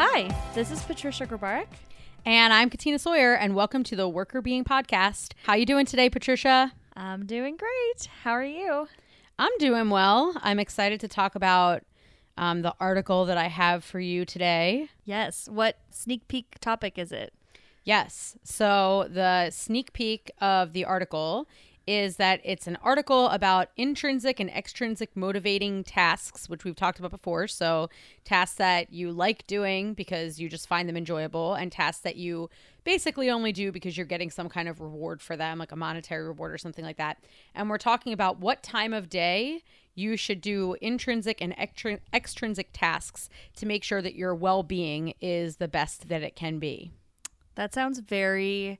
Hi, 0.00 0.32
this 0.54 0.70
is 0.70 0.80
Patricia 0.82 1.26
Grabarek. 1.26 1.66
And 2.24 2.52
I'm 2.52 2.70
Katina 2.70 3.00
Sawyer, 3.00 3.34
and 3.34 3.56
welcome 3.56 3.82
to 3.82 3.96
the 3.96 4.08
Workr 4.08 4.40
Beeing 4.40 4.62
Podcast. 4.62 5.32
How 5.42 5.54
you 5.54 5.66
doing 5.66 5.86
today, 5.86 6.08
Patricia? 6.08 6.72
I'm 6.94 7.26
doing 7.26 7.56
great. 7.56 8.08
How 8.22 8.30
are 8.30 8.44
you? 8.44 8.86
I'm 9.40 9.50
doing 9.58 9.90
well. 9.90 10.38
I'm 10.40 10.60
excited 10.60 11.00
to 11.00 11.08
talk 11.08 11.34
about 11.34 11.82
um, 12.36 12.62
the 12.62 12.76
article 12.78 13.24
that 13.24 13.38
I 13.38 13.48
have 13.48 13.82
for 13.82 13.98
you 13.98 14.24
today. 14.24 14.88
Yes. 15.04 15.48
What 15.50 15.78
sneak 15.90 16.28
peek 16.28 16.60
topic 16.60 16.96
is 16.96 17.10
it? 17.10 17.34
Yes. 17.82 18.36
So 18.44 19.08
the 19.10 19.50
sneak 19.50 19.92
peek 19.94 20.30
of 20.40 20.74
the 20.74 20.84
article 20.84 21.48
is 21.88 22.16
that 22.16 22.42
it's 22.44 22.66
an 22.66 22.76
article 22.82 23.28
about 23.28 23.70
intrinsic 23.78 24.38
and 24.38 24.50
extrinsic 24.50 25.16
motivating 25.16 25.82
tasks, 25.82 26.46
which 26.46 26.62
we've 26.62 26.76
talked 26.76 26.98
about 26.98 27.10
before. 27.10 27.48
So, 27.48 27.88
tasks 28.24 28.56
that 28.56 28.92
you 28.92 29.10
like 29.10 29.46
doing 29.46 29.94
because 29.94 30.38
you 30.38 30.50
just 30.50 30.68
find 30.68 30.86
them 30.86 30.98
enjoyable, 30.98 31.54
and 31.54 31.72
tasks 31.72 32.02
that 32.02 32.16
you 32.16 32.50
basically 32.84 33.30
only 33.30 33.52
do 33.52 33.72
because 33.72 33.96
you're 33.96 34.04
getting 34.04 34.30
some 34.30 34.50
kind 34.50 34.68
of 34.68 34.82
reward 34.82 35.22
for 35.22 35.34
them, 35.34 35.56
like 35.58 35.72
a 35.72 35.76
monetary 35.76 36.26
reward 36.26 36.52
or 36.52 36.58
something 36.58 36.84
like 36.84 36.98
that. 36.98 37.24
And 37.54 37.70
we're 37.70 37.78
talking 37.78 38.12
about 38.12 38.38
what 38.38 38.62
time 38.62 38.92
of 38.92 39.08
day 39.08 39.62
you 39.94 40.18
should 40.18 40.42
do 40.42 40.76
intrinsic 40.82 41.40
and 41.40 41.56
extr- 41.56 42.00
extrinsic 42.12 42.68
tasks 42.74 43.30
to 43.56 43.64
make 43.64 43.82
sure 43.82 44.02
that 44.02 44.14
your 44.14 44.34
well 44.34 44.62
being 44.62 45.14
is 45.22 45.56
the 45.56 45.68
best 45.68 46.08
that 46.10 46.22
it 46.22 46.36
can 46.36 46.58
be. 46.58 46.90
That 47.54 47.72
sounds 47.72 47.98
very 48.00 48.78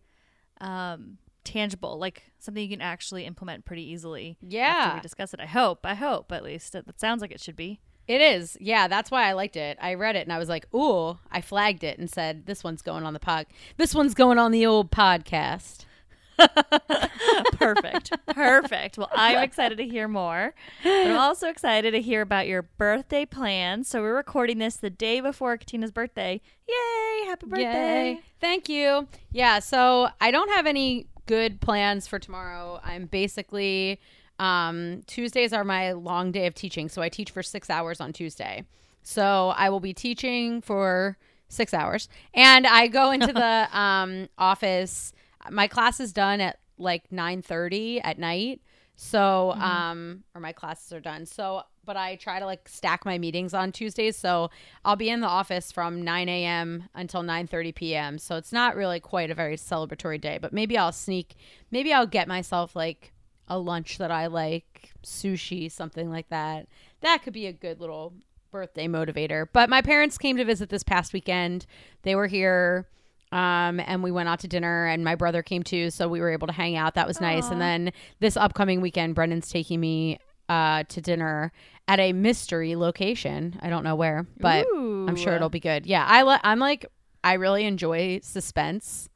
um, 0.60 1.16
tangible, 1.48 1.98
like 1.98 2.24
something 2.38 2.62
you 2.62 2.68
can 2.68 2.80
actually 2.80 3.24
implement 3.24 3.64
pretty 3.64 3.88
easily. 3.90 4.36
Yeah. 4.40 4.66
After 4.66 4.96
we 4.96 5.00
discuss 5.00 5.34
it, 5.34 5.40
I 5.40 5.46
hope. 5.46 5.84
I 5.84 5.94
hope 5.94 6.30
at 6.30 6.44
least 6.44 6.72
that, 6.74 6.86
that 6.86 7.00
sounds 7.00 7.22
like 7.22 7.32
it 7.32 7.40
should 7.40 7.56
be. 7.56 7.80
It 8.06 8.20
is. 8.20 8.56
Yeah, 8.60 8.88
that's 8.88 9.10
why 9.10 9.28
I 9.28 9.32
liked 9.32 9.56
it. 9.56 9.76
I 9.80 9.94
read 9.94 10.16
it 10.16 10.26
and 10.26 10.32
I 10.32 10.38
was 10.38 10.48
like, 10.48 10.66
"Ooh!" 10.74 11.18
I 11.30 11.42
flagged 11.42 11.84
it 11.84 11.98
and 11.98 12.10
said, 12.10 12.46
"This 12.46 12.64
one's 12.64 12.80
going 12.80 13.04
on 13.04 13.12
the 13.12 13.20
pod. 13.20 13.46
This 13.76 13.94
one's 13.94 14.14
going 14.14 14.38
on 14.38 14.50
the 14.50 14.64
old 14.64 14.90
podcast." 14.90 15.84
Perfect. 17.52 18.12
Perfect. 18.28 18.96
Well, 18.96 19.10
I'm 19.12 19.42
excited 19.42 19.76
to 19.78 19.84
hear 19.84 20.08
more. 20.08 20.54
But 20.82 21.06
I'm 21.08 21.16
also 21.18 21.48
excited 21.48 21.90
to 21.90 22.00
hear 22.00 22.22
about 22.22 22.46
your 22.46 22.62
birthday 22.62 23.26
plans. 23.26 23.88
So 23.88 24.00
we're 24.00 24.14
recording 24.14 24.58
this 24.58 24.76
the 24.76 24.90
day 24.90 25.20
before 25.20 25.56
Katina's 25.56 25.90
birthday. 25.90 26.40
Yay! 26.68 27.26
Happy 27.26 27.46
birthday. 27.46 28.10
Yay. 28.12 28.20
Thank 28.40 28.68
you. 28.68 29.08
Yeah, 29.32 29.58
so 29.58 30.08
I 30.20 30.30
don't 30.30 30.50
have 30.50 30.66
any 30.66 31.08
good 31.28 31.60
plans 31.60 32.08
for 32.08 32.18
tomorrow. 32.18 32.80
I'm 32.82 33.06
basically 33.06 34.00
um, 34.40 35.02
Tuesdays 35.06 35.52
are 35.52 35.64
my 35.64 35.92
long 35.92 36.32
day 36.32 36.46
of 36.46 36.54
teaching, 36.54 36.88
so 36.88 37.02
I 37.02 37.08
teach 37.08 37.30
for 37.30 37.42
six 37.42 37.70
hours 37.70 38.00
on 38.00 38.12
Tuesday. 38.12 38.64
So 39.02 39.48
I 39.56 39.70
will 39.70 39.80
be 39.80 39.92
teaching 39.94 40.60
for 40.60 41.16
six 41.48 41.72
hours, 41.72 42.08
and 42.34 42.66
I 42.66 42.88
go 42.88 43.10
into 43.12 43.32
the 43.32 43.68
um, 43.78 44.28
office. 44.38 45.12
My 45.50 45.66
class 45.68 46.00
is 46.00 46.12
done 46.12 46.40
at 46.40 46.58
like 46.78 47.10
nine 47.12 47.42
thirty 47.42 48.00
at 48.00 48.18
night. 48.18 48.60
So, 49.00 49.52
Mm-hmm. 49.54 49.62
um, 49.62 50.24
or 50.34 50.40
my 50.40 50.52
classes 50.52 50.92
are 50.92 51.00
done. 51.00 51.24
So, 51.24 51.62
but 51.88 51.96
I 51.96 52.16
try 52.16 52.38
to 52.38 52.44
like 52.44 52.68
stack 52.68 53.06
my 53.06 53.16
meetings 53.16 53.54
on 53.54 53.72
Tuesdays. 53.72 54.14
So 54.14 54.50
I'll 54.84 54.94
be 54.94 55.08
in 55.08 55.20
the 55.20 55.26
office 55.26 55.72
from 55.72 56.02
9 56.02 56.28
a.m. 56.28 56.84
until 56.94 57.22
9:30 57.22 57.74
p.m. 57.74 58.18
So 58.18 58.36
it's 58.36 58.52
not 58.52 58.76
really 58.76 59.00
quite 59.00 59.30
a 59.30 59.34
very 59.34 59.56
celebratory 59.56 60.20
day. 60.20 60.36
But 60.36 60.52
maybe 60.52 60.76
I'll 60.76 60.92
sneak. 60.92 61.34
Maybe 61.70 61.92
I'll 61.94 62.06
get 62.06 62.28
myself 62.28 62.76
like 62.76 63.14
a 63.48 63.58
lunch 63.58 63.96
that 63.96 64.10
I 64.10 64.26
like, 64.26 64.92
sushi, 65.02 65.72
something 65.72 66.10
like 66.10 66.28
that. 66.28 66.68
That 67.00 67.22
could 67.22 67.32
be 67.32 67.46
a 67.46 67.52
good 67.54 67.80
little 67.80 68.12
birthday 68.50 68.86
motivator. 68.86 69.46
But 69.50 69.70
my 69.70 69.80
parents 69.80 70.18
came 70.18 70.36
to 70.36 70.44
visit 70.44 70.68
this 70.68 70.82
past 70.82 71.14
weekend. 71.14 71.64
They 72.02 72.14
were 72.14 72.26
here 72.26 72.86
um, 73.32 73.80
and 73.80 74.02
we 74.02 74.10
went 74.10 74.28
out 74.28 74.40
to 74.40 74.48
dinner 74.48 74.86
and 74.86 75.04
my 75.04 75.14
brother 75.14 75.42
came 75.42 75.62
too 75.62 75.90
so 75.90 76.08
we 76.08 76.20
were 76.20 76.30
able 76.30 76.46
to 76.46 76.52
hang 76.52 76.76
out 76.76 76.94
that 76.94 77.06
was 77.06 77.20
nice 77.20 77.50
and 77.50 77.60
then 77.60 77.92
this 78.20 78.38
upcoming 78.38 78.80
weekend 78.80 79.14
brendan's 79.14 79.50
taking 79.50 79.78
me 79.80 80.18
uh, 80.48 80.84
to 80.84 81.00
dinner 81.00 81.52
at 81.86 81.98
a 81.98 82.12
mystery 82.12 82.76
location. 82.76 83.58
I 83.62 83.70
don't 83.70 83.82
know 83.82 83.96
where 83.96 84.26
but 84.38 84.66
i'm 84.74 85.16
sure 85.16 85.34
it'll 85.34 85.48
be 85.48 85.60
good. 85.60 85.86
Yeah 85.86 86.04
i 86.06 86.22
li- 86.22 86.40
i'm 86.44 86.58
like 86.58 86.86
i 87.24 87.34
really 87.34 87.64
enjoy 87.64 88.20
suspense. 88.22 89.08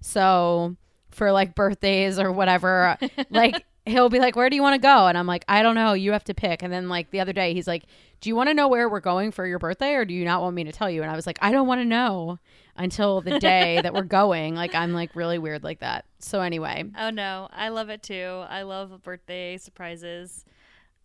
So 0.00 0.76
for 1.10 1.32
like 1.32 1.54
birthdays 1.54 2.18
or 2.18 2.30
whatever 2.32 2.98
like 3.30 3.64
he'll 3.86 4.08
be 4.08 4.18
like 4.18 4.36
where 4.36 4.50
do 4.50 4.56
you 4.56 4.62
want 4.62 4.74
to 4.74 4.84
go? 4.84 5.06
And 5.06 5.16
i'm 5.16 5.26
like 5.26 5.44
i 5.48 5.62
don't 5.62 5.76
know. 5.76 5.92
You 5.92 6.12
have 6.12 6.24
to 6.24 6.34
pick. 6.34 6.62
And 6.62 6.72
then 6.72 6.88
like 6.88 7.10
the 7.10 7.20
other 7.20 7.32
day 7.32 7.54
he's 7.54 7.68
like 7.68 7.84
do 8.20 8.28
you 8.28 8.34
want 8.36 8.48
to 8.48 8.54
know 8.54 8.66
where 8.66 8.88
we're 8.88 9.00
going 9.00 9.30
for 9.30 9.46
your 9.46 9.58
birthday 9.58 9.92
or 9.92 10.04
do 10.04 10.14
you 10.14 10.24
not 10.24 10.40
want 10.42 10.56
me 10.56 10.64
to 10.64 10.72
tell 10.72 10.90
you? 10.90 11.02
And 11.02 11.10
i 11.10 11.14
was 11.14 11.26
like 11.26 11.38
i 11.42 11.52
don't 11.52 11.68
want 11.68 11.80
to 11.80 11.84
know 11.84 12.38
until 12.76 13.20
the 13.22 13.38
day 13.38 13.80
that 13.82 13.94
we're 13.94 14.02
going. 14.02 14.54
Like 14.56 14.74
i'm 14.74 14.92
like 14.92 15.14
really 15.14 15.38
weird 15.38 15.62
like 15.62 15.78
that. 15.78 16.06
So 16.18 16.40
anyway. 16.40 16.84
Oh 16.98 17.10
no, 17.10 17.48
I 17.52 17.68
love 17.68 17.88
it 17.88 18.02
too. 18.02 18.42
I 18.48 18.62
love 18.62 19.02
birthday 19.04 19.58
surprises 19.58 20.44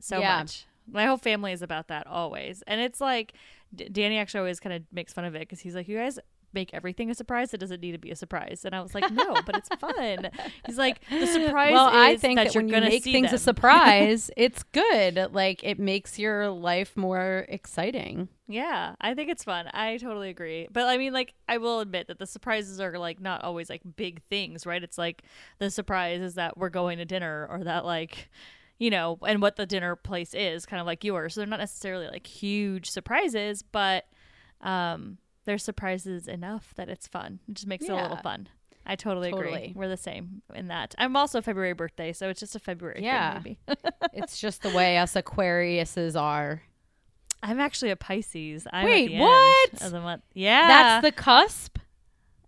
so 0.01 0.19
Yeah. 0.19 0.39
much. 0.39 0.65
My 0.91 1.05
whole 1.05 1.17
family 1.17 1.51
is 1.53 1.61
about 1.61 1.87
that 1.89 2.07
always, 2.07 2.63
and 2.67 2.81
it's 2.81 2.99
like 2.99 3.33
D- 3.73 3.87
Danny 3.89 4.17
actually 4.17 4.39
always 4.39 4.59
kind 4.59 4.73
of 4.75 4.83
makes 4.91 5.13
fun 5.13 5.23
of 5.25 5.35
it 5.35 5.39
because 5.41 5.59
he's 5.61 5.75
like, 5.75 5.87
"You 5.87 5.97
guys 5.97 6.19
make 6.53 6.73
everything 6.73 7.09
a 7.09 7.15
surprise. 7.15 7.53
It 7.53 7.59
doesn't 7.59 7.79
need 7.79 7.93
to 7.93 7.97
be 7.97 8.11
a 8.11 8.15
surprise." 8.17 8.65
And 8.65 8.75
I 8.75 8.81
was 8.81 8.93
like, 8.93 9.09
"No, 9.11 9.35
but 9.45 9.55
it's 9.55 9.69
fun." 9.79 10.29
He's 10.65 10.77
like, 10.77 10.99
"The 11.09 11.25
surprise 11.27 11.71
well 11.71 11.87
is 11.87 11.95
i 11.95 12.17
think 12.17 12.37
that, 12.37 12.45
that, 12.47 12.53
you're 12.55 12.63
when 12.63 12.73
you 12.73 12.81
make 12.89 13.03
things 13.03 13.27
them. 13.29 13.35
a 13.35 13.37
surprise 13.37 14.29
it's 14.37 14.63
good 14.63 15.29
like 15.31 15.63
it 15.63 15.79
makes 15.79 16.19
your 16.19 16.49
life 16.49 16.97
more 16.97 17.45
exciting 17.47 18.27
Yeah, 18.47 18.95
I 18.99 19.13
think 19.13 19.29
it's 19.29 19.45
fun. 19.45 19.67
I 19.73 19.95
totally 19.95 20.29
agree. 20.29 20.67
But 20.69 20.83
I 20.89 20.97
mean, 20.97 21.13
like, 21.13 21.33
I 21.47 21.57
will 21.57 21.79
admit 21.79 22.07
that 22.07 22.19
the 22.19 22.27
surprises 22.27 22.81
are 22.81 22.97
like 22.99 23.21
not 23.21 23.43
always 23.45 23.69
like 23.69 23.81
big 23.95 24.21
things, 24.29 24.65
right? 24.65 24.83
It's 24.83 24.97
like 24.97 25.23
the 25.59 25.71
surprise 25.71 26.19
is 26.19 26.33
that 26.35 26.57
we're 26.57 26.67
going 26.69 26.97
to 26.97 27.05
dinner 27.05 27.47
or 27.49 27.63
that, 27.63 27.85
like, 27.85 28.29
you 28.81 28.89
know, 28.89 29.19
and 29.27 29.43
what 29.43 29.57
the 29.57 29.67
dinner 29.67 29.95
place 29.95 30.33
is, 30.33 30.65
kind 30.65 30.81
of 30.81 30.87
like 30.87 31.03
yours. 31.03 31.35
So 31.35 31.41
they're 31.41 31.47
not 31.47 31.59
necessarily 31.59 32.07
like 32.07 32.25
huge 32.25 32.89
surprises, 32.89 33.61
but 33.61 34.05
um, 34.59 35.19
they're 35.45 35.59
surprises 35.59 36.27
enough 36.27 36.73
that 36.77 36.89
it's 36.89 37.05
fun. 37.05 37.39
It 37.47 37.53
just 37.53 37.67
makes 37.67 37.85
it 37.85 37.91
a 37.91 37.95
little 37.95 38.17
fun. 38.17 38.47
I 38.83 38.95
totally, 38.95 39.29
agree. 39.29 39.73
We're 39.75 39.87
the 39.87 39.97
same 39.97 40.41
in 40.55 40.69
that. 40.69 40.95
I'm 40.97 41.15
also 41.15 41.37
a 41.37 41.41
February 41.43 41.73
birthday, 41.73 42.11
so 42.11 42.29
it's 42.29 42.39
just 42.39 42.55
a 42.55 42.59
February 42.59 43.01
Yeah. 43.03 43.39
thing, 43.41 43.57
maybe. 43.67 43.79
it's 44.13 44.41
just 44.41 44.63
the 44.63 44.71
way 44.71 44.97
us 44.97 45.13
aquariuses 45.13 46.19
are 46.19 46.63
I'm 47.43 47.59
actually 47.59 47.91
a 47.91 47.95
Pisces. 47.95 48.65
I'm 48.73 48.85
Wait, 48.85 49.13
what? 49.15 49.81
Of 49.83 49.91
the 49.91 50.01
month. 50.01 50.23
Yeah. 50.33 50.67
that's 50.67 51.05
the 51.05 51.11
cusp 51.11 51.77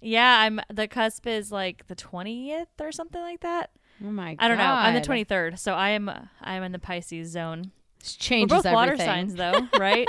Yeah, 0.02 0.40
I'm 0.40 0.60
the 0.74 0.88
cusp 0.88 1.28
is 1.28 1.52
like 1.52 1.86
the 1.86 1.96
20th 1.96 2.66
or 2.82 2.92
something 2.92 3.22
like 3.22 3.42
that. 3.42 3.70
Oh 4.02 4.12
my 4.12 4.36
god 4.36 4.46
I 4.46 4.48
don't 4.48 4.58
know. 4.58 4.64
I'm 4.64 4.94
the 4.96 5.02
23rd, 5.02 5.60
so 5.60 5.74
I 5.74 5.90
am 5.90 6.10
I'm 6.42 6.64
in 6.64 6.72
the 6.72 6.80
Pisces 6.80 7.30
zone. 7.32 7.72
It 8.00 8.18
We're 8.20 8.26
changes 8.26 8.64
both 8.64 8.74
water 8.74 8.98
signs 8.98 9.36
though, 9.36 9.68
right? 9.80 10.08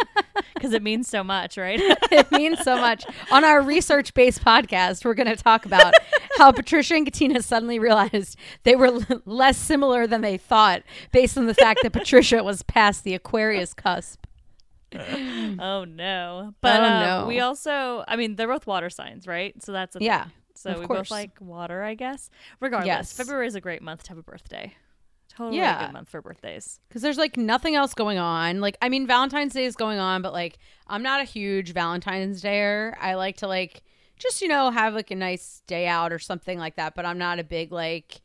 Cuz 0.61 0.73
it 0.73 0.83
means 0.83 1.09
so 1.09 1.23
much, 1.23 1.57
right? 1.57 1.79
it 2.11 2.31
means 2.33 2.61
so 2.63 2.77
much. 2.77 3.05
On 3.31 3.45
our 3.45 3.61
research 3.63 4.15
based 4.15 4.45
podcast, 4.45 5.05
we're 5.05 5.15
going 5.15 5.29
to 5.29 5.37
talk 5.37 5.65
about 5.65 5.95
how 6.39 6.51
Patricia 6.51 6.95
and 6.97 7.07
Katina 7.07 7.41
suddenly 7.41 7.79
realized 7.79 8.37
they 8.65 8.75
were 8.75 8.87
l- 8.87 9.23
less 9.27 9.57
similar 9.57 10.09
than 10.09 10.23
they 10.23 10.37
thought 10.37 10.83
based 11.13 11.39
on 11.39 11.47
the 11.47 11.55
fact 11.55 11.81
that 11.85 11.93
Patricia 11.93 12.43
was 12.43 12.63
past 12.65 13.05
the 13.05 13.15
Aquarius 13.15 13.75
cusp. 13.75 14.25
oh 14.97 15.85
no. 15.89 16.55
But 16.61 16.81
Oh, 16.81 16.85
uh, 16.85 17.01
no. 17.21 17.27
we 17.29 17.39
also 17.41 18.05
I 18.09 18.17
mean, 18.17 18.35
they're 18.37 18.49
both 18.49 18.67
water 18.67 18.91
signs, 18.91 19.27
right? 19.29 19.55
So 19.63 19.71
that's 19.71 19.95
a 19.97 20.01
thing. 20.25 20.31
Yeah, 20.65 20.73
So 20.73 20.75
of 20.77 20.81
we 20.81 20.87
course. 20.87 21.09
both 21.09 21.11
like 21.11 21.41
water, 21.41 21.83
I 21.83 21.95
guess. 21.95 22.31
Regardless, 22.61 22.87
Yes. 22.87 23.13
February 23.17 23.47
is 23.47 23.55
a 23.55 23.61
great 23.61 23.83
month 23.83 24.05
to 24.05 24.09
have 24.11 24.19
a 24.19 24.23
birthday. 24.23 24.75
Totally 25.29 25.59
a 25.61 25.87
good 25.87 25.93
month 25.93 26.11
for 26.11 26.23
birthdays. 26.23 26.79
Because 26.89 27.03
there's 27.03 27.19
like 27.19 27.37
nothing 27.37 27.75
else 27.75 27.93
going 27.95 28.19
on. 28.19 28.61
Like, 28.61 28.77
I 28.81 28.89
mean, 28.89 29.07
Valentine's 29.07 29.53
Day 29.55 29.65
is 29.65 29.75
going 29.75 29.99
on, 29.99 30.23
but 30.23 30.33
like, 30.33 30.59
I'm 30.87 31.03
not 31.03 31.21
a 31.21 31.25
huge 31.25 31.73
Valentine's 31.73 32.41
Dayer. 32.43 32.95
I 33.01 33.15
like 33.15 33.39
to 33.39 33.49
like 33.49 33.83
just, 34.17 34.41
you 34.43 34.47
know, 34.49 34.71
have 34.71 34.95
like 34.95 35.11
a 35.11 35.17
nice 35.17 35.63
day 35.67 35.89
out 35.89 36.13
or 36.13 36.19
something 36.21 36.57
like 36.59 36.77
that. 36.77 36.95
But 36.95 37.05
I'm 37.05 37.19
not 37.19 37.41
a 37.41 37.45
big 37.45 37.73
like 37.73 38.21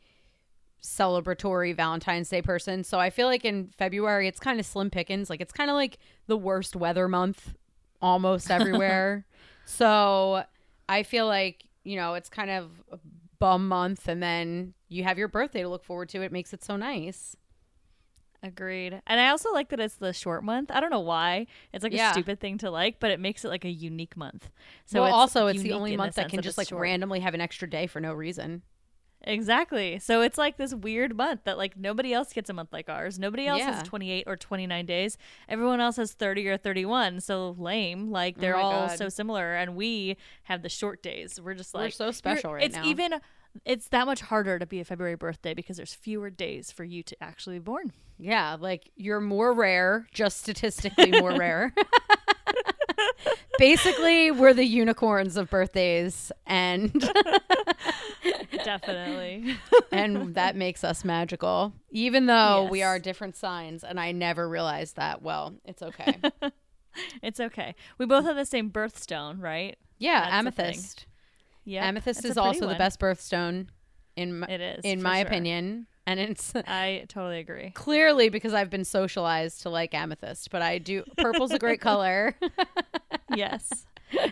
celebratory 0.83 1.75
Valentine's 1.75 2.29
Day 2.29 2.41
person. 2.41 2.83
So 2.83 2.99
I 2.99 3.09
feel 3.09 3.27
like 3.27 3.43
in 3.45 3.67
February, 3.77 4.27
it's 4.27 4.39
kind 4.39 4.59
of 4.59 4.65
slim 4.65 4.89
pickings. 4.89 5.29
Like, 5.29 5.41
it's 5.41 5.51
kind 5.53 5.69
of 5.69 5.75
like 5.75 5.97
the 6.27 6.37
worst 6.37 6.75
weather 6.75 7.07
month 7.07 7.53
almost 8.01 8.49
everywhere. 8.51 9.25
so 9.65 10.43
I 10.87 11.03
feel 11.03 11.27
like, 11.27 11.65
you 11.83 11.95
know, 11.95 12.13
it's 12.13 12.29
kind 12.29 12.49
of 12.49 12.71
a 12.91 12.99
bum 13.39 13.67
month. 13.67 14.07
And 14.07 14.21
then 14.21 14.73
you 14.87 15.03
have 15.03 15.17
your 15.17 15.27
birthday 15.27 15.61
to 15.61 15.69
look 15.69 15.83
forward 15.83 16.09
to. 16.09 16.21
It 16.21 16.31
makes 16.31 16.53
it 16.53 16.63
so 16.63 16.75
nice. 16.75 17.35
Agreed. 18.41 19.01
And 19.05 19.19
I 19.19 19.29
also 19.29 19.51
like 19.51 19.69
that 19.69 19.81
it's 19.81 19.95
the 19.95 20.13
short 20.13 20.43
month. 20.45 20.71
I 20.71 20.79
don't 20.79 20.91
know 20.91 21.01
why. 21.01 21.45
It's 21.73 21.83
like 21.83 21.91
Yeah. 21.93 22.11
a 22.11 22.13
stupid 22.13 22.39
thing 22.39 22.57
to 22.59 22.71
like, 22.71 22.99
but 22.99 23.11
it 23.11 23.19
makes 23.19 23.43
it 23.43 23.49
like 23.49 23.65
a 23.65 23.69
unique 23.69 24.15
month. 24.15 24.49
So 24.85 25.01
well, 25.01 25.09
it's 25.09 25.13
also 25.13 25.47
it's 25.47 25.61
the 25.61 25.73
only 25.73 25.97
month 25.97 26.15
that 26.15 26.29
can 26.29 26.41
just 26.41 26.57
like 26.57 26.69
short. 26.69 26.81
randomly 26.81 27.19
have 27.19 27.33
an 27.33 27.41
extra 27.41 27.69
day 27.69 27.85
for 27.87 27.99
no 27.99 28.13
reason. 28.13 28.61
Exactly. 29.23 29.99
So 29.99 30.21
it's 30.21 30.37
like 30.37 30.57
this 30.57 30.73
weird 30.73 31.15
month 31.15 31.41
that 31.43 31.57
like 31.57 31.75
nobody 31.77 32.13
else 32.13 32.31
gets 32.31 32.49
a 32.49 32.53
month 32.53 32.71
like 32.71 32.89
ours. 32.89 33.19
Nobody 33.19 33.47
else 33.47 33.59
Yeah. 33.59 33.73
has 33.75 33.83
28 33.87 34.23
or 34.27 34.35
29 34.37 34.85
days. 34.85 35.17
Everyone 35.47 35.81
else 35.81 35.97
has 35.97 36.13
30 36.13 36.47
or 36.47 36.57
31. 36.57 37.19
So 37.19 37.55
lame. 37.57 38.11
Like 38.11 38.35
oh 38.37 38.41
they're 38.41 38.55
Oh 38.57 38.61
all 38.61 38.87
God. 38.87 38.97
so 38.97 39.09
similar 39.09 39.55
and 39.55 39.75
we 39.75 40.17
have 40.43 40.61
the 40.61 40.69
short 40.69 41.03
days. 41.03 41.39
We're 41.41 41.53
just 41.53 41.73
We're 41.73 41.81
like 41.81 41.93
so 41.93 42.11
special 42.11 42.53
right 42.53 42.63
it's 42.63 42.75
now. 42.75 42.81
It's 42.81 42.89
even 42.89 43.13
it's 43.65 43.87
that 43.89 44.05
much 44.05 44.21
harder 44.21 44.59
to 44.59 44.65
be 44.65 44.79
a 44.79 44.85
February 44.85 45.15
birthday 45.15 45.53
because 45.53 45.77
there's 45.77 45.93
fewer 45.93 46.29
days 46.29 46.71
for 46.71 46.83
you 46.83 47.01
to 47.03 47.17
actually 47.21 47.55
be 47.57 47.63
born. 47.63 47.91
Yeah, 48.17 48.57
like 48.59 48.91
you're 48.95 49.19
more 49.21 49.53
rare, 49.53 50.07
just 50.13 50.37
statistically 50.41 51.11
more 51.19 51.35
rare. 51.35 51.73
Basically, 53.57 54.31
we're 54.31 54.53
the 54.53 54.65
unicorns 54.65 55.35
of 55.37 55.49
birthdays 55.49 56.31
and 56.47 56.91
Definitely. 58.63 59.55
and 59.91 60.35
that 60.35 60.55
makes 60.55 60.83
us 60.83 61.03
magical. 61.03 61.73
Even 61.91 62.25
though 62.25 62.67
we 62.69 62.83
are 62.83 62.99
different 62.99 63.35
signs 63.35 63.83
and 63.83 63.99
I 63.99 64.11
never 64.11 64.47
realized 64.47 64.95
that. 64.97 65.21
Well, 65.21 65.55
it's 65.65 65.81
okay. 65.81 66.17
it's 67.23 67.39
okay. 67.39 67.75
We 67.97 68.05
both 68.05 68.25
have 68.25 68.35
the 68.35 68.45
same 68.45 68.69
birthstone, 68.71 69.41
right? 69.41 69.77
Yeah, 69.97 70.21
That's 70.21 70.33
amethyst. 70.33 71.05
Yeah. 71.65 71.85
amethyst 71.85 72.25
is 72.25 72.37
also 72.37 72.67
the 72.67 72.75
best 72.75 72.99
birthstone 72.99 73.67
in 74.15 74.39
my, 74.39 74.47
It 74.47 74.61
is. 74.61 74.85
in 74.85 75.01
my 75.01 75.19
sure. 75.19 75.27
opinion. 75.27 75.87
And 76.09 76.19
it's 76.19 76.53
I 76.67 77.05
totally 77.07 77.37
agree. 77.37 77.69
clearly 77.75 78.29
because 78.29 78.51
I've 78.51 78.71
been 78.71 78.83
socialized 78.83 79.61
to 79.61 79.69
like 79.69 79.93
amethyst, 79.93 80.49
but 80.49 80.63
I 80.63 80.79
do 80.79 81.03
purple's 81.17 81.51
a 81.51 81.59
great 81.59 81.81
color. 81.81 82.35
yes. 83.35 83.85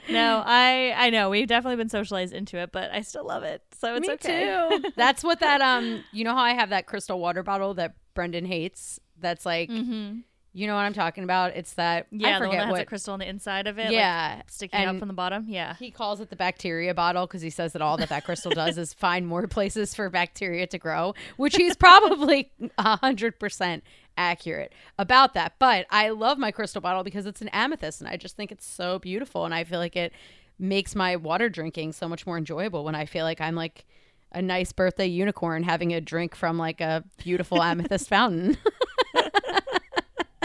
No, 0.09 0.41
I 0.44 0.95
I 0.97 1.12
know 1.12 1.29
we've 1.29 1.47
definitely 1.47 1.75
been 1.75 1.89
socialized 1.89 2.33
into 2.33 2.57
it, 2.57 2.71
but 2.71 2.89
I 2.91 3.01
still 3.01 3.27
love 3.27 3.44
it. 3.44 3.62
So 3.79 3.94
it's 3.94 4.07
Me 4.07 4.13
okay. 4.15 4.45
too. 4.81 4.89
That's 4.95 5.24
what 5.24 5.39
that 5.41 5.62
um 5.62 6.03
you 6.12 6.24
know 6.24 6.33
how 6.33 6.41
I 6.41 6.53
have 6.53 6.71
that 6.71 6.88
crystal 6.88 7.19
water 7.19 7.44
bottle 7.44 7.75
that 7.75 7.94
Brendan 8.15 8.45
hates? 8.45 9.00
That's 9.19 9.45
like 9.45 9.69
mm-hmm. 9.69 10.21
You 10.57 10.65
know 10.68 10.74
what 10.75 10.81
I'm 10.81 10.94
talking 10.94 11.24
about? 11.24 11.56
It's 11.56 11.74
that 11.74 12.07
Yeah, 12.09 12.30
I 12.30 12.39
the 12.39 12.39
one 12.39 12.50
forget 12.50 12.68
that 12.68 12.74
has 12.75 12.80
a 12.81 12.86
crystal 12.86 13.13
on 13.13 13.19
the 13.19 13.27
inside 13.30 13.68
of 13.68 13.77
it. 13.77 13.86
like, 13.86 13.92
Yeah. 13.94 14.42
sticking 14.48 14.80
out 14.80 14.98
from 14.98 15.07
the 15.07 15.13
bottom. 15.13 15.45
Yeah. 15.48 15.75
he 15.77 15.92
calls 15.92 16.19
it 16.19 16.30
the 16.30 16.36
bacteria 16.36 16.94
bottle 16.94 17.27
because 17.27 17.42
he 17.42 17.50
says 17.50 17.74
that 17.74 17.81
all 17.81 17.98
that 17.98 18.09
that 18.09 18.25
crystal 18.25 18.51
does 18.51 18.77
is 18.77 18.94
find 19.06 19.27
more 19.27 19.45
places 19.48 19.94
for 19.94 20.09
bacteria 20.09 20.65
to 20.68 20.77
grow, 20.77 21.13
which 21.38 21.56
he's 21.56 21.75
probably 21.75 22.51
a 22.77 22.98
hundred 22.98 23.39
percent 23.39 23.83
accurate 24.18 24.74
about 24.98 25.36
that. 25.36 25.54
But 25.59 25.86
I 25.92 26.09
love 26.09 26.38
my 26.39 26.50
crystal 26.51 26.81
bottle 26.81 27.03
because 27.03 27.27
it's 27.27 27.42
an 27.42 27.50
amethyst, 27.50 28.01
and 28.01 28.10
I 28.10 28.18
just 28.18 28.36
think 28.36 28.51
it's 28.51 28.65
so 28.65 28.98
beautiful, 28.98 29.45
and 29.45 29.53
I 29.53 29.63
feel 29.63 29.80
like 29.80 29.95
it 29.95 30.12
makes 30.57 30.95
my 30.95 31.15
water 31.18 31.50
drinking 31.50 31.92
so 31.92 32.10
much 32.10 32.25
more 32.25 32.36
enjoyable 32.36 32.83
when 32.83 32.95
I 32.95 33.06
feel 33.06 33.25
like 33.25 33.39
I'm 33.39 33.53
like 33.53 33.86
a 34.31 34.42
nice 34.42 34.71
birthday 34.71 35.06
unicorn 35.06 35.62
having 35.63 35.94
a 35.94 36.01
drink 36.01 36.33
from 36.36 36.57
like 36.57 36.81
a 36.81 37.03
beautiful 37.18 37.62
amethyst 37.69 38.10
fountain. 38.10 38.57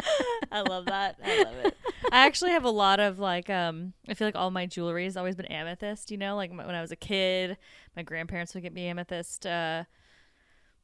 I 0.52 0.60
love 0.60 0.86
that. 0.86 1.16
I 1.24 1.34
love 1.34 1.56
it. 1.56 1.76
I 2.10 2.26
actually 2.26 2.50
have 2.50 2.64
a 2.64 2.70
lot 2.70 3.00
of 3.00 3.18
like 3.18 3.48
um 3.50 3.92
I 4.08 4.14
feel 4.14 4.26
like 4.28 4.36
all 4.36 4.50
my 4.50 4.66
jewelry 4.66 5.04
has 5.04 5.16
always 5.16 5.34
been 5.36 5.46
amethyst, 5.46 6.10
you 6.10 6.16
know? 6.18 6.36
Like 6.36 6.50
m- 6.50 6.56
when 6.58 6.74
I 6.74 6.80
was 6.80 6.90
a 6.92 6.96
kid, 6.96 7.56
my 7.96 8.02
grandparents 8.02 8.54
would 8.54 8.62
get 8.62 8.72
me 8.74 8.86
amethyst 8.86 9.46
uh 9.46 9.84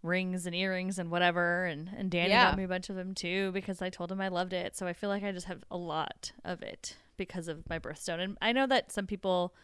rings 0.02 0.46
and 0.46 0.54
earrings 0.54 0.98
and 0.98 1.10
whatever 1.10 1.64
and 1.64 1.90
and 1.96 2.10
Danny 2.10 2.30
Yeah. 2.30 2.50
got 2.50 2.56
me 2.56 2.64
a 2.64 2.68
bunch 2.68 2.88
of 2.88 2.96
them 2.96 3.14
too 3.14 3.50
because 3.52 3.82
I 3.82 3.90
told 3.90 4.12
him 4.12 4.20
I 4.20 4.28
loved 4.28 4.52
it. 4.52 4.76
So 4.76 4.86
I 4.86 4.92
feel 4.92 5.10
like 5.10 5.24
I 5.24 5.32
just 5.32 5.46
have 5.46 5.64
a 5.70 5.76
lot 5.76 6.32
of 6.44 6.62
it 6.62 6.96
because 7.16 7.48
of 7.48 7.68
my 7.68 7.78
birthstone. 7.78 8.20
And 8.20 8.38
I 8.40 8.52
know 8.52 8.66
that 8.66 8.92
some 8.92 9.06
people 9.06 9.54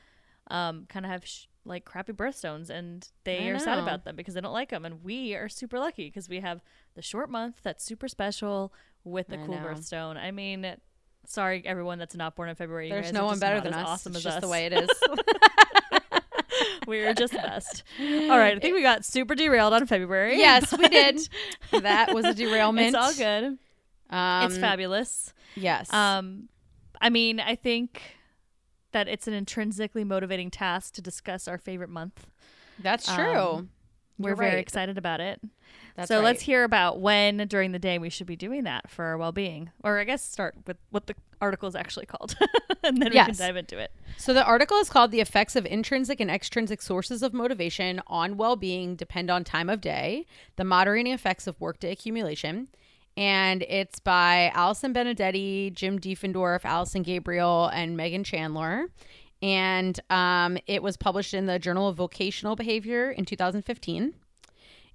um 0.48 0.86
kind 0.88 1.06
of 1.06 1.12
have 1.12 1.24
sh- 1.24 1.46
like 1.64 1.84
crappy 1.86 2.12
birthstones 2.12 2.68
and 2.68 3.08
they 3.24 3.48
are 3.48 3.58
sad 3.58 3.78
about 3.78 4.04
them 4.04 4.16
because 4.16 4.34
they 4.34 4.40
don't 4.42 4.52
like 4.52 4.68
them 4.68 4.84
and 4.84 5.02
we 5.02 5.34
are 5.34 5.48
super 5.48 5.78
lucky 5.78 6.08
because 6.08 6.28
we 6.28 6.40
have 6.40 6.60
the 6.94 7.00
short 7.00 7.30
month 7.30 7.60
that's 7.62 7.82
super 7.82 8.06
special 8.06 8.70
with 9.04 9.28
the 9.28 9.38
I 9.38 9.46
cool 9.46 9.56
know. 9.56 9.66
birthstone. 9.66 10.16
I 10.16 10.30
mean, 10.30 10.76
sorry 11.26 11.62
everyone 11.64 11.98
that's 11.98 12.14
not 12.14 12.34
born 12.36 12.48
in 12.48 12.54
February. 12.56 12.90
There's 12.90 13.06
guys 13.06 13.12
no 13.12 13.26
one 13.26 13.38
better 13.38 13.60
than 13.60 13.74
us. 13.74 13.86
Awesome 13.86 14.10
it's 14.10 14.18
as 14.18 14.24
just 14.24 14.36
us. 14.38 14.42
the 14.42 14.48
way 14.48 14.66
it 14.66 14.72
is. 14.72 14.88
We're 16.86 17.14
just 17.14 17.32
the 17.32 17.38
best. 17.38 17.82
All 18.00 18.38
right, 18.38 18.56
I 18.56 18.58
think 18.58 18.74
we 18.74 18.82
got 18.82 19.04
super 19.04 19.34
derailed 19.34 19.72
on 19.72 19.86
February. 19.86 20.36
yes, 20.36 20.76
we 20.76 20.88
did. 20.88 21.28
That 21.72 22.14
was 22.14 22.24
a 22.24 22.34
derailment. 22.34 22.88
It's 22.88 22.96
all 22.96 23.14
good. 23.14 23.58
Um, 24.10 24.46
it's 24.46 24.58
fabulous. 24.58 25.32
Yes. 25.56 25.92
Um, 25.92 26.48
I 27.00 27.10
mean, 27.10 27.40
I 27.40 27.54
think 27.54 28.02
that 28.92 29.08
it's 29.08 29.26
an 29.26 29.34
intrinsically 29.34 30.04
motivating 30.04 30.50
task 30.50 30.94
to 30.94 31.02
discuss 31.02 31.48
our 31.48 31.58
favorite 31.58 31.90
month. 31.90 32.26
That's 32.78 33.08
um, 33.08 33.16
true. 33.16 33.68
We're 34.18 34.30
You're 34.30 34.36
very 34.36 34.50
right. 34.50 34.58
excited 34.58 34.98
about 34.98 35.20
it. 35.20 35.40
That's 35.94 36.08
so 36.08 36.20
let's 36.20 36.42
hear 36.42 36.64
about 36.64 37.00
when 37.00 37.36
during 37.46 37.70
the 37.70 37.78
day 37.78 37.98
we 37.98 38.10
should 38.10 38.26
be 38.26 38.34
doing 38.34 38.64
that 38.64 38.90
for 38.90 39.04
our 39.04 39.16
well-being, 39.16 39.70
or 39.84 40.00
I 40.00 40.04
guess 40.04 40.24
start 40.24 40.56
with 40.66 40.76
what 40.90 41.06
the 41.06 41.14
article 41.40 41.68
is 41.68 41.76
actually 41.76 42.06
called, 42.06 42.36
and 42.82 43.00
then 43.00 43.10
we 43.10 43.16
can 43.16 43.36
dive 43.36 43.56
into 43.56 43.78
it. 43.78 43.92
So 44.16 44.34
the 44.34 44.44
article 44.44 44.76
is 44.78 44.88
called 44.88 45.12
"The 45.12 45.20
Effects 45.20 45.54
of 45.54 45.64
Intrinsic 45.66 46.18
and 46.18 46.30
Extrinsic 46.30 46.82
Sources 46.82 47.22
of 47.22 47.32
Motivation 47.32 48.00
on 48.08 48.36
Well-Being 48.36 48.96
Depend 48.96 49.30
on 49.30 49.44
Time 49.44 49.70
of 49.70 49.80
Day: 49.80 50.26
The 50.56 50.64
Moderating 50.64 51.12
Effects 51.12 51.46
of 51.46 51.60
Workday 51.60 51.92
Accumulation." 51.92 52.68
And 53.16 53.62
it's 53.68 54.00
by 54.00 54.50
Allison 54.54 54.92
Benedetti, 54.92 55.70
Jim 55.72 56.00
Diefendorff, 56.00 56.64
Allison 56.64 57.02
Gabriel, 57.04 57.70
and 57.72 57.96
Megan 57.96 58.24
Chandler. 58.24 58.88
And 59.40 60.00
um, 60.10 60.58
it 60.66 60.82
was 60.82 60.96
published 60.96 61.34
in 61.34 61.46
the 61.46 61.60
Journal 61.60 61.88
of 61.88 61.96
Vocational 61.96 62.56
Behavior 62.56 63.12
in 63.12 63.24
2015. 63.24 64.14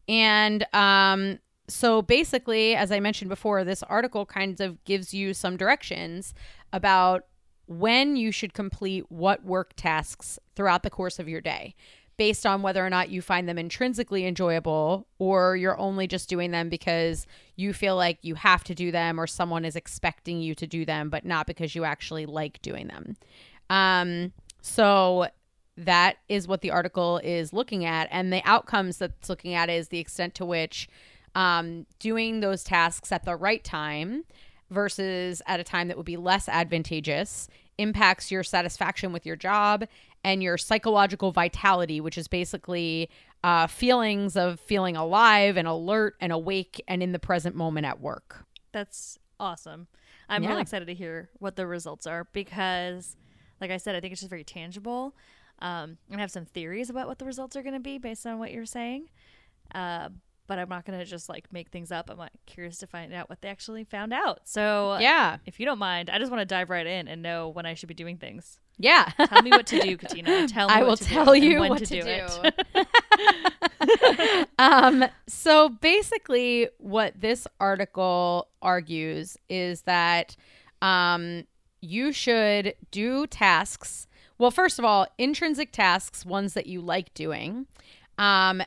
And 0.10 0.66
um, 0.74 1.38
so 1.68 2.02
basically, 2.02 2.76
as 2.76 2.92
I 2.92 3.00
mentioned 3.00 3.30
before, 3.30 3.64
this 3.64 3.84
article 3.84 4.26
kind 4.26 4.60
of 4.60 4.84
gives 4.84 5.14
you 5.14 5.36
some 5.36 5.56
directions 5.56 6.34
about 6.74 7.28
when 7.68 8.16
you 8.16 8.32
should 8.32 8.56
complete 8.56 9.06
what 9.10 9.46
work 9.46 9.74
tasks 9.76 10.40
throughout 10.56 10.82
the 10.82 10.90
course 10.90 11.20
of 11.20 11.30
your 11.30 11.42
day 11.42 11.76
based 12.18 12.46
on 12.46 12.64
whether 12.64 12.86
or 12.86 12.90
not 12.90 13.10
you 13.10 13.22
find 13.22 13.48
them 13.48 13.60
intrinsically 13.60 14.26
enjoyable 14.26 15.08
or 15.20 15.56
you're 15.56 15.80
only 15.80 16.08
just 16.08 16.28
doing 16.28 16.52
them 16.52 16.68
because 16.68 17.28
you 17.56 17.72
feel 17.72 17.96
like 17.96 18.18
you 18.24 18.36
have 18.36 18.64
to 18.64 18.74
do 18.74 18.92
them 18.92 19.20
or 19.20 19.28
someone 19.28 19.64
is 19.64 19.76
expecting 19.76 20.42
you 20.42 20.56
to 20.56 20.66
do 20.66 20.84
them 20.84 21.10
but 21.10 21.24
not 21.24 21.46
because 21.46 21.76
you 21.76 21.86
actually 21.86 22.26
like 22.26 22.60
doing 22.64 22.88
them. 22.88 23.16
Um 23.70 24.34
so 24.62 25.28
that 25.86 26.18
is 26.28 26.48
what 26.48 26.62
the 26.62 26.72
article 26.72 27.20
is 27.24 27.54
looking 27.54 27.86
at 27.86 28.08
and 28.12 28.32
the 28.34 28.42
outcomes 28.46 28.98
that's 28.98 29.30
looking 29.30 29.54
at 29.54 29.70
is 29.70 29.88
the 29.88 30.00
extent 30.00 30.36
to 30.36 30.46
which 30.46 30.90
um, 31.36 31.86
doing 32.00 32.42
those 32.42 32.64
tasks 32.64 33.12
at 33.12 33.24
the 33.24 33.36
right 33.36 33.64
time 33.64 34.24
versus 34.70 35.42
at 35.48 35.60
a 35.60 35.64
time 35.64 35.88
that 35.88 35.98
would 35.98 36.06
be 36.06 36.18
less 36.18 36.48
advantageous 36.50 37.48
impacts 37.78 38.30
your 38.30 38.44
satisfaction 38.44 39.14
with 39.14 39.26
your 39.26 39.36
job 39.36 39.86
and 40.24 40.44
your 40.44 40.58
psychological 40.58 41.32
vitality 41.32 42.02
which 42.02 42.18
is 42.18 42.28
basically 42.28 43.10
uh, 43.44 43.68
feelings 43.68 44.36
of 44.36 44.60
feeling 44.60 44.98
alive 44.98 45.56
and 45.56 45.68
alert 45.68 46.16
and 46.20 46.32
awake 46.34 46.84
and 46.88 47.02
in 47.02 47.14
the 47.14 47.20
present 47.20 47.56
moment 47.56 47.86
at 47.86 48.00
work 48.02 48.46
That's 48.74 49.18
awesome. 49.40 49.88
I'm 50.28 50.44
Yeah. 50.44 50.50
really 50.50 50.62
excited 50.62 50.86
to 50.90 50.94
hear 50.94 51.30
what 51.40 51.56
the 51.56 51.66
results 51.66 52.06
are 52.06 52.28
because, 52.34 53.16
like 53.62 53.72
I 53.72 53.78
said, 53.78 53.96
I 53.96 54.00
think 54.02 54.12
it's 54.12 54.22
just 54.22 54.30
very 54.30 54.44
tangible. 54.44 55.16
Um, 55.62 55.98
I 56.14 56.20
have 56.20 56.32
some 56.32 56.46
theories 56.46 56.90
about 56.90 57.08
what 57.08 57.20
the 57.20 57.26
results 57.26 57.56
are 57.56 57.64
going 57.64 57.74
to 57.74 57.80
be 57.80 57.98
based 57.98 58.26
on 58.26 58.40
what 58.40 58.52
you're 58.52 58.66
saying. 58.66 59.10
Uh, 59.74 60.10
but 60.50 60.58
I'm 60.58 60.68
not 60.68 60.84
going 60.84 60.98
to 60.98 61.06
just 61.06 61.30
like 61.30 61.46
make 61.54 61.70
things 61.70 61.92
up. 61.92 62.10
I'm 62.10 62.18
like, 62.18 62.32
curious 62.48 62.80
to 62.80 62.88
find 62.88 63.14
out 63.14 63.30
what 63.30 63.42
they 63.42 63.50
actually 63.50 63.84
found 63.84 64.12
out. 64.12 64.42
So, 64.46 64.98
yeah 65.00 65.38
if 65.46 65.60
you 65.60 65.66
don't 65.66 65.78
mind, 65.78 66.10
I 66.10 66.18
just 66.18 66.32
want 66.32 66.42
to 66.42 66.46
dive 66.46 66.70
right 66.70 66.88
in 66.88 67.08
and 67.08 67.22
know 67.22 67.50
when 67.50 67.66
I 67.66 67.76
should 67.76 67.88
be 67.88 67.94
doing 67.94 68.18
things. 68.18 68.60
yeah 68.80 69.12
Tell 69.28 69.44
me 69.44 69.52
what 69.52 69.68
to 69.68 69.80
do, 69.80 69.96
Katina. 70.02 70.48
Tell 70.48 70.68
me 70.68 70.74
I 70.74 70.84
will 70.84 70.98
tell 70.98 71.36
you 71.36 71.60
when 71.60 71.70
what 71.70 71.80
to, 71.80 71.86
to 71.86 72.02
do, 72.02 72.02
do. 72.02 72.52
it. 72.74 74.48
um, 74.60 75.06
so 75.28 75.70
basically, 75.70 76.68
what 76.80 77.14
this 77.20 77.48
article 77.60 78.48
argues 78.62 79.38
is 79.50 79.84
that 79.84 80.36
um, 80.82 81.44
you 81.82 82.12
should 82.12 82.74
do 82.92 83.28
tasks. 83.28 84.08
Well, 84.40 84.52
first 84.52 84.80
of 84.80 84.86
all, 84.86 85.06
intrinsic 85.18 85.72
tasks, 85.72 86.26
ones 86.26 86.54
that 86.54 86.66
you 86.66 86.82
like 86.82 87.14
doing, 87.14 87.68
um, 88.18 88.64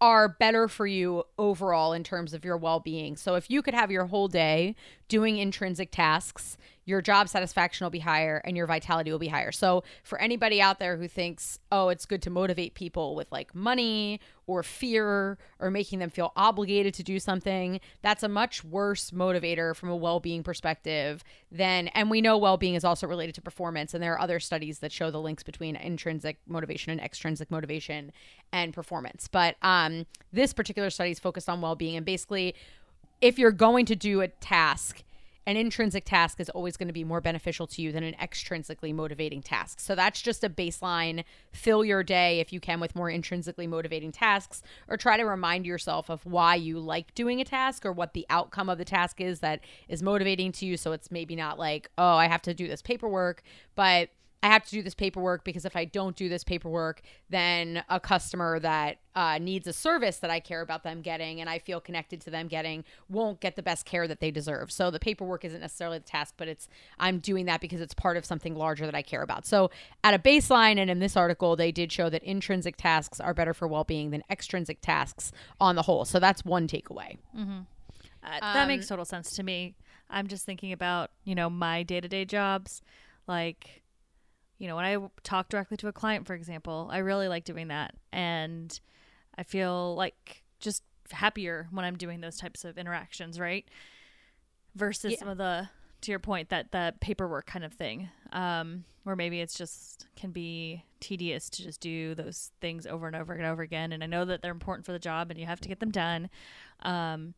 are 0.00 0.30
better 0.30 0.66
for 0.66 0.86
you 0.86 1.24
overall 1.38 1.92
in 1.92 2.02
terms 2.02 2.32
of 2.32 2.42
your 2.42 2.56
well 2.56 2.80
being. 2.80 3.16
So 3.16 3.34
if 3.34 3.50
you 3.50 3.60
could 3.60 3.74
have 3.74 3.90
your 3.90 4.06
whole 4.06 4.28
day 4.28 4.74
doing 5.08 5.36
intrinsic 5.36 5.90
tasks, 5.90 6.56
your 6.90 7.00
job 7.00 7.28
satisfaction 7.28 7.84
will 7.84 7.90
be 7.90 8.00
higher 8.00 8.42
and 8.44 8.56
your 8.56 8.66
vitality 8.66 9.12
will 9.12 9.18
be 9.18 9.28
higher. 9.28 9.52
So, 9.52 9.84
for 10.02 10.20
anybody 10.20 10.60
out 10.60 10.80
there 10.80 10.96
who 10.96 11.06
thinks, 11.06 11.60
oh, 11.70 11.88
it's 11.88 12.04
good 12.04 12.20
to 12.22 12.30
motivate 12.30 12.74
people 12.74 13.14
with 13.14 13.30
like 13.30 13.54
money 13.54 14.20
or 14.48 14.64
fear 14.64 15.38
or 15.60 15.70
making 15.70 16.00
them 16.00 16.10
feel 16.10 16.32
obligated 16.34 16.92
to 16.94 17.04
do 17.04 17.20
something, 17.20 17.80
that's 18.02 18.24
a 18.24 18.28
much 18.28 18.64
worse 18.64 19.12
motivator 19.12 19.74
from 19.74 19.88
a 19.88 19.96
well 19.96 20.18
being 20.18 20.42
perspective 20.42 21.22
than, 21.52 21.88
and 21.88 22.10
we 22.10 22.20
know 22.20 22.36
well 22.36 22.56
being 22.56 22.74
is 22.74 22.84
also 22.84 23.06
related 23.06 23.36
to 23.36 23.40
performance. 23.40 23.94
And 23.94 24.02
there 24.02 24.12
are 24.12 24.20
other 24.20 24.40
studies 24.40 24.80
that 24.80 24.90
show 24.90 25.12
the 25.12 25.20
links 25.20 25.44
between 25.44 25.76
intrinsic 25.76 26.38
motivation 26.48 26.90
and 26.90 27.00
extrinsic 27.00 27.50
motivation 27.50 28.10
and 28.52 28.74
performance. 28.74 29.28
But 29.28 29.54
um, 29.62 30.06
this 30.32 30.52
particular 30.52 30.90
study 30.90 31.12
is 31.12 31.20
focused 31.20 31.48
on 31.48 31.60
well 31.60 31.76
being 31.76 31.96
and 31.96 32.04
basically, 32.04 32.54
if 33.20 33.38
you're 33.38 33.52
going 33.52 33.84
to 33.86 33.94
do 33.94 34.22
a 34.22 34.28
task, 34.28 35.02
an 35.46 35.56
intrinsic 35.56 36.04
task 36.04 36.38
is 36.38 36.50
always 36.50 36.76
going 36.76 36.88
to 36.88 36.92
be 36.92 37.02
more 37.02 37.20
beneficial 37.20 37.66
to 37.66 37.82
you 37.82 37.92
than 37.92 38.02
an 38.02 38.14
extrinsically 38.20 38.94
motivating 38.94 39.42
task. 39.42 39.80
So 39.80 39.94
that's 39.94 40.20
just 40.20 40.44
a 40.44 40.50
baseline. 40.50 41.24
Fill 41.52 41.84
your 41.84 42.02
day 42.02 42.40
if 42.40 42.52
you 42.52 42.60
can 42.60 42.78
with 42.78 42.94
more 42.94 43.10
intrinsically 43.10 43.66
motivating 43.66 44.12
tasks, 44.12 44.62
or 44.86 44.96
try 44.96 45.16
to 45.16 45.24
remind 45.24 45.66
yourself 45.66 46.10
of 46.10 46.24
why 46.26 46.54
you 46.54 46.78
like 46.78 47.14
doing 47.14 47.40
a 47.40 47.44
task 47.44 47.86
or 47.86 47.92
what 47.92 48.12
the 48.12 48.26
outcome 48.28 48.68
of 48.68 48.78
the 48.78 48.84
task 48.84 49.20
is 49.20 49.40
that 49.40 49.60
is 49.88 50.02
motivating 50.02 50.52
to 50.52 50.66
you. 50.66 50.76
So 50.76 50.92
it's 50.92 51.10
maybe 51.10 51.34
not 51.34 51.58
like, 51.58 51.90
oh, 51.96 52.14
I 52.14 52.28
have 52.28 52.42
to 52.42 52.54
do 52.54 52.68
this 52.68 52.82
paperwork, 52.82 53.42
but 53.74 54.10
I 54.42 54.48
have 54.48 54.64
to 54.64 54.70
do 54.70 54.82
this 54.82 54.94
paperwork 54.94 55.44
because 55.44 55.64
if 55.64 55.76
I 55.76 55.84
don't 55.84 56.16
do 56.16 56.28
this 56.28 56.44
paperwork, 56.44 57.02
then 57.28 57.84
a 57.90 58.00
customer 58.00 58.58
that 58.60 58.98
uh, 59.14 59.38
needs 59.38 59.66
a 59.66 59.72
service 59.72 60.16
that 60.18 60.30
I 60.30 60.40
care 60.40 60.62
about 60.62 60.82
them 60.82 61.02
getting 61.02 61.40
and 61.40 61.50
I 61.50 61.58
feel 61.58 61.78
connected 61.78 62.22
to 62.22 62.30
them 62.30 62.48
getting 62.48 62.84
won't 63.08 63.40
get 63.40 63.56
the 63.56 63.62
best 63.62 63.84
care 63.84 64.08
that 64.08 64.20
they 64.20 64.30
deserve. 64.30 64.72
So 64.72 64.90
the 64.90 64.98
paperwork 64.98 65.44
isn't 65.44 65.60
necessarily 65.60 65.98
the 65.98 66.04
task, 66.04 66.34
but 66.38 66.48
it's 66.48 66.68
I'm 66.98 67.18
doing 67.18 67.44
that 67.46 67.60
because 67.60 67.82
it's 67.82 67.92
part 67.92 68.16
of 68.16 68.24
something 68.24 68.54
larger 68.54 68.86
that 68.86 68.94
I 68.94 69.02
care 69.02 69.22
about. 69.22 69.44
So 69.46 69.70
at 70.04 70.14
a 70.14 70.18
baseline, 70.18 70.78
and 70.78 70.90
in 70.90 71.00
this 71.00 71.16
article, 71.16 71.54
they 71.54 71.70
did 71.70 71.92
show 71.92 72.08
that 72.08 72.22
intrinsic 72.22 72.76
tasks 72.76 73.20
are 73.20 73.34
better 73.34 73.52
for 73.52 73.68
well 73.68 73.84
being 73.84 74.10
than 74.10 74.22
extrinsic 74.30 74.80
tasks 74.80 75.32
on 75.60 75.76
the 75.76 75.82
whole. 75.82 76.06
So 76.06 76.18
that's 76.18 76.44
one 76.44 76.66
takeaway. 76.66 77.18
Mm-hmm. 77.36 77.60
Uh, 78.22 78.40
that 78.40 78.62
um, 78.62 78.68
makes 78.68 78.86
total 78.86 79.04
sense 79.04 79.32
to 79.36 79.42
me. 79.42 79.74
I'm 80.08 80.28
just 80.28 80.46
thinking 80.46 80.72
about 80.72 81.10
you 81.24 81.34
know 81.34 81.50
my 81.50 81.82
day 81.82 82.00
to 82.00 82.08
day 82.08 82.24
jobs, 82.24 82.80
like 83.28 83.82
you 84.60 84.68
know, 84.68 84.76
when 84.76 84.84
I 84.84 84.98
talk 85.24 85.48
directly 85.48 85.78
to 85.78 85.88
a 85.88 85.92
client, 85.92 86.26
for 86.26 86.34
example, 86.34 86.90
I 86.92 86.98
really 86.98 87.28
like 87.28 87.44
doing 87.44 87.68
that. 87.68 87.94
And 88.12 88.78
I 89.36 89.42
feel 89.42 89.94
like 89.96 90.42
just 90.60 90.82
happier 91.10 91.66
when 91.70 91.86
I'm 91.86 91.96
doing 91.96 92.20
those 92.20 92.36
types 92.36 92.66
of 92.66 92.76
interactions, 92.76 93.40
right? 93.40 93.66
Versus 94.76 95.12
yeah. 95.12 95.18
some 95.18 95.28
of 95.28 95.38
the, 95.38 95.70
to 96.02 96.12
your 96.12 96.18
point, 96.18 96.50
that 96.50 96.72
that 96.72 97.00
paperwork 97.00 97.46
kind 97.46 97.64
of 97.64 97.72
thing, 97.72 98.10
um, 98.32 98.84
where 99.04 99.16
maybe 99.16 99.40
it's 99.40 99.54
just 99.54 100.06
can 100.14 100.30
be 100.30 100.84
tedious 101.00 101.48
to 101.48 101.62
just 101.62 101.80
do 101.80 102.14
those 102.14 102.50
things 102.60 102.86
over 102.86 103.06
and 103.06 103.16
over 103.16 103.32
and 103.32 103.46
over 103.46 103.62
again. 103.62 103.92
And 103.92 104.04
I 104.04 104.06
know 104.06 104.26
that 104.26 104.42
they're 104.42 104.52
important 104.52 104.84
for 104.84 104.92
the 104.92 104.98
job 104.98 105.30
and 105.30 105.40
you 105.40 105.46
have 105.46 105.60
to 105.60 105.68
get 105.70 105.80
them 105.80 105.90
done. 105.90 106.28
Um, 106.82 107.32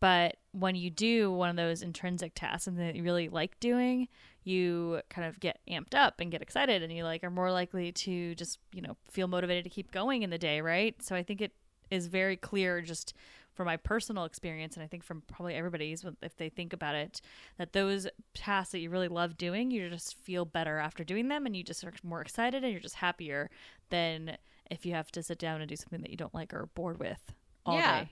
but 0.00 0.36
when 0.52 0.74
you 0.74 0.90
do 0.90 1.30
one 1.30 1.50
of 1.50 1.56
those 1.56 1.82
intrinsic 1.82 2.32
tasks, 2.34 2.64
something 2.64 2.84
that 2.84 2.96
you 2.96 3.02
really 3.02 3.28
like 3.28 3.60
doing, 3.60 4.08
you 4.42 5.00
kind 5.10 5.28
of 5.28 5.38
get 5.38 5.60
amped 5.68 5.94
up 5.94 6.20
and 6.20 6.30
get 6.30 6.42
excited 6.42 6.82
and 6.82 6.92
you 6.92 7.04
like 7.04 7.22
are 7.22 7.30
more 7.30 7.52
likely 7.52 7.92
to 7.92 8.34
just, 8.34 8.58
you 8.72 8.80
know, 8.80 8.96
feel 9.10 9.28
motivated 9.28 9.64
to 9.64 9.70
keep 9.70 9.92
going 9.92 10.22
in 10.22 10.30
the 10.30 10.38
day, 10.38 10.60
right? 10.60 11.00
So 11.02 11.14
I 11.14 11.22
think 11.22 11.40
it 11.40 11.52
is 11.90 12.06
very 12.06 12.36
clear 12.36 12.80
just 12.80 13.14
from 13.52 13.66
my 13.66 13.76
personal 13.76 14.24
experience 14.24 14.74
and 14.74 14.82
I 14.82 14.86
think 14.86 15.04
from 15.04 15.22
probably 15.26 15.54
everybody's 15.54 16.04
if 16.22 16.36
they 16.36 16.48
think 16.48 16.72
about 16.72 16.94
it 16.94 17.20
that 17.58 17.72
those 17.72 18.06
tasks 18.32 18.72
that 18.72 18.78
you 18.78 18.88
really 18.88 19.08
love 19.08 19.36
doing, 19.36 19.70
you 19.70 19.90
just 19.90 20.16
feel 20.16 20.46
better 20.46 20.78
after 20.78 21.04
doing 21.04 21.28
them 21.28 21.44
and 21.44 21.54
you 21.54 21.62
just 21.62 21.84
are 21.84 21.92
more 22.02 22.22
excited 22.22 22.64
and 22.64 22.72
you're 22.72 22.80
just 22.80 22.96
happier 22.96 23.50
than 23.90 24.38
if 24.70 24.86
you 24.86 24.94
have 24.94 25.12
to 25.12 25.22
sit 25.22 25.38
down 25.38 25.60
and 25.60 25.68
do 25.68 25.76
something 25.76 26.00
that 26.00 26.10
you 26.10 26.16
don't 26.16 26.34
like 26.34 26.54
or 26.54 26.70
bored 26.74 26.98
with 26.98 27.34
all 27.66 27.76
yeah. 27.76 28.04
day. 28.04 28.10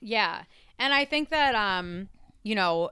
Yeah. 0.00 0.42
And 0.78 0.92
I 0.92 1.04
think 1.04 1.30
that 1.30 1.54
um, 1.54 2.08
you 2.42 2.54
know, 2.54 2.90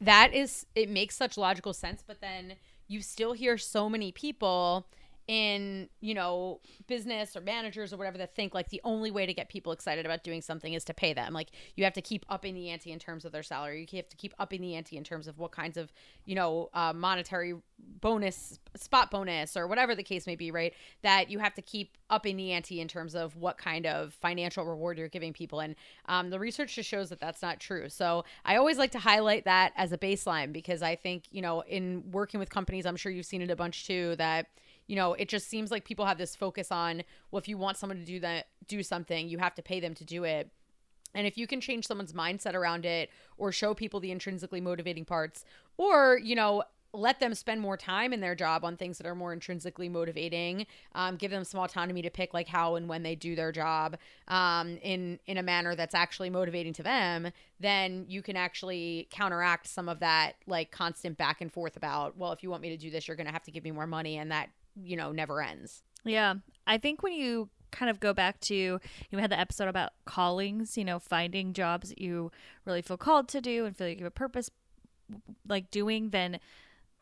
that 0.00 0.34
is 0.34 0.66
it 0.74 0.88
makes 0.88 1.16
such 1.16 1.36
logical 1.36 1.72
sense, 1.72 2.02
but 2.06 2.20
then 2.20 2.54
you 2.88 3.00
still 3.00 3.32
hear 3.32 3.56
so 3.56 3.88
many 3.88 4.12
people 4.12 4.86
in 5.26 5.88
you 6.00 6.14
know 6.14 6.60
business 6.86 7.36
or 7.36 7.40
managers 7.40 7.92
or 7.92 7.96
whatever 7.96 8.18
that 8.18 8.34
think 8.34 8.54
like 8.54 8.68
the 8.68 8.80
only 8.84 9.10
way 9.10 9.26
to 9.26 9.32
get 9.34 9.48
people 9.48 9.72
excited 9.72 10.04
about 10.04 10.22
doing 10.24 10.42
something 10.42 10.72
is 10.72 10.84
to 10.84 10.94
pay 10.94 11.12
them. 11.12 11.32
Like 11.32 11.50
you 11.76 11.84
have 11.84 11.92
to 11.94 12.02
keep 12.02 12.24
upping 12.28 12.54
the 12.54 12.70
ante 12.70 12.92
in 12.92 12.98
terms 12.98 13.24
of 13.24 13.32
their 13.32 13.42
salary. 13.42 13.86
You 13.90 13.96
have 13.96 14.08
to 14.08 14.16
keep 14.16 14.34
upping 14.38 14.60
the 14.60 14.74
ante 14.74 14.96
in 14.96 15.04
terms 15.04 15.26
of 15.26 15.38
what 15.38 15.52
kinds 15.52 15.76
of 15.76 15.92
you 16.24 16.34
know 16.34 16.70
uh, 16.74 16.92
monetary 16.92 17.54
bonus 18.00 18.58
spot 18.76 19.10
bonus 19.10 19.56
or 19.56 19.66
whatever 19.66 19.94
the 19.94 20.02
case 20.02 20.26
may 20.26 20.36
be 20.36 20.50
right? 20.50 20.74
That 21.02 21.30
you 21.30 21.38
have 21.38 21.54
to 21.54 21.62
keep 21.62 21.96
upping 22.10 22.36
the 22.36 22.52
ante 22.52 22.80
in 22.80 22.88
terms 22.88 23.14
of 23.14 23.36
what 23.36 23.58
kind 23.58 23.86
of 23.86 24.14
financial 24.14 24.64
reward 24.64 24.98
you're 24.98 25.08
giving 25.08 25.32
people. 25.32 25.60
And 25.60 25.74
um, 26.06 26.30
the 26.30 26.38
research 26.38 26.74
just 26.74 26.88
shows 26.88 27.08
that 27.08 27.20
that's 27.20 27.42
not 27.42 27.60
true. 27.60 27.88
So 27.88 28.24
i 28.44 28.56
always 28.56 28.78
like 28.78 28.90
to 28.92 28.98
highlight 28.98 29.44
that 29.44 29.72
as 29.76 29.92
a 29.92 29.98
baseline 29.98 30.52
because 30.52 30.82
i 30.82 30.94
think 30.94 31.24
you 31.30 31.42
know 31.42 31.62
in 31.62 32.02
working 32.10 32.40
with 32.40 32.50
companies 32.50 32.86
i'm 32.86 32.96
sure 32.96 33.10
you've 33.10 33.26
seen 33.26 33.42
it 33.42 33.50
a 33.50 33.56
bunch 33.56 33.86
too 33.86 34.14
that 34.16 34.46
you 34.86 34.96
know, 34.96 35.14
it 35.14 35.28
just 35.28 35.48
seems 35.48 35.70
like 35.70 35.84
people 35.84 36.04
have 36.06 36.18
this 36.18 36.36
focus 36.36 36.70
on, 36.70 37.02
well, 37.30 37.38
if 37.38 37.48
you 37.48 37.56
want 37.56 37.76
someone 37.76 37.98
to 37.98 38.04
do 38.04 38.20
that, 38.20 38.48
do 38.66 38.82
something, 38.82 39.28
you 39.28 39.38
have 39.38 39.54
to 39.54 39.62
pay 39.62 39.80
them 39.80 39.94
to 39.94 40.04
do 40.04 40.24
it. 40.24 40.50
And 41.14 41.26
if 41.26 41.38
you 41.38 41.46
can 41.46 41.60
change 41.60 41.86
someone's 41.86 42.12
mindset 42.12 42.54
around 42.54 42.84
it 42.84 43.10
or 43.38 43.52
show 43.52 43.72
people 43.72 44.00
the 44.00 44.10
intrinsically 44.10 44.60
motivating 44.60 45.04
parts 45.04 45.44
or, 45.76 46.18
you 46.18 46.34
know, 46.34 46.64
let 46.94 47.18
them 47.18 47.34
spend 47.34 47.60
more 47.60 47.76
time 47.76 48.12
in 48.12 48.20
their 48.20 48.34
job 48.34 48.64
on 48.64 48.76
things 48.76 48.98
that 48.98 49.06
are 49.06 49.16
more 49.16 49.32
intrinsically 49.32 49.88
motivating 49.88 50.64
um, 50.94 51.16
give 51.16 51.30
them 51.30 51.42
some 51.42 51.60
autonomy 51.60 52.00
to 52.02 52.10
pick 52.10 52.32
like 52.32 52.46
how 52.46 52.76
and 52.76 52.88
when 52.88 53.02
they 53.02 53.16
do 53.16 53.34
their 53.34 53.50
job 53.50 53.96
um, 54.28 54.78
in 54.80 55.18
in 55.26 55.36
a 55.36 55.42
manner 55.42 55.74
that's 55.74 55.94
actually 55.94 56.30
motivating 56.30 56.72
to 56.72 56.82
them 56.82 57.30
then 57.58 58.06
you 58.08 58.22
can 58.22 58.36
actually 58.36 59.08
counteract 59.10 59.66
some 59.66 59.88
of 59.88 59.98
that 59.98 60.34
like 60.46 60.70
constant 60.70 61.18
back 61.18 61.40
and 61.40 61.52
forth 61.52 61.76
about 61.76 62.16
well 62.16 62.32
if 62.32 62.42
you 62.42 62.50
want 62.50 62.62
me 62.62 62.70
to 62.70 62.76
do 62.76 62.90
this 62.90 63.08
you're 63.08 63.16
going 63.16 63.26
to 63.26 63.32
have 63.32 63.42
to 63.42 63.50
give 63.50 63.64
me 63.64 63.72
more 63.72 63.88
money 63.88 64.16
and 64.16 64.30
that 64.30 64.48
you 64.76 64.96
know, 64.96 65.12
never 65.12 65.42
ends. 65.42 65.82
Yeah. 66.04 66.34
I 66.66 66.78
think 66.78 67.02
when 67.02 67.12
you 67.12 67.48
kind 67.70 67.90
of 67.90 67.98
go 67.98 68.14
back 68.14 68.40
to 68.40 68.54
you 68.54 68.80
had 69.18 69.30
the 69.30 69.38
episode 69.38 69.68
about 69.68 69.92
callings, 70.04 70.76
you 70.76 70.84
know, 70.84 70.98
finding 70.98 71.52
jobs 71.52 71.88
that 71.88 72.00
you 72.00 72.30
really 72.64 72.82
feel 72.82 72.96
called 72.96 73.28
to 73.28 73.40
do 73.40 73.64
and 73.64 73.76
feel 73.76 73.88
like 73.88 73.98
you 73.98 74.04
have 74.04 74.12
a 74.12 74.14
purpose 74.14 74.50
like 75.48 75.70
doing, 75.70 76.10
then 76.10 76.38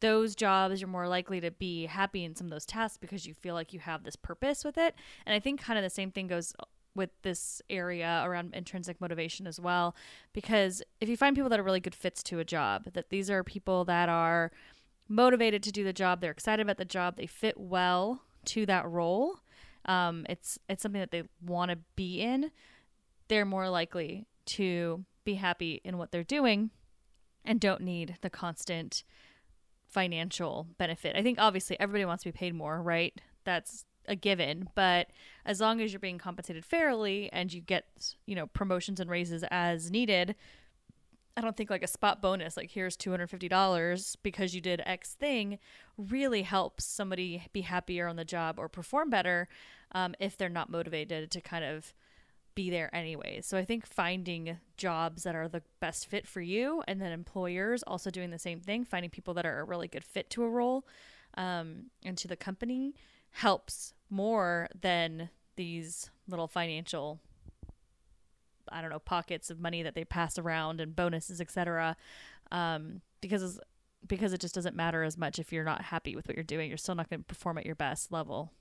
those 0.00 0.34
jobs 0.34 0.80
you're 0.80 0.88
more 0.88 1.06
likely 1.06 1.40
to 1.40 1.50
be 1.50 1.86
happy 1.86 2.24
in 2.24 2.34
some 2.34 2.46
of 2.46 2.50
those 2.50 2.66
tasks 2.66 2.98
because 2.98 3.26
you 3.26 3.34
feel 3.34 3.54
like 3.54 3.72
you 3.72 3.78
have 3.78 4.02
this 4.02 4.16
purpose 4.16 4.64
with 4.64 4.78
it. 4.78 4.94
And 5.26 5.34
I 5.34 5.40
think 5.40 5.60
kind 5.60 5.78
of 5.78 5.82
the 5.84 5.90
same 5.90 6.10
thing 6.10 6.26
goes 6.26 6.54
with 6.94 7.10
this 7.22 7.62
area 7.70 8.22
around 8.24 8.52
intrinsic 8.54 9.00
motivation 9.00 9.46
as 9.46 9.58
well 9.58 9.94
because 10.32 10.82
if 11.00 11.08
you 11.08 11.16
find 11.16 11.34
people 11.34 11.48
that 11.48 11.58
are 11.58 11.62
really 11.62 11.80
good 11.80 11.94
fits 11.94 12.22
to 12.22 12.38
a 12.38 12.44
job, 12.44 12.84
that 12.92 13.08
these 13.10 13.30
are 13.30 13.42
people 13.42 13.84
that 13.84 14.08
are 14.08 14.50
motivated 15.08 15.62
to 15.64 15.72
do 15.72 15.84
the 15.84 15.92
job. 15.92 16.20
They're 16.20 16.30
excited 16.30 16.62
about 16.62 16.78
the 16.78 16.84
job. 16.84 17.16
They 17.16 17.26
fit 17.26 17.58
well 17.58 18.22
to 18.46 18.66
that 18.66 18.88
role. 18.88 19.40
Um, 19.84 20.26
it's 20.28 20.58
it's 20.68 20.82
something 20.82 21.00
that 21.00 21.10
they 21.10 21.24
want 21.44 21.70
to 21.70 21.78
be 21.96 22.20
in. 22.20 22.50
They're 23.28 23.44
more 23.44 23.68
likely 23.68 24.26
to 24.46 25.04
be 25.24 25.34
happy 25.34 25.80
in 25.84 25.98
what 25.98 26.12
they're 26.12 26.24
doing, 26.24 26.70
and 27.44 27.60
don't 27.60 27.82
need 27.82 28.16
the 28.20 28.30
constant 28.30 29.04
financial 29.88 30.68
benefit. 30.78 31.16
I 31.16 31.22
think 31.22 31.38
obviously 31.40 31.78
everybody 31.78 32.04
wants 32.04 32.22
to 32.24 32.28
be 32.28 32.36
paid 32.36 32.54
more, 32.54 32.80
right? 32.80 33.20
That's 33.44 33.84
a 34.06 34.16
given, 34.16 34.68
but 34.74 35.08
as 35.44 35.60
long 35.60 35.80
as 35.80 35.92
you're 35.92 36.00
being 36.00 36.18
compensated 36.18 36.64
fairly 36.64 37.30
and 37.32 37.52
you 37.52 37.60
get, 37.60 37.84
you 38.26 38.34
know, 38.34 38.46
promotions 38.48 38.98
and 38.98 39.08
raises 39.08 39.44
as 39.50 39.90
needed, 39.90 40.34
I 41.36 41.40
don't 41.40 41.56
think 41.56 41.70
like 41.70 41.82
a 41.82 41.88
spot 41.88 42.20
bonus, 42.20 42.56
like 42.56 42.70
here's 42.70 42.96
$250 42.96 44.16
because 44.22 44.54
you 44.54 44.60
did 44.60 44.82
X 44.84 45.14
thing, 45.14 45.58
really 45.96 46.42
helps 46.42 46.84
somebody 46.84 47.44
be 47.52 47.62
happier 47.62 48.06
on 48.06 48.16
the 48.16 48.24
job 48.24 48.58
or 48.58 48.68
perform 48.68 49.08
better 49.08 49.48
um, 49.92 50.14
if 50.20 50.36
they're 50.36 50.48
not 50.48 50.70
motivated 50.70 51.30
to 51.30 51.40
kind 51.40 51.64
of 51.64 51.94
be 52.54 52.68
there 52.68 52.94
anyways. 52.94 53.46
So 53.46 53.56
I 53.56 53.64
think 53.64 53.86
finding 53.86 54.58
jobs 54.76 55.22
that 55.22 55.34
are 55.34 55.48
the 55.48 55.62
best 55.80 56.06
fit 56.06 56.26
for 56.26 56.42
you 56.42 56.82
and 56.86 57.00
then 57.00 57.12
employers 57.12 57.82
also 57.82 58.10
doing 58.10 58.30
the 58.30 58.38
same 58.38 58.60
thing, 58.60 58.84
finding 58.84 59.10
people 59.10 59.32
that 59.34 59.46
are 59.46 59.60
a 59.60 59.64
really 59.64 59.88
good 59.88 60.04
fit 60.04 60.28
to 60.30 60.42
a 60.42 60.50
role 60.50 60.86
um, 61.34 61.86
and 62.04 62.18
to 62.18 62.28
the 62.28 62.36
company 62.36 62.94
helps 63.30 63.94
more 64.10 64.68
than 64.78 65.30
these 65.56 66.10
little 66.28 66.48
financial 66.48 67.20
I 68.72 68.80
don't 68.80 68.90
know 68.90 68.98
pockets 68.98 69.50
of 69.50 69.60
money 69.60 69.82
that 69.82 69.94
they 69.94 70.04
pass 70.04 70.38
around 70.38 70.80
and 70.80 70.96
bonuses, 70.96 71.40
etc. 71.40 71.96
Um, 72.50 73.02
because 73.20 73.60
because 74.06 74.32
it 74.32 74.40
just 74.40 74.54
doesn't 74.54 74.74
matter 74.74 75.02
as 75.02 75.16
much 75.16 75.38
if 75.38 75.52
you're 75.52 75.64
not 75.64 75.82
happy 75.82 76.16
with 76.16 76.26
what 76.26 76.36
you're 76.36 76.44
doing. 76.44 76.68
You're 76.68 76.78
still 76.78 76.94
not 76.94 77.08
going 77.08 77.20
to 77.20 77.26
perform 77.26 77.58
at 77.58 77.66
your 77.66 77.76
best 77.76 78.10
level. 78.10 78.52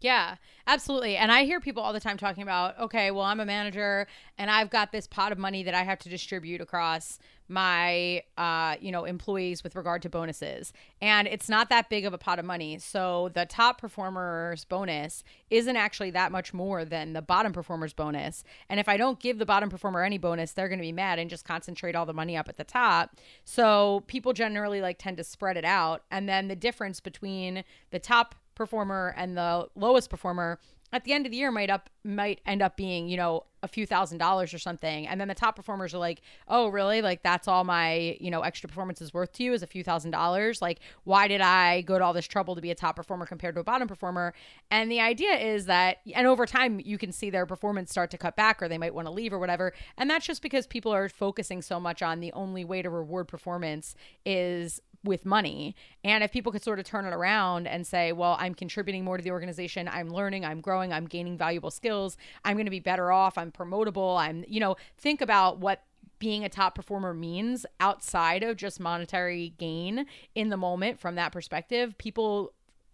Yeah, 0.00 0.36
absolutely. 0.66 1.16
And 1.18 1.30
I 1.30 1.44
hear 1.44 1.60
people 1.60 1.82
all 1.82 1.92
the 1.92 2.00
time 2.00 2.16
talking 2.16 2.42
about, 2.42 2.78
okay, 2.78 3.10
well, 3.10 3.24
I'm 3.24 3.38
a 3.38 3.44
manager 3.44 4.06
and 4.38 4.50
I've 4.50 4.70
got 4.70 4.92
this 4.92 5.06
pot 5.06 5.30
of 5.30 5.36
money 5.38 5.62
that 5.62 5.74
I 5.74 5.82
have 5.82 5.98
to 6.00 6.08
distribute 6.08 6.62
across 6.62 7.18
my 7.48 8.22
uh, 8.38 8.76
you 8.80 8.92
know, 8.92 9.04
employees 9.04 9.62
with 9.62 9.74
regard 9.74 10.00
to 10.02 10.08
bonuses. 10.08 10.72
And 11.02 11.28
it's 11.28 11.48
not 11.48 11.68
that 11.68 11.90
big 11.90 12.06
of 12.06 12.14
a 12.14 12.18
pot 12.18 12.38
of 12.38 12.44
money. 12.44 12.78
So 12.78 13.30
the 13.34 13.44
top 13.44 13.80
performer's 13.80 14.64
bonus 14.64 15.22
isn't 15.50 15.76
actually 15.76 16.12
that 16.12 16.32
much 16.32 16.54
more 16.54 16.84
than 16.84 17.12
the 17.12 17.20
bottom 17.20 17.52
performer's 17.52 17.92
bonus. 17.92 18.44
And 18.70 18.80
if 18.80 18.88
I 18.88 18.96
don't 18.96 19.20
give 19.20 19.38
the 19.38 19.46
bottom 19.46 19.68
performer 19.68 20.02
any 20.02 20.16
bonus, 20.16 20.52
they're 20.52 20.68
going 20.68 20.78
to 20.78 20.82
be 20.82 20.92
mad 20.92 21.18
and 21.18 21.28
just 21.28 21.44
concentrate 21.44 21.94
all 21.96 22.06
the 22.06 22.14
money 22.14 22.36
up 22.36 22.48
at 22.48 22.56
the 22.56 22.64
top. 22.64 23.16
So 23.44 24.04
people 24.06 24.32
generally 24.32 24.80
like 24.80 24.98
tend 24.98 25.18
to 25.18 25.24
spread 25.24 25.56
it 25.56 25.64
out 25.64 26.04
and 26.10 26.28
then 26.28 26.48
the 26.48 26.56
difference 26.56 27.00
between 27.00 27.64
the 27.90 27.98
top 27.98 28.36
performer 28.60 29.14
and 29.16 29.38
the 29.38 29.66
lowest 29.74 30.10
performer 30.10 30.58
at 30.92 31.04
the 31.04 31.12
end 31.12 31.24
of 31.24 31.32
the 31.32 31.38
year 31.38 31.50
might 31.50 31.70
up 31.70 31.88
might 32.04 32.40
end 32.46 32.62
up 32.62 32.76
being 32.76 33.08
you 33.08 33.16
know 33.16 33.44
a 33.62 33.68
few 33.68 33.84
thousand 33.86 34.16
dollars 34.16 34.54
or 34.54 34.58
something. 34.58 35.06
And 35.06 35.20
then 35.20 35.28
the 35.28 35.34
top 35.34 35.54
performers 35.54 35.92
are 35.94 35.98
like 35.98 36.22
oh 36.48 36.68
really? 36.68 37.02
Like 37.02 37.22
that's 37.22 37.46
all 37.46 37.64
my 37.64 38.16
you 38.20 38.30
know 38.30 38.40
extra 38.40 38.68
performance 38.68 39.00
is 39.00 39.12
worth 39.12 39.32
to 39.34 39.42
you 39.42 39.52
is 39.52 39.62
a 39.62 39.66
few 39.66 39.84
thousand 39.84 40.10
dollars. 40.10 40.60
Like 40.60 40.80
why 41.04 41.28
did 41.28 41.40
i 41.40 41.82
go 41.82 41.98
to 41.98 42.04
all 42.04 42.12
this 42.12 42.26
trouble 42.26 42.54
to 42.54 42.60
be 42.60 42.70
a 42.70 42.74
top 42.74 42.96
performer 42.96 43.26
compared 43.26 43.54
to 43.54 43.60
a 43.60 43.64
bottom 43.64 43.86
performer? 43.86 44.34
And 44.70 44.90
the 44.90 45.00
idea 45.00 45.34
is 45.34 45.66
that 45.66 45.98
and 46.14 46.26
over 46.26 46.46
time 46.46 46.80
you 46.80 46.98
can 46.98 47.12
see 47.12 47.30
their 47.30 47.46
performance 47.46 47.90
start 47.90 48.10
to 48.10 48.18
cut 48.18 48.34
back 48.34 48.62
or 48.62 48.68
they 48.68 48.78
might 48.78 48.94
want 48.94 49.06
to 49.06 49.12
leave 49.12 49.32
or 49.32 49.38
whatever. 49.38 49.72
And 49.96 50.08
that's 50.08 50.26
just 50.26 50.42
because 50.42 50.66
people 50.66 50.92
are 50.92 51.08
focusing 51.08 51.62
so 51.62 51.78
much 51.78 52.02
on 52.02 52.20
the 52.20 52.32
only 52.32 52.64
way 52.64 52.82
to 52.82 52.90
reward 52.90 53.28
performance 53.28 53.94
is 54.24 54.80
with 55.02 55.24
money. 55.24 55.74
And 56.04 56.22
if 56.22 56.30
people 56.30 56.52
could 56.52 56.62
sort 56.62 56.78
of 56.78 56.84
turn 56.84 57.06
it 57.06 57.12
around 57.12 57.66
and 57.66 57.86
say, 57.86 58.12
well, 58.12 58.36
I'm 58.38 58.54
contributing 58.54 59.04
more 59.04 59.16
to 59.16 59.22
the 59.22 59.30
organization, 59.30 59.88
I'm 59.88 60.10
learning, 60.10 60.44
I'm 60.44 60.60
growing, 60.60 60.92
I'm 60.92 61.06
gaining 61.06 61.38
valuable 61.38 61.70
skills, 61.70 62.16
I'm 62.44 62.56
going 62.56 62.66
to 62.66 62.70
be 62.70 62.80
better 62.80 63.10
off, 63.10 63.38
I'm 63.38 63.50
promotable, 63.50 64.18
I'm, 64.18 64.44
you 64.46 64.60
know, 64.60 64.76
think 64.98 65.20
about 65.20 65.58
what 65.58 65.82
being 66.18 66.44
a 66.44 66.48
top 66.50 66.74
performer 66.74 67.14
means 67.14 67.64
outside 67.80 68.42
of 68.42 68.56
just 68.56 68.78
monetary 68.78 69.54
gain 69.56 70.04
in 70.34 70.50
the 70.50 70.56
moment 70.56 71.00
from 71.00 71.14
that 71.14 71.32
perspective. 71.32 71.96
People 71.96 72.52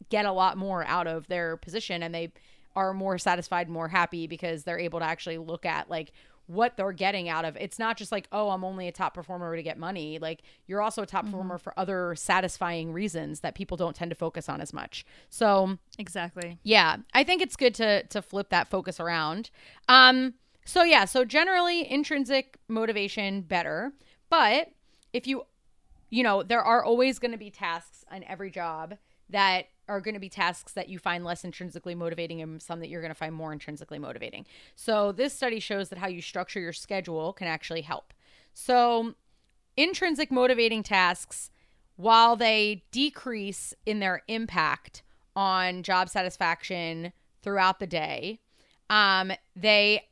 get 0.08 0.24
a 0.24 0.32
lot 0.32 0.56
more 0.56 0.84
out 0.84 1.08
of 1.08 1.26
their 1.26 1.56
position 1.56 2.02
and 2.04 2.14
they 2.14 2.32
are 2.76 2.94
more 2.94 3.18
satisfied, 3.18 3.68
more 3.68 3.88
happy 3.88 4.28
because 4.28 4.62
they're 4.62 4.78
able 4.78 5.00
to 5.00 5.04
actually 5.04 5.38
look 5.38 5.66
at 5.66 5.90
like 5.90 6.12
what 6.46 6.76
they're 6.76 6.92
getting 6.92 7.28
out 7.28 7.44
of. 7.44 7.56
It's 7.56 7.78
not 7.78 7.96
just 7.96 8.12
like 8.12 8.28
oh 8.32 8.50
i'm 8.50 8.64
only 8.64 8.88
a 8.88 8.92
top 8.92 9.14
performer 9.14 9.54
to 9.56 9.62
get 9.62 9.78
money. 9.78 10.18
Like 10.18 10.42
you're 10.66 10.80
also 10.80 11.02
a 11.02 11.06
top 11.06 11.24
mm-hmm. 11.24 11.32
performer 11.32 11.58
for 11.58 11.78
other 11.78 12.14
satisfying 12.14 12.92
reasons 12.92 13.40
that 13.40 13.54
people 13.54 13.76
don't 13.76 13.96
tend 13.96 14.10
to 14.10 14.14
focus 14.14 14.48
on 14.48 14.60
as 14.60 14.72
much. 14.72 15.04
So 15.28 15.78
exactly. 15.98 16.58
yeah 16.62 16.96
i 17.12 17.24
think 17.24 17.42
it's 17.42 17.56
good 17.56 17.74
to 17.74 18.04
to 18.04 18.22
flip 18.22 18.50
that 18.50 18.68
focus 18.68 19.00
around. 19.00 19.50
Um 19.88 20.34
so 20.64 20.82
yeah 20.82 21.04
so 21.04 21.24
generally 21.24 21.90
intrinsic 21.90 22.58
motivation 22.68 23.40
better 23.42 23.92
but 24.28 24.72
if 25.12 25.26
you 25.26 25.44
you 26.10 26.22
know 26.22 26.42
there 26.42 26.62
are 26.62 26.84
always 26.84 27.18
going 27.18 27.32
to 27.32 27.38
be 27.38 27.50
tasks 27.50 28.04
on 28.10 28.24
every 28.24 28.50
job 28.50 28.96
that 29.30 29.66
are 29.88 30.00
going 30.00 30.14
to 30.14 30.20
be 30.20 30.28
tasks 30.28 30.72
that 30.72 30.88
you 30.88 30.98
find 30.98 31.24
less 31.24 31.44
intrinsically 31.44 31.94
motivating 31.94 32.42
and 32.42 32.60
some 32.60 32.80
that 32.80 32.88
you're 32.88 33.00
going 33.00 33.10
to 33.10 33.18
find 33.18 33.34
more 33.34 33.52
intrinsically 33.52 33.98
motivating. 33.98 34.46
So, 34.74 35.12
this 35.12 35.32
study 35.32 35.60
shows 35.60 35.88
that 35.90 35.98
how 35.98 36.08
you 36.08 36.20
structure 36.20 36.60
your 36.60 36.72
schedule 36.72 37.32
can 37.32 37.46
actually 37.46 37.82
help. 37.82 38.12
So, 38.52 39.14
intrinsic 39.76 40.30
motivating 40.30 40.82
tasks, 40.82 41.50
while 41.96 42.36
they 42.36 42.84
decrease 42.90 43.74
in 43.84 44.00
their 44.00 44.22
impact 44.28 45.02
on 45.34 45.82
job 45.82 46.08
satisfaction 46.08 47.12
throughout 47.42 47.78
the 47.78 47.86
day, 47.86 48.40
um, 48.90 49.32
they 49.54 50.02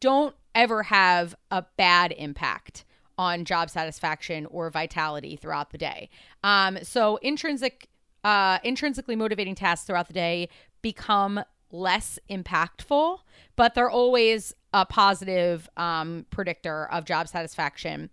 don't 0.00 0.34
ever 0.54 0.82
have 0.84 1.34
a 1.50 1.64
bad 1.76 2.12
impact 2.12 2.84
on 3.16 3.44
job 3.44 3.68
satisfaction 3.68 4.46
or 4.46 4.70
vitality 4.70 5.36
throughout 5.36 5.70
the 5.70 5.78
day. 5.78 6.08
Um, 6.42 6.78
so, 6.82 7.16
intrinsic 7.16 7.89
uh, 8.24 8.58
intrinsically 8.62 9.16
motivating 9.16 9.54
tasks 9.54 9.86
throughout 9.86 10.08
the 10.08 10.14
day 10.14 10.48
become 10.82 11.42
less 11.72 12.18
impactful, 12.28 13.18
but 13.56 13.74
they're 13.74 13.90
always 13.90 14.54
a 14.72 14.84
positive 14.84 15.68
um, 15.76 16.26
predictor 16.30 16.86
of 16.90 17.04
job 17.04 17.28
satisfaction. 17.28 18.10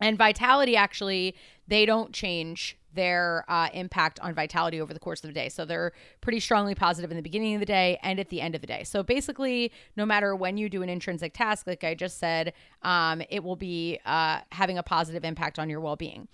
And 0.00 0.18
vitality, 0.18 0.76
actually, 0.76 1.36
they 1.68 1.86
don't 1.86 2.12
change 2.12 2.76
their 2.92 3.44
uh, 3.48 3.68
impact 3.72 4.18
on 4.20 4.34
vitality 4.34 4.80
over 4.80 4.92
the 4.92 5.00
course 5.00 5.22
of 5.22 5.28
the 5.28 5.34
day. 5.34 5.48
So 5.48 5.64
they're 5.64 5.92
pretty 6.20 6.40
strongly 6.40 6.74
positive 6.74 7.10
in 7.10 7.16
the 7.16 7.22
beginning 7.22 7.54
of 7.54 7.60
the 7.60 7.66
day 7.66 7.98
and 8.02 8.18
at 8.18 8.30
the 8.30 8.40
end 8.40 8.54
of 8.54 8.62
the 8.62 8.66
day. 8.66 8.84
So 8.84 9.02
basically, 9.02 9.70
no 9.96 10.04
matter 10.04 10.34
when 10.34 10.56
you 10.56 10.68
do 10.68 10.82
an 10.82 10.88
intrinsic 10.88 11.34
task, 11.34 11.66
like 11.66 11.84
I 11.84 11.94
just 11.94 12.18
said, 12.18 12.54
um, 12.82 13.22
it 13.30 13.44
will 13.44 13.56
be 13.56 14.00
uh, 14.04 14.40
having 14.50 14.78
a 14.78 14.82
positive 14.82 15.24
impact 15.24 15.58
on 15.58 15.70
your 15.70 15.80
well 15.80 15.96
being. 15.96 16.26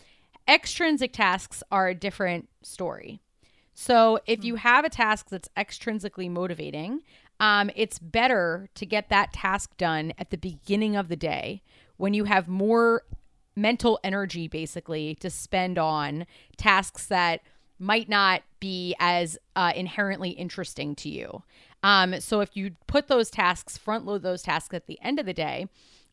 Extrinsic 0.49 1.13
tasks 1.13 1.63
are 1.71 1.89
a 1.89 1.95
different 1.95 2.49
story. 2.63 3.21
So 3.75 4.19
if 4.27 4.45
you 4.45 4.55
hmm. 4.55 4.59
have 4.59 4.85
a 4.85 4.91
task 4.91 5.29
that's 5.31 5.49
extrinsically 5.57 6.31
motivating, 6.31 7.03
um, 7.41 7.71
it's 7.75 7.99
better 7.99 8.69
to 8.75 8.87
get 8.87 9.09
that 9.09 9.33
task 9.33 9.77
done 9.77 10.13
at 10.19 10.31
the 10.31 10.37
beginning 10.37 10.97
of 10.97 11.09
the 11.09 11.17
day 11.17 11.63
when 11.97 12.15
you 12.15 12.25
have 12.25 12.49
more 12.49 13.03
mental 13.57 13.99
energy, 14.05 14.49
basically, 14.49 15.15
to 15.17 15.31
spend 15.31 15.79
on 15.79 16.27
tasks 16.57 17.07
that 17.07 17.41
might 17.79 18.09
not 18.09 18.43
be 18.61 18.95
as 19.01 19.37
uh, 19.57 19.73
inherently 19.75 20.31
interesting 20.31 20.95
to 20.95 21.09
you. 21.09 21.43
Um, 21.83 22.21
so 22.21 22.41
if 22.41 22.57
you 22.57 22.77
put 22.87 23.09
those 23.09 23.31
tasks, 23.31 23.77
front 23.77 24.07
load 24.07 24.23
those 24.23 24.43
tasks 24.43 24.75
at 24.75 24.87
the 24.87 24.99
end 25.03 25.19
of 25.19 25.27
the 25.27 25.35
day, 25.35 25.67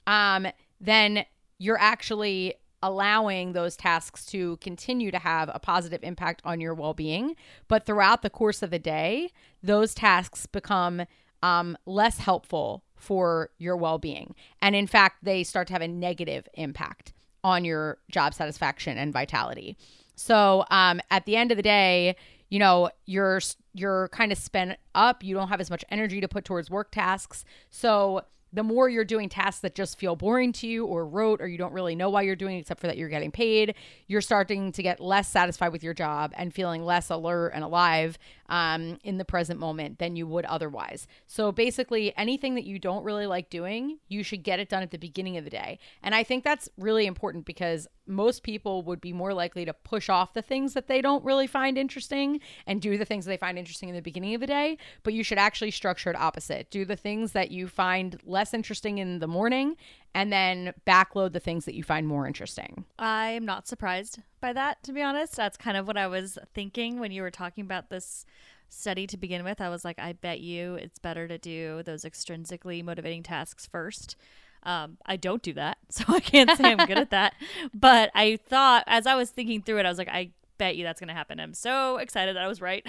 um, 0.08 0.48
then 0.82 1.26
you're 1.60 1.80
actually 1.80 2.56
allowing 2.82 3.54
those 3.54 3.76
tasks 3.76 4.26
to 4.28 4.58
continue 4.58 5.12
to 5.12 5.20
have 5.20 5.50
a 5.54 5.60
positive 5.60 6.04
impact 6.04 6.42
on 6.46 6.60
your 6.62 6.74
well 6.74 6.94
being. 6.94 7.36
But 7.68 7.86
throughout 7.86 8.22
the 8.22 8.30
course 8.30 8.62
of 8.62 8.72
the 8.72 8.80
day, 8.80 9.32
those 9.62 9.94
tasks 9.94 10.46
become 10.46 11.04
um, 11.42 11.78
less 11.86 12.20
helpful 12.20 12.84
for 12.96 13.50
your 13.58 13.78
well 13.78 13.98
being. 13.98 14.36
And 14.62 14.76
in 14.76 14.88
fact, 14.88 15.24
they 15.24 15.44
start 15.44 15.68
to 15.68 15.74
have 15.74 15.82
a 15.82 15.88
negative 15.88 16.48
impact 16.54 17.13
on 17.44 17.63
your 17.63 17.98
job 18.12 18.34
satisfaction 18.34 18.98
and 18.98 19.13
vitality. 19.13 19.78
So 20.15 20.65
um, 20.70 21.00
at 21.10 21.26
the 21.26 21.38
end 21.38 21.52
of 21.52 21.58
the 21.58 21.63
day, 21.63 22.15
you 22.50 22.60
know 22.60 22.89
you're 23.06 23.39
you're 23.74 24.10
kind 24.10 24.32
of 24.32 24.38
spent 24.38 24.78
up 24.96 25.24
you 25.24 25.36
don't 25.36 25.48
have 25.48 25.62
as 25.62 25.70
much 25.70 25.86
energy 25.89 26.20
to 26.20 26.28
put 26.28 26.44
towards 26.44 26.70
work 26.70 26.92
tasks 26.92 27.46
so 27.70 28.24
the 28.52 28.64
more 28.64 28.90
you're 28.90 29.06
doing 29.06 29.30
tasks 29.30 29.62
that 29.62 29.76
just 29.76 30.00
feel 30.00 30.16
boring 30.16 30.52
to 30.54 30.68
you 30.68 30.86
or 30.86 31.06
rote 31.06 31.42
or 31.42 31.48
you 31.48 31.58
don't 31.58 31.74
really 31.74 31.96
know 31.96 32.10
why 32.10 32.22
you're 32.22 32.36
doing 32.36 32.58
except 32.58 32.80
for 32.80 32.88
that 32.88 32.98
you're 32.98 33.10
getting 33.10 33.32
paid, 33.32 33.76
you're 34.08 34.22
starting 34.22 34.72
to 34.72 34.84
get 34.84 35.00
less 35.00 35.28
satisfied 35.28 35.72
with 35.72 35.84
your 35.84 35.94
job 35.94 36.34
and 36.36 36.54
feeling 36.54 36.84
less 36.84 37.10
alert 37.10 37.52
and 37.54 37.64
alive 37.64 38.18
um, 38.50 38.98
in 39.04 39.18
the 39.18 39.26
present 39.26 39.60
moment 39.60 40.00
than 40.00 40.16
you 40.16 40.28
would 40.28 40.46
otherwise. 40.46 41.08
So 41.28 41.52
basically, 41.52 42.16
anything 42.18 42.56
that 42.56 42.66
you 42.66 42.80
don't 42.80 43.04
really 43.04 43.28
like 43.28 43.50
doing, 43.50 44.00
you 44.08 44.24
should 44.24 44.44
get 44.44 44.60
it 44.60 44.70
done 44.70 44.84
at 44.84 44.92
the 44.92 44.98
beginning 44.98 45.38
of 45.38 45.44
the 45.44 45.50
day. 45.50 45.80
And 46.02 46.16
I 46.16 46.24
think 46.24 46.44
that's 46.44 46.68
really 46.78 47.06
important 47.06 47.46
because 47.46 47.88
most 48.08 48.42
people 48.42 48.82
would 48.82 49.00
be 49.00 49.14
more 49.14 49.34
likely 49.34 49.66
to 49.66 49.74
push 49.74 50.10
off 50.10 50.34
the 50.34 50.42
things 50.42 50.74
that 50.74 50.88
they 50.88 51.00
don't 51.02 51.24
really 51.24 51.46
find 51.46 51.78
interesting 51.78 52.40
and 52.66 52.82
do 52.82 52.98
the 52.98 53.06
things 53.06 53.26
that 53.26 53.32
they 53.32 53.38
find 53.38 53.58
interesting 53.60 53.90
in 53.90 53.96
the 53.96 54.02
beginning 54.02 54.34
of 54.34 54.42
the 54.42 54.48
day. 54.48 54.78
But 55.04 55.14
you 55.14 55.24
should 55.24 55.38
actually 55.38 55.72
structure 55.72 56.10
it 56.10 56.16
opposite. 56.16 56.72
Do 56.72 56.86
the 56.86 56.96
things 56.96 57.34
that 57.34 57.52
you 57.52 57.68
find 57.68 58.20
less 58.26 58.38
interesting 58.54 58.97
in 58.97 59.19
the 59.19 59.28
morning 59.28 59.75
and 60.13 60.32
then 60.32 60.73
backload 60.88 61.34
the 61.34 61.39
things 61.39 61.65
that 61.65 61.75
you 61.75 61.84
find 61.84 62.08
more 62.08 62.25
interesting. 62.25 62.86
I'm 62.97 63.45
not 63.45 63.67
surprised 63.67 64.19
by 64.41 64.54
that, 64.54 64.82
to 64.84 64.93
be 64.93 65.02
honest. 65.02 65.36
That's 65.36 65.58
kind 65.58 65.78
of 65.78 65.88
what 65.88 65.97
I 65.97 66.08
was 66.08 66.38
thinking 66.54 66.99
when 66.99 67.12
you 67.12 67.21
were 67.21 67.32
talking 67.32 67.63
about 67.63 67.89
this 67.89 68.25
study 68.69 69.08
to 69.08 69.17
begin 69.17 69.43
with. 69.43 69.62
I 69.62 69.69
was 69.69 69.84
like, 69.84 69.99
I 69.99 70.13
bet 70.13 70.39
you 70.39 70.75
it's 70.75 70.99
better 70.99 71.28
to 71.28 71.38
do 71.38 71.84
those 71.84 72.04
extrinsically 72.04 72.84
motivating 72.84 73.23
tasks 73.23 73.67
first 73.67 74.15
um, 74.63 74.97
I 75.06 75.15
don't 75.15 75.41
do 75.41 75.54
that, 75.54 75.78
so 75.89 76.04
I 76.08 76.19
can't 76.19 76.56
say 76.58 76.71
I'm 76.71 76.86
good 76.88 76.97
at 76.97 77.12
that. 77.12 77.34
But 77.73 78.12
I 78.15 78.38
thought, 78.47 78.84
as 78.88 79.06
I 79.08 79.15
was 79.15 79.30
thinking 79.30 79.62
through 79.62 79.80
it, 79.80 79.86
I 79.86 79.89
was 79.89 79.97
like, 79.97 80.10
I 80.10 80.32
bet 80.60 80.76
you 80.76 80.84
that's 80.84 81.00
going 81.00 81.08
to 81.08 81.15
happen. 81.15 81.39
I'm 81.39 81.56
so 81.56 81.98
excited 81.98 82.36
that 82.36 82.43
I 82.43 82.48
was 82.48 82.62
right. 82.62 82.86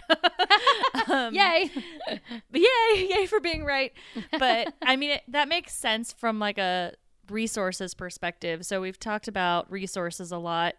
um, 1.11 1.35
yay! 1.35 1.71
yay! 2.53 3.09
Yay 3.11 3.27
for 3.27 3.41
being 3.41 3.65
right. 3.65 3.95
But 4.39 4.75
I 4.83 4.97
mean, 4.97 5.13
it, 5.13 5.23
that 5.29 5.49
makes 5.49 5.75
sense 5.75 6.13
from 6.13 6.39
like 6.39 6.59
a 6.59 6.93
resources 7.31 7.95
perspective. 7.95 8.67
So 8.67 8.83
we've 8.83 8.99
talked 8.99 9.29
about 9.29 9.71
resources 9.71 10.33
a 10.33 10.39
lot 10.39 10.75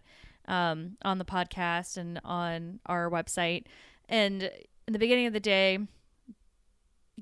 um, 0.48 0.98
on 1.04 1.18
the 1.18 1.26
podcast 1.26 1.98
and 1.98 2.20
on 2.24 2.80
our 2.86 3.10
website. 3.10 3.66
And 4.08 4.44
in 4.44 4.94
the 4.94 5.00
beginning 5.00 5.26
of 5.26 5.34
the 5.34 5.40
day, 5.40 5.80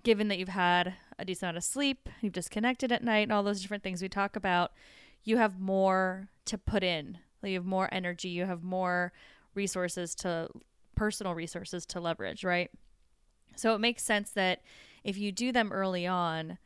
given 0.03 0.27
that 0.29 0.39
you've 0.39 0.49
had 0.49 0.95
a 1.17 1.25
decent 1.25 1.43
amount 1.43 1.57
of 1.57 1.63
sleep, 1.63 2.09
you've 2.21 2.33
disconnected 2.33 2.91
at 2.91 3.03
night, 3.03 3.23
and 3.23 3.31
all 3.31 3.43
those 3.43 3.61
different 3.61 3.83
things 3.83 4.01
we 4.01 4.09
talk 4.09 4.35
about, 4.35 4.71
you 5.23 5.37
have 5.37 5.59
more 5.59 6.29
to 6.45 6.57
put 6.57 6.83
in. 6.83 7.19
You 7.43 7.55
have 7.55 7.65
more 7.65 7.87
energy, 7.91 8.29
you 8.29 8.45
have 8.45 8.63
more 8.63 9.13
resources 9.55 10.15
to 10.15 10.49
personal 10.95 11.33
resources 11.33 11.85
to 11.87 11.99
leverage, 11.99 12.43
right? 12.43 12.69
So 13.55 13.73
it 13.75 13.79
makes 13.79 14.03
sense 14.03 14.31
that 14.31 14.61
if 15.03 15.17
you 15.17 15.31
do 15.31 15.51
them 15.51 15.71
early 15.71 16.05
on, 16.05 16.57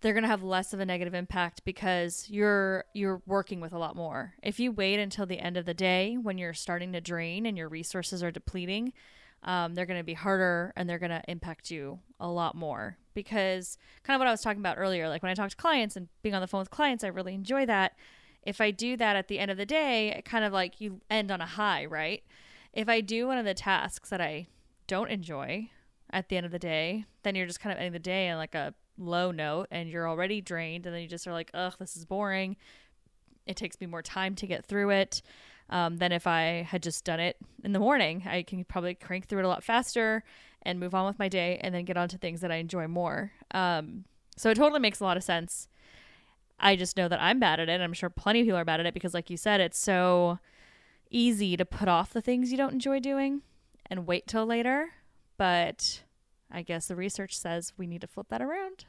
they're 0.00 0.12
going 0.12 0.22
to 0.22 0.28
have 0.28 0.42
less 0.42 0.72
of 0.72 0.80
a 0.80 0.86
negative 0.86 1.14
impact 1.14 1.64
because 1.64 2.26
you're 2.30 2.84
you're 2.94 3.20
working 3.26 3.60
with 3.60 3.72
a 3.72 3.78
lot 3.78 3.96
more. 3.96 4.34
If 4.42 4.60
you 4.60 4.70
wait 4.70 5.00
until 5.00 5.26
the 5.26 5.40
end 5.40 5.56
of 5.56 5.66
the 5.66 5.74
day 5.74 6.16
when 6.20 6.38
you're 6.38 6.54
starting 6.54 6.92
to 6.92 7.00
drain 7.00 7.46
and 7.46 7.58
your 7.58 7.68
resources 7.68 8.22
are 8.22 8.30
depleting, 8.30 8.92
um, 9.42 9.74
they're 9.74 9.86
going 9.86 10.00
to 10.00 10.04
be 10.04 10.14
harder 10.14 10.72
and 10.76 10.88
they're 10.88 10.98
going 10.98 11.10
to 11.10 11.22
impact 11.28 11.70
you 11.70 11.98
a 12.20 12.28
lot 12.28 12.54
more 12.54 12.96
because 13.14 13.76
kind 14.04 14.14
of 14.14 14.20
what 14.20 14.28
I 14.28 14.32
was 14.32 14.40
talking 14.40 14.60
about 14.60 14.78
earlier, 14.78 15.08
like 15.08 15.22
when 15.22 15.30
I 15.30 15.34
talk 15.34 15.50
to 15.50 15.56
clients 15.56 15.96
and 15.96 16.08
being 16.22 16.34
on 16.34 16.40
the 16.40 16.46
phone 16.46 16.60
with 16.60 16.70
clients, 16.70 17.02
I 17.02 17.08
really 17.08 17.34
enjoy 17.34 17.66
that. 17.66 17.92
If 18.42 18.60
I 18.60 18.70
do 18.70 18.96
that 18.96 19.16
at 19.16 19.28
the 19.28 19.38
end 19.38 19.50
of 19.50 19.56
the 19.56 19.66
day, 19.66 20.22
kind 20.24 20.44
of 20.44 20.52
like 20.52 20.80
you 20.80 21.00
end 21.10 21.30
on 21.30 21.40
a 21.40 21.46
high, 21.46 21.84
right? 21.84 22.22
If 22.72 22.88
I 22.88 23.00
do 23.00 23.26
one 23.26 23.38
of 23.38 23.44
the 23.44 23.54
tasks 23.54 24.10
that 24.10 24.20
I 24.20 24.46
don't 24.86 25.10
enjoy 25.10 25.70
at 26.10 26.28
the 26.28 26.36
end 26.36 26.46
of 26.46 26.52
the 26.52 26.58
day, 26.58 27.04
then 27.22 27.34
you're 27.34 27.46
just 27.46 27.60
kind 27.60 27.72
of 27.72 27.78
ending 27.78 27.92
the 27.92 27.98
day 27.98 28.28
on 28.28 28.38
like 28.38 28.54
a 28.54 28.74
low 28.96 29.30
note 29.30 29.68
and 29.70 29.88
you're 29.88 30.08
already 30.08 30.40
drained 30.40 30.86
and 30.86 30.94
then 30.94 31.02
you 31.02 31.08
just 31.08 31.26
are 31.26 31.32
like, 31.32 31.50
ugh, 31.54 31.74
this 31.78 31.96
is 31.96 32.04
boring. 32.04 32.56
It 33.46 33.56
takes 33.56 33.80
me 33.80 33.86
more 33.86 34.02
time 34.02 34.34
to 34.36 34.46
get 34.46 34.64
through 34.64 34.90
it 34.90 35.22
um, 35.70 35.98
than 35.98 36.12
if 36.12 36.26
I 36.26 36.66
had 36.68 36.82
just 36.82 37.04
done 37.04 37.20
it 37.20 37.36
in 37.64 37.72
the 37.72 37.78
morning. 37.78 38.24
I 38.26 38.42
can 38.42 38.64
probably 38.64 38.94
crank 38.94 39.26
through 39.26 39.40
it 39.40 39.44
a 39.44 39.48
lot 39.48 39.64
faster 39.64 40.24
and 40.62 40.80
move 40.80 40.94
on 40.94 41.06
with 41.06 41.18
my 41.18 41.28
day 41.28 41.58
and 41.62 41.74
then 41.74 41.84
get 41.84 41.96
on 41.96 42.08
to 42.08 42.18
things 42.18 42.40
that 42.40 42.50
I 42.50 42.56
enjoy 42.56 42.88
more. 42.88 43.32
Um, 43.52 44.04
so 44.36 44.50
it 44.50 44.54
totally 44.54 44.80
makes 44.80 45.00
a 45.00 45.04
lot 45.04 45.16
of 45.16 45.24
sense. 45.24 45.68
I 46.60 46.76
just 46.76 46.96
know 46.96 47.08
that 47.08 47.20
I'm 47.20 47.38
bad 47.38 47.60
at 47.60 47.68
it. 47.68 47.80
I'm 47.80 47.92
sure 47.92 48.10
plenty 48.10 48.40
of 48.40 48.46
people 48.46 48.58
are 48.58 48.64
bad 48.64 48.80
at 48.80 48.86
it 48.86 48.94
because, 48.94 49.14
like 49.14 49.30
you 49.30 49.36
said, 49.36 49.60
it's 49.60 49.78
so 49.78 50.38
easy 51.10 51.56
to 51.56 51.64
put 51.64 51.88
off 51.88 52.12
the 52.12 52.20
things 52.20 52.50
you 52.50 52.56
don't 52.56 52.72
enjoy 52.72 53.00
doing 53.00 53.42
and 53.86 54.06
wait 54.06 54.26
till 54.26 54.44
later. 54.44 54.90
But 55.36 56.02
I 56.50 56.62
guess 56.62 56.88
the 56.88 56.96
research 56.96 57.38
says 57.38 57.72
we 57.76 57.86
need 57.86 58.00
to 58.00 58.06
flip 58.06 58.28
that 58.30 58.42
around. 58.42 58.86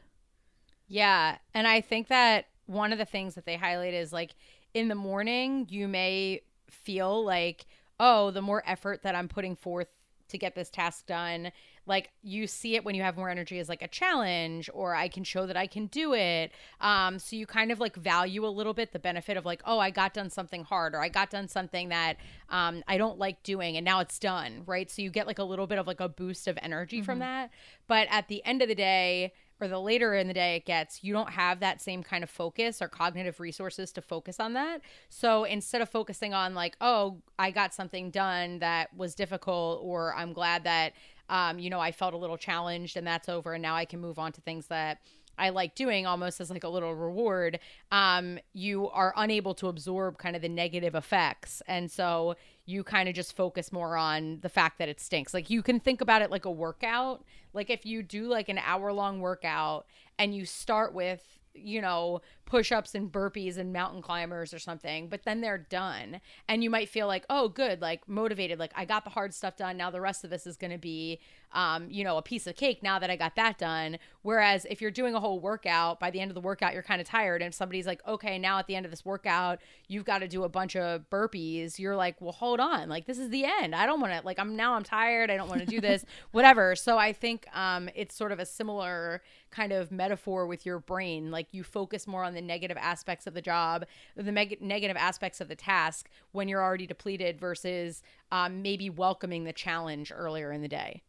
Yeah. 0.87 1.37
And 1.53 1.67
I 1.67 1.81
think 1.81 2.07
that 2.07 2.45
one 2.65 2.91
of 2.91 2.97
the 2.97 3.05
things 3.05 3.35
that 3.35 3.45
they 3.45 3.55
highlight 3.55 3.93
is 3.93 4.11
like 4.11 4.35
in 4.73 4.87
the 4.87 4.95
morning, 4.95 5.67
you 5.69 5.87
may 5.87 6.41
feel 6.69 7.23
like, 7.23 7.65
oh, 7.99 8.31
the 8.31 8.41
more 8.41 8.63
effort 8.65 9.03
that 9.03 9.15
I'm 9.15 9.27
putting 9.27 9.55
forth 9.55 9.87
to 10.29 10.37
get 10.37 10.55
this 10.55 10.69
task 10.69 11.05
done, 11.05 11.51
like 11.89 12.11
you 12.21 12.47
see 12.47 12.75
it 12.75 12.85
when 12.85 12.95
you 12.95 13.01
have 13.01 13.17
more 13.17 13.29
energy 13.29 13.59
as 13.59 13.67
like 13.67 13.81
a 13.81 13.87
challenge 13.87 14.69
or 14.73 14.95
I 14.95 15.09
can 15.09 15.23
show 15.23 15.45
that 15.47 15.57
I 15.57 15.67
can 15.67 15.87
do 15.87 16.13
it. 16.13 16.51
Um, 16.79 17.19
so 17.19 17.35
you 17.35 17.45
kind 17.45 17.71
of 17.71 17.79
like 17.79 17.95
value 17.95 18.45
a 18.45 18.47
little 18.47 18.73
bit 18.73 18.93
the 18.93 18.99
benefit 18.99 19.35
of 19.35 19.45
like, 19.45 19.61
oh, 19.65 19.79
I 19.79 19.89
got 19.89 20.13
done 20.13 20.29
something 20.29 20.63
hard 20.63 20.93
or 20.93 21.01
I 21.01 21.09
got 21.09 21.31
done 21.31 21.47
something 21.47 21.89
that 21.89 22.17
um, 22.49 22.83
I 22.87 22.97
don't 22.97 23.17
like 23.17 23.43
doing 23.43 23.75
and 23.75 23.83
now 23.83 23.99
it's 23.99 24.19
done, 24.19 24.63
right? 24.65 24.89
So 24.89 25.01
you 25.01 25.09
get 25.09 25.27
like 25.27 25.39
a 25.39 25.43
little 25.43 25.67
bit 25.67 25.79
of 25.79 25.87
like 25.87 25.99
a 25.99 26.07
boost 26.07 26.47
of 26.47 26.57
energy 26.61 26.97
mm-hmm. 26.97 27.05
from 27.05 27.19
that. 27.19 27.49
But 27.87 28.07
at 28.11 28.27
the 28.27 28.45
end 28.45 28.61
of 28.61 28.69
the 28.69 28.75
day, 28.75 29.33
or 29.61 29.67
the 29.67 29.79
later 29.79 30.13
in 30.13 30.27
the 30.27 30.33
day 30.33 30.55
it 30.55 30.65
gets, 30.65 31.03
you 31.03 31.11
don't 31.11 31.31
have 31.31 31.59
that 31.59 31.81
same 31.81 32.01
kind 32.01 32.23
of 32.23 32.29
focus 32.29 32.81
or 32.81 32.87
cognitive 32.87 33.39
resources 33.39 33.91
to 33.91 34.01
focus 34.01 34.39
on 34.39 34.53
that. 34.53 34.81
So 35.09 35.43
instead 35.43 35.81
of 35.81 35.89
focusing 35.89 36.33
on 36.33 36.53
like, 36.53 36.77
oh, 36.79 37.17
I 37.37 37.51
got 37.51 37.73
something 37.73 38.09
done 38.09 38.59
that 38.59 38.95
was 38.95 39.15
difficult, 39.15 39.81
or 39.83 40.15
I'm 40.15 40.33
glad 40.33 40.63
that, 40.63 40.93
um, 41.29 41.59
you 41.59 41.69
know, 41.69 41.79
I 41.79 41.91
felt 41.91 42.13
a 42.13 42.17
little 42.17 42.37
challenged 42.37 42.97
and 42.97 43.07
that's 43.07 43.29
over, 43.29 43.53
and 43.53 43.61
now 43.61 43.75
I 43.75 43.85
can 43.85 43.99
move 43.99 44.19
on 44.19 44.31
to 44.33 44.41
things 44.41 44.67
that 44.67 44.99
I 45.39 45.49
like 45.49 45.73
doing 45.73 46.05
almost 46.05 46.41
as 46.41 46.51
like 46.51 46.63
a 46.63 46.69
little 46.69 46.93
reward, 46.93 47.59
um, 47.91 48.39
you 48.53 48.89
are 48.89 49.13
unable 49.15 49.55
to 49.55 49.69
absorb 49.69 50.17
kind 50.17 50.35
of 50.35 50.41
the 50.41 50.49
negative 50.49 50.95
effects. 50.95 51.63
And 51.65 51.89
so 51.89 52.35
you 52.65 52.83
kind 52.83 53.09
of 53.09 53.15
just 53.15 53.35
focus 53.35 53.71
more 53.71 53.95
on 53.95 54.39
the 54.41 54.49
fact 54.49 54.77
that 54.77 54.89
it 54.89 54.99
stinks. 54.99 55.33
Like 55.33 55.49
you 55.49 55.63
can 55.63 55.79
think 55.79 56.01
about 56.01 56.21
it 56.21 56.29
like 56.29 56.45
a 56.45 56.51
workout. 56.51 57.23
Like 57.53 57.69
if 57.69 57.85
you 57.85 58.03
do 58.03 58.27
like 58.27 58.49
an 58.49 58.59
hour 58.59 58.91
long 58.91 59.21
workout 59.21 59.87
and 60.19 60.35
you 60.35 60.45
start 60.45 60.93
with 60.93 61.39
you 61.55 61.81
know, 61.81 62.21
push 62.49 62.71
ups 62.71 62.95
and 62.95 63.11
burpees 63.11 63.57
and 63.57 63.71
mountain 63.71 64.01
climbers 64.01 64.53
or 64.53 64.59
something, 64.59 65.07
but 65.07 65.23
then 65.23 65.39
they're 65.39 65.57
done. 65.57 66.19
And 66.47 66.63
you 66.63 66.69
might 66.69 66.89
feel 66.89 67.07
like, 67.07 67.23
oh, 67.29 67.47
good, 67.47 67.79
like 67.79 68.09
motivated, 68.09 68.59
like 68.59 68.71
I 68.75 68.85
got 68.85 69.03
the 69.03 69.11
hard 69.11 69.33
stuff 69.33 69.55
done. 69.55 69.77
Now 69.77 69.91
the 69.91 70.01
rest 70.01 70.23
of 70.23 70.31
this 70.31 70.47
is 70.47 70.57
going 70.57 70.71
to 70.71 70.79
be, 70.79 71.19
um, 71.53 71.89
you 71.89 72.03
know, 72.03 72.17
a 72.17 72.21
piece 72.21 72.47
of 72.47 72.55
cake 72.55 72.81
now 72.81 72.97
that 72.99 73.09
I 73.09 73.15
got 73.15 73.35
that 73.35 73.57
done. 73.59 73.99
Whereas 74.23 74.65
if 74.69 74.81
you're 74.81 74.91
doing 74.91 75.13
a 75.13 75.19
whole 75.19 75.39
workout, 75.39 75.99
by 75.99 76.09
the 76.09 76.19
end 76.19 76.31
of 76.31 76.35
the 76.35 76.41
workout, 76.41 76.73
you're 76.73 76.83
kind 76.83 76.99
of 76.99 77.07
tired. 77.07 77.41
And 77.41 77.53
somebody's 77.53 77.85
like, 77.85 78.05
okay, 78.07 78.39
now 78.39 78.57
at 78.57 78.67
the 78.67 78.75
end 78.75 78.85
of 78.85 78.91
this 78.91 79.05
workout, 79.05 79.59
you've 79.87 80.05
got 80.05 80.19
to 80.19 80.27
do 80.27 80.43
a 80.43 80.49
bunch 80.49 80.75
of 80.75 81.07
burpees. 81.11 81.77
You're 81.77 81.95
like, 81.95 82.19
well, 82.19 82.31
hold 82.31 82.59
on. 82.59 82.89
Like, 82.89 83.05
this 83.05 83.19
is 83.19 83.29
the 83.29 83.45
end. 83.45 83.75
I 83.75 83.85
don't 83.85 84.01
want 84.01 84.13
to, 84.13 84.25
like, 84.25 84.39
I'm 84.39 84.55
now 84.55 84.73
I'm 84.73 84.83
tired. 84.83 85.29
I 85.29 85.37
don't 85.37 85.49
want 85.49 85.61
to 85.61 85.67
do 85.67 85.79
this, 85.79 86.03
whatever. 86.31 86.75
So 86.75 86.97
I 86.97 87.13
think 87.13 87.45
um, 87.53 87.89
it's 87.95 88.15
sort 88.15 88.31
of 88.31 88.39
a 88.39 88.45
similar 88.45 89.21
kind 89.51 89.71
of 89.71 89.91
metaphor 89.91 90.47
with 90.47 90.65
your 90.65 90.79
brain. 90.79 91.31
Like, 91.31 91.47
you 91.51 91.63
focus 91.63 92.07
more 92.07 92.23
on 92.23 92.33
the 92.33 92.38
negative 92.41 92.77
aspects 92.79 93.27
of 93.27 93.33
the 93.33 93.41
job, 93.41 93.85
the 94.15 94.31
meg- 94.31 94.61
negative 94.61 94.97
aspects 94.97 95.41
of 95.41 95.47
the 95.47 95.55
task 95.55 96.09
when 96.31 96.47
you're 96.47 96.63
already 96.63 96.87
depleted 96.87 97.39
versus 97.39 98.01
um, 98.31 98.61
maybe 98.61 98.89
welcoming 98.89 99.43
the 99.43 99.53
challenge 99.53 100.11
earlier 100.15 100.51
in 100.51 100.61
the 100.61 100.67
day. 100.67 101.01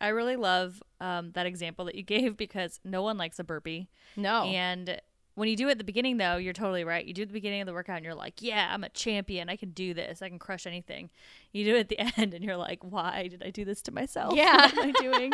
I 0.00 0.08
really 0.08 0.36
love 0.36 0.82
um, 1.00 1.30
that 1.32 1.46
example 1.46 1.84
that 1.84 1.94
you 1.94 2.02
gave 2.02 2.36
because 2.36 2.80
no 2.84 3.02
one 3.02 3.16
likes 3.16 3.38
a 3.38 3.44
burpee. 3.44 3.88
No. 4.16 4.44
And 4.44 5.00
when 5.34 5.48
you 5.48 5.56
do 5.56 5.68
it 5.68 5.72
at 5.72 5.78
the 5.78 5.84
beginning, 5.84 6.18
though, 6.18 6.36
you're 6.36 6.52
totally 6.52 6.84
right. 6.84 7.04
You 7.04 7.14
do 7.14 7.24
the 7.24 7.32
beginning 7.32 7.62
of 7.62 7.66
the 7.66 7.72
workout 7.72 7.96
and 7.96 8.04
you're 8.04 8.14
like, 8.14 8.42
yeah, 8.42 8.70
I'm 8.72 8.84
a 8.84 8.90
champion. 8.90 9.48
I 9.48 9.56
can 9.56 9.70
do 9.70 9.94
this. 9.94 10.20
I 10.20 10.28
can 10.28 10.38
crush 10.38 10.66
anything. 10.66 11.10
You 11.52 11.64
do 11.64 11.76
it 11.76 11.80
at 11.80 11.88
the 11.88 12.00
end 12.20 12.34
and 12.34 12.44
you're 12.44 12.56
like, 12.56 12.80
why 12.82 13.28
did 13.28 13.42
I 13.42 13.50
do 13.50 13.64
this 13.64 13.80
to 13.82 13.92
myself? 13.92 14.34
Yeah. 14.34 14.66
What 14.66 14.78
am 14.78 14.92
I 14.96 15.00
doing? 15.00 15.32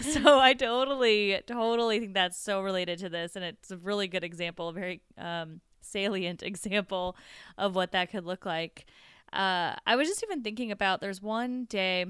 so 0.22 0.38
I 0.38 0.54
totally, 0.54 1.38
totally 1.46 2.00
think 2.00 2.14
that's 2.14 2.38
so 2.38 2.62
related 2.62 2.98
to 3.00 3.10
this. 3.10 3.36
And 3.36 3.44
it's 3.44 3.70
a 3.70 3.76
really 3.76 4.08
good 4.08 4.24
example, 4.24 4.68
a 4.68 4.72
very 4.72 5.02
um, 5.18 5.60
salient 5.82 6.42
example 6.44 7.16
of 7.58 7.74
what 7.74 7.92
that 7.92 8.10
could 8.10 8.24
look 8.24 8.46
like. 8.46 8.86
Uh, 9.32 9.74
I 9.86 9.96
was 9.96 10.08
just 10.08 10.22
even 10.22 10.42
thinking 10.42 10.70
about 10.70 11.00
there's 11.00 11.20
one 11.20 11.64
day 11.64 12.06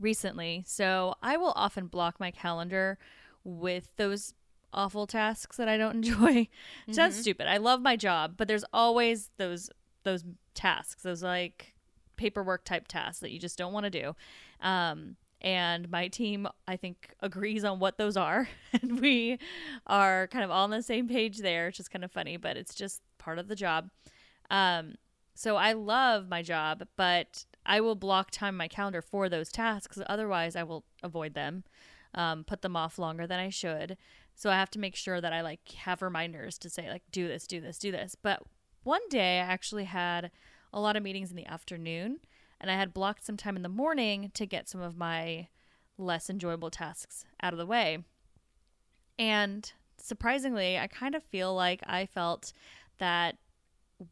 recently. 0.00 0.64
So 0.66 1.14
I 1.22 1.36
will 1.36 1.52
often 1.56 1.86
block 1.86 2.20
my 2.20 2.30
calendar 2.30 2.98
with 3.44 3.88
those 3.96 4.34
awful 4.74 5.06
tasks 5.06 5.56
that 5.56 5.68
I 5.68 5.76
don't 5.76 5.94
enjoy. 6.04 6.34
Mm-hmm. 6.34 6.92
Sounds 6.92 7.18
stupid. 7.18 7.46
I 7.48 7.56
love 7.58 7.80
my 7.80 7.96
job, 7.96 8.34
but 8.36 8.48
there's 8.48 8.64
always 8.72 9.30
those 9.36 9.70
those 10.04 10.24
tasks, 10.54 11.02
those 11.02 11.22
like 11.22 11.74
paperwork 12.16 12.64
type 12.64 12.86
tasks 12.86 13.20
that 13.20 13.30
you 13.30 13.38
just 13.38 13.58
don't 13.58 13.72
want 13.72 13.84
to 13.84 13.90
do. 13.90 14.14
Um, 14.60 15.16
and 15.40 15.90
my 15.90 16.08
team, 16.08 16.48
I 16.66 16.76
think, 16.76 17.14
agrees 17.20 17.64
on 17.64 17.78
what 17.78 17.98
those 17.98 18.16
are, 18.16 18.48
and 18.72 19.00
we 19.00 19.38
are 19.86 20.26
kind 20.28 20.44
of 20.44 20.50
all 20.50 20.64
on 20.64 20.70
the 20.70 20.82
same 20.82 21.08
page 21.08 21.38
there, 21.38 21.66
which 21.66 21.80
is 21.80 21.88
kind 21.88 22.04
of 22.04 22.12
funny, 22.12 22.36
but 22.36 22.56
it's 22.56 22.74
just 22.74 23.02
part 23.18 23.38
of 23.38 23.48
the 23.48 23.56
job. 23.56 23.90
Um, 24.50 24.94
so 25.34 25.56
I 25.56 25.72
love 25.72 26.28
my 26.28 26.42
job, 26.42 26.86
but 26.96 27.44
I 27.66 27.80
will 27.80 27.94
block 27.94 28.30
time 28.30 28.56
my 28.56 28.68
calendar 28.68 29.02
for 29.02 29.28
those 29.28 29.50
tasks. 29.50 29.98
Otherwise, 30.06 30.56
I 30.56 30.62
will 30.62 30.84
avoid 31.02 31.34
them, 31.34 31.64
um, 32.14 32.44
put 32.44 32.62
them 32.62 32.76
off 32.76 32.98
longer 32.98 33.26
than 33.26 33.40
I 33.40 33.50
should. 33.50 33.96
So 34.34 34.50
I 34.50 34.54
have 34.54 34.70
to 34.70 34.78
make 34.78 34.96
sure 34.96 35.20
that 35.20 35.32
I 35.32 35.40
like 35.42 35.68
have 35.72 36.02
reminders 36.02 36.58
to 36.58 36.70
say 36.70 36.88
like 36.90 37.02
do 37.10 37.28
this, 37.28 37.46
do 37.46 37.60
this, 37.60 37.78
do 37.78 37.92
this. 37.92 38.16
But 38.20 38.42
one 38.82 39.06
day 39.08 39.40
I 39.40 39.44
actually 39.44 39.84
had 39.84 40.30
a 40.72 40.80
lot 40.80 40.96
of 40.96 41.02
meetings 41.02 41.30
in 41.30 41.36
the 41.36 41.46
afternoon, 41.46 42.18
and 42.60 42.70
I 42.70 42.74
had 42.74 42.92
blocked 42.92 43.24
some 43.24 43.36
time 43.36 43.56
in 43.56 43.62
the 43.62 43.68
morning 43.68 44.30
to 44.34 44.46
get 44.46 44.68
some 44.68 44.80
of 44.80 44.96
my 44.96 45.48
less 45.96 46.28
enjoyable 46.28 46.70
tasks 46.70 47.24
out 47.42 47.52
of 47.52 47.58
the 47.58 47.66
way. 47.66 47.98
And 49.18 49.72
surprisingly, 49.96 50.78
I 50.78 50.88
kind 50.88 51.14
of 51.14 51.22
feel 51.22 51.54
like 51.54 51.82
I 51.86 52.06
felt 52.06 52.52
that 52.98 53.36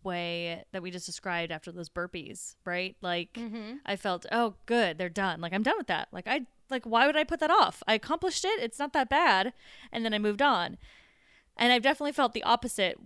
way 0.05 0.65
that 0.73 0.83
we 0.83 0.91
just 0.91 1.07
described 1.07 1.51
after 1.51 1.73
those 1.73 1.89
burpees, 1.89 2.55
right? 2.65 2.97
Like 3.03 3.33
mm-hmm. 3.35 3.77
I 3.85 3.97
felt, 3.97 4.27
oh, 4.31 4.55
good, 4.67 4.99
they're 4.99 5.09
done. 5.09 5.41
Like 5.41 5.53
I'm 5.53 5.65
done 5.65 5.77
with 5.77 5.89
that. 5.89 6.09
Like 6.13 6.29
I 6.29 6.43
like 6.71 6.85
why 6.85 7.07
would 7.07 7.17
I 7.17 7.25
put 7.25 7.41
that 7.41 7.51
off? 7.51 7.83
I 7.87 7.95
accomplished 7.95 8.45
it. 8.45 8.61
It's 8.61 8.79
not 8.79 8.93
that 8.93 9.09
bad, 9.09 9.53
and 9.91 10.05
then 10.05 10.15
I 10.15 10.19
moved 10.19 10.43
on. 10.43 10.79
And 11.57 11.73
I've 11.73 11.83
definitely 11.83 12.13
felt 12.13 12.33
the 12.33 12.43
opposite 12.45 12.99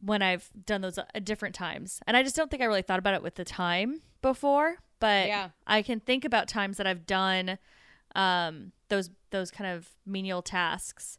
when 0.00 0.20
I've 0.20 0.50
done 0.66 0.82
those 0.82 0.98
at 0.98 1.24
different 1.24 1.54
times. 1.54 2.00
And 2.06 2.16
I 2.16 2.22
just 2.22 2.36
don't 2.36 2.50
think 2.50 2.62
I 2.62 2.66
really 2.66 2.82
thought 2.82 2.98
about 2.98 3.14
it 3.14 3.22
with 3.22 3.36
the 3.36 3.44
time 3.44 4.02
before, 4.20 4.76
but 5.00 5.26
yeah. 5.26 5.50
I 5.66 5.82
can 5.82 6.00
think 6.00 6.24
about 6.24 6.48
times 6.48 6.76
that 6.76 6.86
I've 6.86 7.06
done 7.06 7.58
um, 8.14 8.72
those 8.88 9.10
those 9.30 9.50
kind 9.50 9.70
of 9.70 9.88
menial 10.06 10.42
tasks 10.42 11.18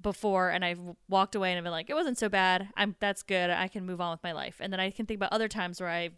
before 0.00 0.50
and 0.50 0.64
I've 0.64 0.80
walked 1.08 1.34
away 1.34 1.50
and 1.50 1.58
I've 1.58 1.64
been 1.64 1.72
like, 1.72 1.88
it 1.88 1.94
wasn't 1.94 2.18
so 2.18 2.28
bad. 2.28 2.68
I'm 2.76 2.96
that's 3.00 3.22
good. 3.22 3.50
I 3.50 3.68
can 3.68 3.86
move 3.86 4.00
on 4.00 4.10
with 4.10 4.22
my 4.22 4.32
life. 4.32 4.56
And 4.60 4.72
then 4.72 4.80
I 4.80 4.90
can 4.90 5.06
think 5.06 5.18
about 5.18 5.32
other 5.32 5.48
times 5.48 5.80
where 5.80 5.90
I 5.90 6.10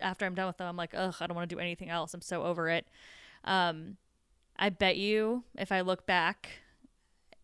after 0.00 0.24
I'm 0.24 0.34
done 0.34 0.46
with 0.46 0.56
them, 0.56 0.66
I'm 0.66 0.76
like, 0.76 0.94
ugh, 0.94 1.14
I 1.20 1.26
don't 1.26 1.36
want 1.36 1.48
to 1.48 1.54
do 1.54 1.60
anything 1.60 1.88
else. 1.88 2.14
I'm 2.14 2.20
so 2.22 2.42
over 2.42 2.68
it. 2.68 2.86
Um, 3.44 3.96
I 4.56 4.68
bet 4.68 4.96
you 4.96 5.44
if 5.56 5.72
I 5.72 5.80
look 5.80 6.06
back 6.06 6.48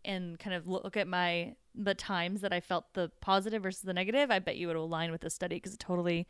and 0.05 0.39
kind 0.39 0.55
of 0.55 0.67
look 0.67 0.97
at 0.97 1.09
my 1.09 1.55
the 1.75 1.95
times 1.95 2.41
that 2.41 2.53
I 2.53 2.61
felt 2.61 2.93
the 2.95 3.11
positive 3.21 3.63
versus 3.63 3.83
the 3.83 3.95
negative, 3.95 4.31
I 4.31 4.41
bet 4.41 4.57
you 4.57 4.71
it 4.71 4.75
will 4.75 4.85
align 4.85 5.13
with 5.13 5.21
the 5.21 5.31
study 5.31 5.57
because 5.57 5.75
it 5.75 5.81
totally 5.81 6.27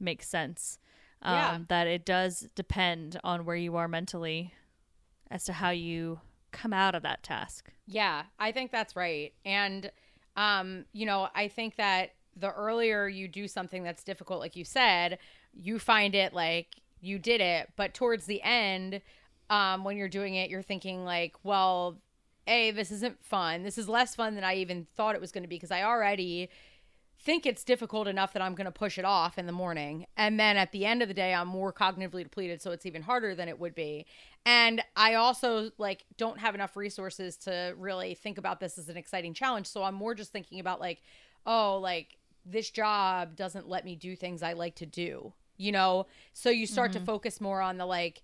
makes 0.00 0.28
sense. 0.28 0.78
Um, 1.22 1.34
yeah. 1.34 1.58
That 1.68 1.86
it 1.86 2.04
does 2.04 2.48
depend 2.54 3.20
on 3.22 3.44
where 3.44 3.56
you 3.56 3.76
are 3.76 3.88
mentally 3.88 4.54
as 5.30 5.44
to 5.44 5.52
how 5.52 5.70
you 5.70 6.20
come 6.50 6.72
out 6.72 6.94
of 6.94 7.02
that 7.02 7.22
task. 7.22 7.70
Yeah, 7.86 8.24
I 8.38 8.52
think 8.52 8.72
that's 8.72 8.96
right. 8.96 9.32
And 9.44 9.90
um, 10.36 10.86
you 10.92 11.06
know, 11.06 11.28
I 11.34 11.48
think 11.48 11.76
that 11.76 12.14
the 12.36 12.50
earlier 12.52 13.08
you 13.08 13.28
do 13.28 13.46
something 13.46 13.82
that's 13.82 14.02
difficult 14.02 14.40
like 14.40 14.56
you 14.56 14.64
said, 14.64 15.18
you 15.52 15.78
find 15.78 16.14
it 16.14 16.32
like 16.32 16.68
you 17.00 17.18
did 17.18 17.40
it, 17.40 17.70
but 17.76 17.94
towards 17.94 18.26
the 18.26 18.42
end 18.42 19.00
um 19.50 19.84
when 19.84 19.96
you're 19.96 20.08
doing 20.08 20.34
it, 20.34 20.48
you're 20.48 20.62
thinking 20.62 21.04
like, 21.04 21.34
well, 21.42 21.98
a 22.46 22.70
this 22.70 22.90
isn't 22.90 23.22
fun. 23.22 23.62
This 23.62 23.76
is 23.76 23.88
less 23.88 24.14
fun 24.14 24.34
than 24.34 24.44
I 24.44 24.54
even 24.56 24.86
thought 24.96 25.14
it 25.14 25.20
was 25.20 25.32
going 25.32 25.42
to 25.42 25.48
be 25.48 25.56
because 25.56 25.70
I 25.70 25.82
already 25.82 26.48
think 27.22 27.44
it's 27.44 27.64
difficult 27.64 28.08
enough 28.08 28.32
that 28.32 28.40
I'm 28.40 28.54
going 28.54 28.64
to 28.64 28.70
push 28.70 28.98
it 28.98 29.04
off 29.04 29.36
in 29.36 29.46
the 29.46 29.52
morning. 29.52 30.06
And 30.16 30.40
then 30.40 30.56
at 30.56 30.72
the 30.72 30.86
end 30.86 31.02
of 31.02 31.08
the 31.08 31.14
day, 31.14 31.34
I'm 31.34 31.48
more 31.48 31.72
cognitively 31.72 32.22
depleted. 32.22 32.62
So 32.62 32.70
it's 32.70 32.86
even 32.86 33.02
harder 33.02 33.34
than 33.34 33.46
it 33.46 33.60
would 33.60 33.74
be. 33.74 34.06
And 34.46 34.82
I 34.96 35.14
also 35.14 35.70
like 35.76 36.04
don't 36.16 36.38
have 36.38 36.54
enough 36.54 36.76
resources 36.76 37.36
to 37.38 37.74
really 37.76 38.14
think 38.14 38.38
about 38.38 38.58
this 38.58 38.78
as 38.78 38.88
an 38.88 38.96
exciting 38.96 39.34
challenge. 39.34 39.66
So 39.66 39.82
I'm 39.82 39.94
more 39.94 40.14
just 40.14 40.32
thinking 40.32 40.60
about 40.60 40.80
like, 40.80 41.02
oh, 41.44 41.78
like 41.78 42.16
this 42.46 42.70
job 42.70 43.36
doesn't 43.36 43.68
let 43.68 43.84
me 43.84 43.96
do 43.96 44.16
things 44.16 44.42
I 44.42 44.54
like 44.54 44.76
to 44.76 44.86
do, 44.86 45.34
you 45.58 45.72
know? 45.72 46.06
So 46.32 46.48
you 46.48 46.66
start 46.66 46.92
mm-hmm. 46.92 47.00
to 47.00 47.06
focus 47.06 47.38
more 47.38 47.60
on 47.60 47.76
the 47.76 47.84
like, 47.84 48.22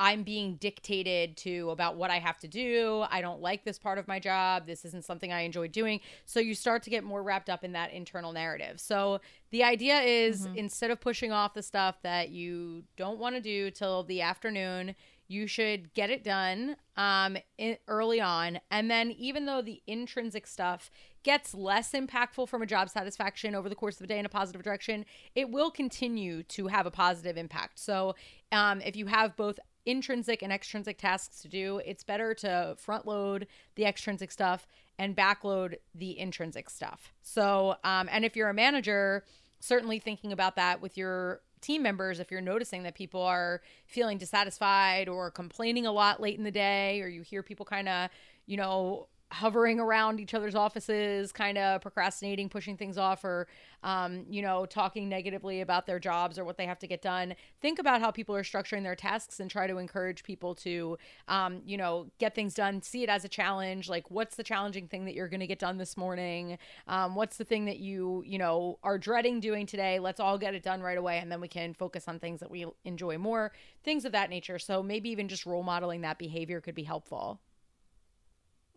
I'm 0.00 0.22
being 0.22 0.56
dictated 0.56 1.36
to 1.38 1.70
about 1.70 1.96
what 1.96 2.10
I 2.10 2.18
have 2.18 2.38
to 2.40 2.48
do. 2.48 3.04
I 3.10 3.20
don't 3.20 3.40
like 3.40 3.64
this 3.64 3.78
part 3.78 3.98
of 3.98 4.06
my 4.06 4.20
job. 4.20 4.66
This 4.66 4.84
isn't 4.84 5.04
something 5.04 5.32
I 5.32 5.40
enjoy 5.40 5.68
doing. 5.68 6.00
So 6.24 6.38
you 6.38 6.54
start 6.54 6.82
to 6.84 6.90
get 6.90 7.02
more 7.02 7.22
wrapped 7.22 7.50
up 7.50 7.64
in 7.64 7.72
that 7.72 7.92
internal 7.92 8.32
narrative. 8.32 8.80
So 8.80 9.20
the 9.50 9.64
idea 9.64 10.00
is 10.00 10.46
mm-hmm. 10.46 10.56
instead 10.56 10.90
of 10.90 11.00
pushing 11.00 11.32
off 11.32 11.54
the 11.54 11.62
stuff 11.62 11.96
that 12.02 12.30
you 12.30 12.84
don't 12.96 13.18
want 13.18 13.34
to 13.34 13.40
do 13.40 13.70
till 13.70 14.04
the 14.04 14.22
afternoon, 14.22 14.94
you 15.28 15.46
should 15.46 15.92
get 15.92 16.08
it 16.08 16.24
done 16.24 16.76
um, 16.96 17.36
in, 17.58 17.76
early 17.86 18.20
on. 18.20 18.58
And 18.70 18.90
then, 18.90 19.10
even 19.12 19.44
though 19.44 19.60
the 19.60 19.82
intrinsic 19.86 20.46
stuff 20.46 20.90
gets 21.22 21.54
less 21.54 21.92
impactful 21.92 22.48
from 22.48 22.62
a 22.62 22.66
job 22.66 22.88
satisfaction 22.88 23.54
over 23.54 23.68
the 23.68 23.74
course 23.74 23.96
of 23.96 24.00
the 24.00 24.06
day 24.06 24.18
in 24.18 24.24
a 24.24 24.30
positive 24.30 24.62
direction, 24.62 25.04
it 25.34 25.50
will 25.50 25.70
continue 25.70 26.42
to 26.44 26.68
have 26.68 26.86
a 26.86 26.90
positive 26.90 27.36
impact. 27.36 27.78
So, 27.78 28.14
um, 28.50 28.80
if 28.80 28.96
you 28.96 29.06
have 29.06 29.36
both 29.36 29.60
intrinsic 29.86 30.42
and 30.42 30.52
extrinsic 30.52 30.98
tasks 30.98 31.42
to 31.42 31.48
do, 31.48 31.80
it's 31.84 32.04
better 32.04 32.34
to 32.34 32.74
front 32.78 33.06
load 33.06 33.46
the 33.74 33.84
extrinsic 33.84 34.30
stuff 34.30 34.66
and 34.98 35.16
backload 35.16 35.76
the 35.94 36.18
intrinsic 36.18 36.68
stuff. 36.68 37.12
So, 37.22 37.76
um, 37.84 38.08
and 38.10 38.24
if 38.24 38.36
you're 38.36 38.48
a 38.48 38.54
manager, 38.54 39.24
certainly 39.60 39.98
thinking 39.98 40.32
about 40.32 40.56
that 40.56 40.80
with 40.80 40.96
your 40.96 41.40
team 41.60 41.82
members 41.82 42.20
if 42.20 42.30
you're 42.30 42.40
noticing 42.40 42.84
that 42.84 42.94
people 42.94 43.22
are 43.22 43.60
feeling 43.86 44.18
dissatisfied 44.18 45.08
or 45.08 45.30
complaining 45.30 45.86
a 45.86 45.92
lot 45.92 46.20
late 46.20 46.38
in 46.38 46.44
the 46.44 46.50
day 46.50 47.00
or 47.00 47.08
you 47.08 47.22
hear 47.22 47.42
people 47.42 47.66
kind 47.66 47.88
of 47.88 48.10
you 48.46 48.56
know 48.56 49.08
hovering 49.30 49.78
around 49.78 50.20
each 50.20 50.32
other's 50.32 50.54
offices, 50.54 51.32
kind 51.32 51.58
of 51.58 51.82
procrastinating, 51.82 52.48
pushing 52.48 52.76
things 52.76 52.96
off, 52.96 53.24
or, 53.24 53.46
um, 53.82 54.24
you 54.28 54.40
know, 54.40 54.64
talking 54.64 55.08
negatively 55.08 55.60
about 55.60 55.86
their 55.86 55.98
jobs 55.98 56.38
or 56.38 56.44
what 56.44 56.56
they 56.56 56.64
have 56.64 56.78
to 56.78 56.86
get 56.86 57.02
done. 57.02 57.34
Think 57.60 57.78
about 57.78 58.00
how 58.00 58.10
people 58.10 58.34
are 58.34 58.42
structuring 58.42 58.82
their 58.82 58.94
tasks 58.94 59.38
and 59.38 59.50
try 59.50 59.66
to 59.66 59.76
encourage 59.76 60.24
people 60.24 60.54
to, 60.56 60.96
um, 61.28 61.60
you 61.66 61.76
know, 61.76 62.06
get 62.18 62.34
things 62.34 62.54
done. 62.54 62.80
See 62.80 63.02
it 63.02 63.10
as 63.10 63.24
a 63.24 63.28
challenge. 63.28 63.88
Like, 63.88 64.10
what's 64.10 64.36
the 64.36 64.44
challenging 64.44 64.88
thing 64.88 65.04
that 65.04 65.14
you're 65.14 65.28
going 65.28 65.40
to 65.40 65.46
get 65.46 65.58
done 65.58 65.76
this 65.76 65.96
morning? 65.96 66.58
Um, 66.86 67.14
what's 67.14 67.36
the 67.36 67.44
thing 67.44 67.66
that 67.66 67.80
you, 67.80 68.22
you 68.26 68.38
know, 68.38 68.78
are 68.82 68.98
dreading 68.98 69.40
doing 69.40 69.66
today? 69.66 69.98
Let's 69.98 70.20
all 70.20 70.38
get 70.38 70.54
it 70.54 70.62
done 70.62 70.80
right 70.80 70.98
away, 70.98 71.18
and 71.18 71.30
then 71.30 71.40
we 71.40 71.48
can 71.48 71.74
focus 71.74 72.08
on 72.08 72.18
things 72.18 72.40
that 72.40 72.50
we 72.50 72.66
enjoy 72.84 73.18
more, 73.18 73.52
things 73.84 74.04
of 74.06 74.12
that 74.12 74.30
nature. 74.30 74.58
So 74.58 74.82
maybe 74.82 75.10
even 75.10 75.28
just 75.28 75.44
role 75.44 75.62
modeling 75.62 76.00
that 76.00 76.18
behavior 76.18 76.60
could 76.60 76.74
be 76.74 76.84
helpful. 76.84 77.40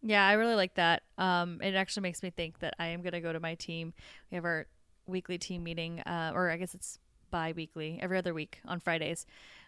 Yeah, 0.01 0.25
I 0.25 0.33
really 0.33 0.55
like 0.55 0.75
that. 0.75 1.03
Um, 1.17 1.59
it 1.61 1.75
actually 1.75 2.03
makes 2.03 2.23
me 2.23 2.31
think 2.31 2.59
that 2.59 2.73
I 2.79 2.87
am 2.87 3.01
going 3.01 3.13
to 3.13 3.21
go 3.21 3.31
to 3.31 3.39
my 3.39 3.55
team. 3.55 3.93
We 4.31 4.35
have 4.35 4.45
our 4.45 4.65
weekly 5.05 5.37
team 5.37 5.63
meeting, 5.63 5.99
uh, 6.01 6.31
or 6.33 6.49
I 6.49 6.57
guess 6.57 6.73
it's 6.73 6.99
bi 7.29 7.53
weekly, 7.55 7.99
every 8.01 8.17
other 8.17 8.33
week 8.33 8.59
on 8.65 8.79
Fridays. 8.79 9.25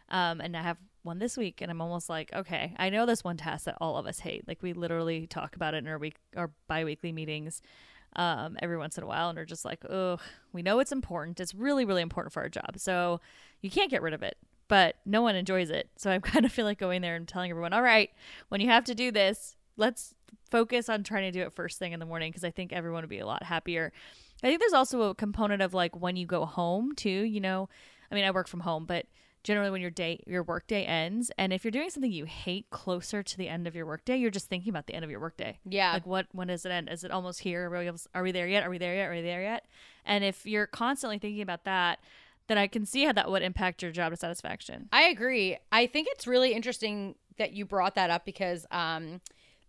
Um, 0.10 0.42
and 0.42 0.58
I 0.58 0.62
have 0.64 0.78
one 1.04 1.20
this 1.20 1.38
week, 1.38 1.62
and 1.62 1.70
I'm 1.70 1.82
almost 1.82 2.10
like, 2.10 2.34
okay, 2.34 2.74
I 2.78 2.90
know 2.90 3.06
this 3.06 3.24
one 3.24 3.38
task 3.38 3.66
that 3.66 3.78
all 3.80 3.98
of 3.98 4.08
us 4.08 4.20
hate. 4.20 4.48
Like, 4.48 4.64
we 4.64 4.74
literally 4.74 5.28
talk 5.28 5.56
about 5.56 5.76
it 5.76 5.78
in 5.78 5.88
our 5.88 6.00
week, 6.00 6.16
our 6.36 6.50
bi 6.68 6.84
weekly 6.84 7.12
meetings 7.12 7.62
um, 8.16 8.58
every 8.62 8.78
once 8.78 8.98
in 8.98 9.04
a 9.04 9.08
while, 9.08 9.30
and 9.30 9.38
are 9.38 9.46
just 9.46 9.66
like, 9.66 9.86
oh, 9.86 10.18
we 10.52 10.64
know 10.64 10.80
it's 10.80 10.92
important. 10.92 11.40
It's 11.40 11.54
really, 11.54 11.86
really 11.86 12.02
important 12.02 12.34
for 12.34 12.42
our 12.42 12.50
job. 12.50 12.78
So 12.78 13.22
you 13.62 13.70
can't 13.70 13.92
get 13.92 14.02
rid 14.02 14.14
of 14.14 14.24
it 14.24 14.38
but 14.70 14.96
no 15.06 15.22
one 15.22 15.36
enjoys 15.36 15.70
it. 15.70 15.90
So 15.98 16.10
I 16.10 16.18
kind 16.20 16.46
of 16.46 16.52
feel 16.52 16.66
like 16.66 16.80
going 16.80 17.02
there 17.02 17.16
and 17.16 17.28
telling 17.28 17.52
everyone, 17.52 17.74
all 17.74 17.84
right, 17.84 18.10
when 18.50 18.60
you 18.60 18.70
have 18.70 18.86
to 18.86 18.96
do 18.96 19.12
this, 19.12 19.56
let's 19.78 20.16
focus 20.50 20.90
on 20.90 21.04
trying 21.04 21.24
to 21.24 21.32
do 21.32 21.46
it 21.46 21.54
first 21.54 21.80
thing 21.80 21.94
in 21.94 22.00
the 22.00 22.06
morning 22.06 22.32
because 22.32 22.44
I 22.44 22.52
think 22.52 22.74
everyone 22.74 23.04
would 23.04 23.10
be 23.10 23.20
a 23.20 23.26
lot 23.26 23.44
happier. 23.44 23.92
I 24.44 24.48
think 24.48 24.60
there's 24.60 24.74
also 24.74 25.04
a 25.04 25.16
component 25.16 25.62
of 25.62 25.74
like 25.74 25.96
when 25.96 26.16
you 26.16 26.26
go 26.26 26.46
home 26.46 26.96
too, 26.96 27.10
you 27.10 27.40
know. 27.40 27.70
I 28.12 28.16
mean, 28.16 28.26
I 28.26 28.32
work 28.32 28.48
from 28.48 28.60
home, 28.60 28.86
but 28.86 29.06
generally 29.44 29.72
when 29.72 29.82
your 29.82 29.92
day 29.92 30.24
your 30.26 30.42
workday 30.42 30.86
ends 30.86 31.30
and 31.38 31.52
if 31.52 31.66
you're 31.66 31.72
doing 31.72 31.90
something 31.90 32.12
you 32.12 32.24
hate 32.24 32.70
closer 32.70 33.22
to 33.22 33.38
the 33.38 33.48
end 33.48 33.68
of 33.68 33.76
your 33.76 33.86
workday, 33.86 34.18
you're 34.18 34.32
just 34.32 34.48
thinking 34.48 34.70
about 34.70 34.88
the 34.88 34.94
end 34.94 35.04
of 35.04 35.12
your 35.12 35.20
workday. 35.20 35.60
Yeah. 35.66 35.94
Like 35.94 36.06
what 36.06 36.28
when 36.32 36.48
does 36.48 36.66
it 36.66 36.72
end? 36.72 36.90
Is 36.90 37.04
it 37.04 37.12
almost 37.12 37.40
here? 37.42 37.72
Are 37.74 37.80
we, 37.80 37.92
are 38.16 38.24
we 38.24 38.32
there 38.32 38.48
yet? 38.48 38.64
Are 38.64 38.70
we 38.70 38.78
there 38.78 38.96
yet? 38.96 39.08
Are 39.08 39.14
we 39.14 39.22
there 39.22 39.42
yet? 39.42 39.66
And 40.06 40.24
if 40.24 40.46
you're 40.46 40.68
constantly 40.68 41.20
thinking 41.20 41.42
about 41.42 41.66
that, 41.66 42.00
then 42.48 42.58
I 42.58 42.68
can 42.68 42.86
see 42.86 43.06
how 43.06 43.14
that 43.14 43.30
would 43.30 43.42
impact 43.42 43.82
your 43.82 43.92
job 43.92 44.16
satisfaction. 44.18 44.90
I 44.92 45.04
agree. 45.04 45.58
I 45.72 45.88
think 45.88 46.08
it's 46.12 46.28
really 46.28 46.54
interesting 46.54 47.16
that 47.38 47.54
you 47.54 47.66
brought 47.66 47.96
that 47.96 48.10
up 48.10 48.26
because 48.26 48.66
um 48.72 49.22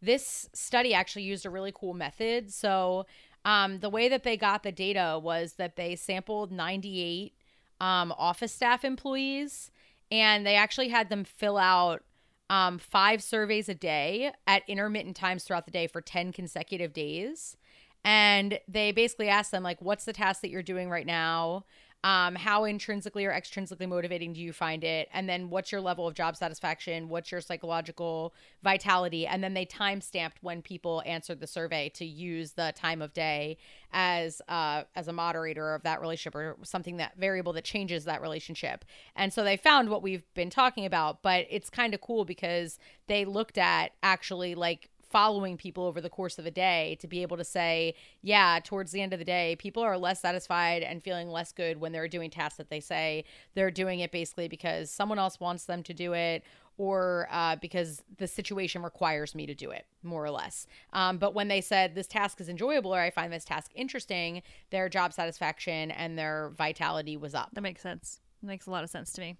this 0.04 0.48
study 0.52 0.94
actually 0.94 1.22
used 1.22 1.46
a 1.46 1.50
really 1.50 1.72
cool 1.74 1.94
method. 1.94 2.52
So, 2.52 3.06
um, 3.44 3.80
the 3.80 3.90
way 3.90 4.08
that 4.08 4.22
they 4.22 4.36
got 4.36 4.62
the 4.62 4.72
data 4.72 5.20
was 5.22 5.54
that 5.54 5.76
they 5.76 5.96
sampled 5.96 6.50
98 6.50 7.34
um, 7.80 8.12
office 8.16 8.52
staff 8.52 8.84
employees 8.84 9.70
and 10.10 10.46
they 10.46 10.54
actually 10.54 10.88
had 10.88 11.10
them 11.10 11.24
fill 11.24 11.58
out 11.58 12.02
um, 12.50 12.78
five 12.78 13.22
surveys 13.22 13.68
a 13.68 13.74
day 13.74 14.32
at 14.46 14.62
intermittent 14.68 15.16
times 15.16 15.44
throughout 15.44 15.64
the 15.64 15.70
day 15.70 15.86
for 15.86 16.00
10 16.00 16.32
consecutive 16.32 16.92
days. 16.92 17.56
And 18.04 18.58
they 18.68 18.92
basically 18.92 19.28
asked 19.28 19.50
them, 19.50 19.62
like, 19.62 19.80
what's 19.80 20.04
the 20.04 20.12
task 20.12 20.42
that 20.42 20.50
you're 20.50 20.62
doing 20.62 20.90
right 20.90 21.06
now? 21.06 21.64
Um, 22.04 22.34
how 22.34 22.64
intrinsically 22.64 23.24
or 23.24 23.32
extrinsically 23.32 23.88
motivating 23.88 24.34
do 24.34 24.40
you 24.40 24.52
find 24.52 24.84
it? 24.84 25.08
And 25.14 25.26
then 25.26 25.48
what's 25.48 25.72
your 25.72 25.80
level 25.80 26.06
of 26.06 26.12
job 26.12 26.36
satisfaction? 26.36 27.08
What's 27.08 27.32
your 27.32 27.40
psychological 27.40 28.34
vitality? 28.62 29.26
And 29.26 29.42
then 29.42 29.54
they 29.54 29.64
time 29.64 30.02
stamped 30.02 30.36
when 30.42 30.60
people 30.60 31.02
answered 31.06 31.40
the 31.40 31.46
survey 31.46 31.88
to 31.94 32.04
use 32.04 32.52
the 32.52 32.74
time 32.76 33.00
of 33.00 33.14
day 33.14 33.56
as 33.90 34.42
uh, 34.48 34.82
as 34.94 35.08
a 35.08 35.14
moderator 35.14 35.74
of 35.74 35.82
that 35.84 36.02
relationship 36.02 36.34
or 36.34 36.56
something 36.62 36.98
that 36.98 37.16
variable 37.16 37.54
that 37.54 37.64
changes 37.64 38.04
that 38.04 38.20
relationship. 38.20 38.84
And 39.16 39.32
so 39.32 39.42
they 39.42 39.56
found 39.56 39.88
what 39.88 40.02
we've 40.02 40.24
been 40.34 40.50
talking 40.50 40.84
about 40.84 41.22
but 41.22 41.46
it's 41.48 41.70
kind 41.70 41.94
of 41.94 42.02
cool 42.02 42.26
because 42.26 42.78
they 43.06 43.24
looked 43.24 43.56
at 43.56 43.92
actually 44.02 44.54
like 44.54 44.90
following 45.14 45.56
people 45.56 45.84
over 45.84 46.00
the 46.00 46.10
course 46.10 46.40
of 46.40 46.44
a 46.44 46.50
day 46.50 46.98
to 47.00 47.06
be 47.06 47.22
able 47.22 47.36
to 47.36 47.44
say, 47.44 47.94
yeah, 48.20 48.58
towards 48.64 48.90
the 48.90 49.00
end 49.00 49.12
of 49.12 49.20
the 49.20 49.24
day, 49.24 49.54
people 49.60 49.80
are 49.80 49.96
less 49.96 50.20
satisfied 50.20 50.82
and 50.82 51.04
feeling 51.04 51.28
less 51.28 51.52
good 51.52 51.80
when 51.80 51.92
they're 51.92 52.08
doing 52.08 52.30
tasks 52.30 52.56
that 52.56 52.68
they 52.68 52.80
say 52.80 53.24
they're 53.54 53.70
doing 53.70 54.00
it 54.00 54.10
basically 54.10 54.48
because 54.48 54.90
someone 54.90 55.16
else 55.16 55.38
wants 55.38 55.66
them 55.66 55.84
to 55.84 55.94
do 55.94 56.14
it 56.14 56.42
or 56.78 57.28
uh, 57.30 57.54
because 57.54 58.02
the 58.18 58.26
situation 58.26 58.82
requires 58.82 59.36
me 59.36 59.46
to 59.46 59.54
do 59.54 59.70
it, 59.70 59.86
more 60.02 60.24
or 60.24 60.32
less. 60.32 60.66
Um, 60.92 61.18
but 61.18 61.32
when 61.32 61.46
they 61.46 61.60
said 61.60 61.94
this 61.94 62.08
task 62.08 62.40
is 62.40 62.48
enjoyable 62.48 62.92
or 62.92 62.98
I 62.98 63.10
find 63.10 63.32
this 63.32 63.44
task 63.44 63.70
interesting, 63.76 64.42
their 64.70 64.88
job 64.88 65.12
satisfaction 65.12 65.92
and 65.92 66.18
their 66.18 66.50
vitality 66.58 67.16
was 67.16 67.36
up. 67.36 67.50
That 67.52 67.60
makes 67.60 67.82
sense. 67.82 68.18
Makes 68.42 68.66
a 68.66 68.72
lot 68.72 68.82
of 68.82 68.90
sense 68.90 69.12
to 69.12 69.20
me. 69.20 69.36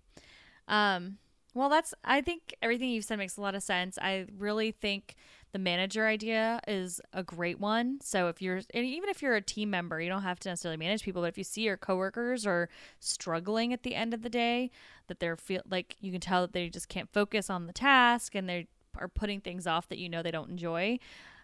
Um, 0.68 1.18
well, 1.52 1.68
that's, 1.68 1.94
I 2.04 2.20
think 2.20 2.54
everything 2.62 2.90
you've 2.90 3.04
said 3.04 3.18
makes 3.18 3.37
a 3.37 3.40
lot 3.40 3.56
of 3.56 3.62
sense. 3.64 3.98
I 4.00 4.26
really 4.38 4.70
think 4.70 5.16
the 5.54 5.58
manager 5.60 6.04
idea 6.04 6.60
is 6.66 7.00
a 7.12 7.22
great 7.22 7.60
one. 7.60 8.00
So 8.02 8.26
if 8.26 8.42
you're 8.42 8.60
even 8.74 9.08
if 9.08 9.22
you're 9.22 9.36
a 9.36 9.40
team 9.40 9.70
member, 9.70 10.00
you 10.00 10.08
don't 10.08 10.22
have 10.22 10.40
to 10.40 10.48
necessarily 10.48 10.76
manage 10.76 11.04
people, 11.04 11.22
but 11.22 11.28
if 11.28 11.38
you 11.38 11.44
see 11.44 11.62
your 11.62 11.76
coworkers 11.76 12.44
are 12.44 12.68
struggling 12.98 13.72
at 13.72 13.84
the 13.84 13.94
end 13.94 14.12
of 14.12 14.22
the 14.22 14.28
day, 14.28 14.72
that 15.06 15.20
they're 15.20 15.36
feel 15.36 15.62
like 15.70 15.94
you 16.00 16.10
can 16.10 16.20
tell 16.20 16.40
that 16.40 16.54
they 16.54 16.68
just 16.68 16.88
can't 16.88 17.08
focus 17.12 17.48
on 17.50 17.68
the 17.68 17.72
task 17.72 18.34
and 18.34 18.48
they 18.48 18.66
are 18.98 19.06
putting 19.06 19.40
things 19.40 19.64
off 19.64 19.88
that 19.90 19.98
you 19.98 20.08
know 20.08 20.24
they 20.24 20.32
don't 20.32 20.50
enjoy. 20.50 20.98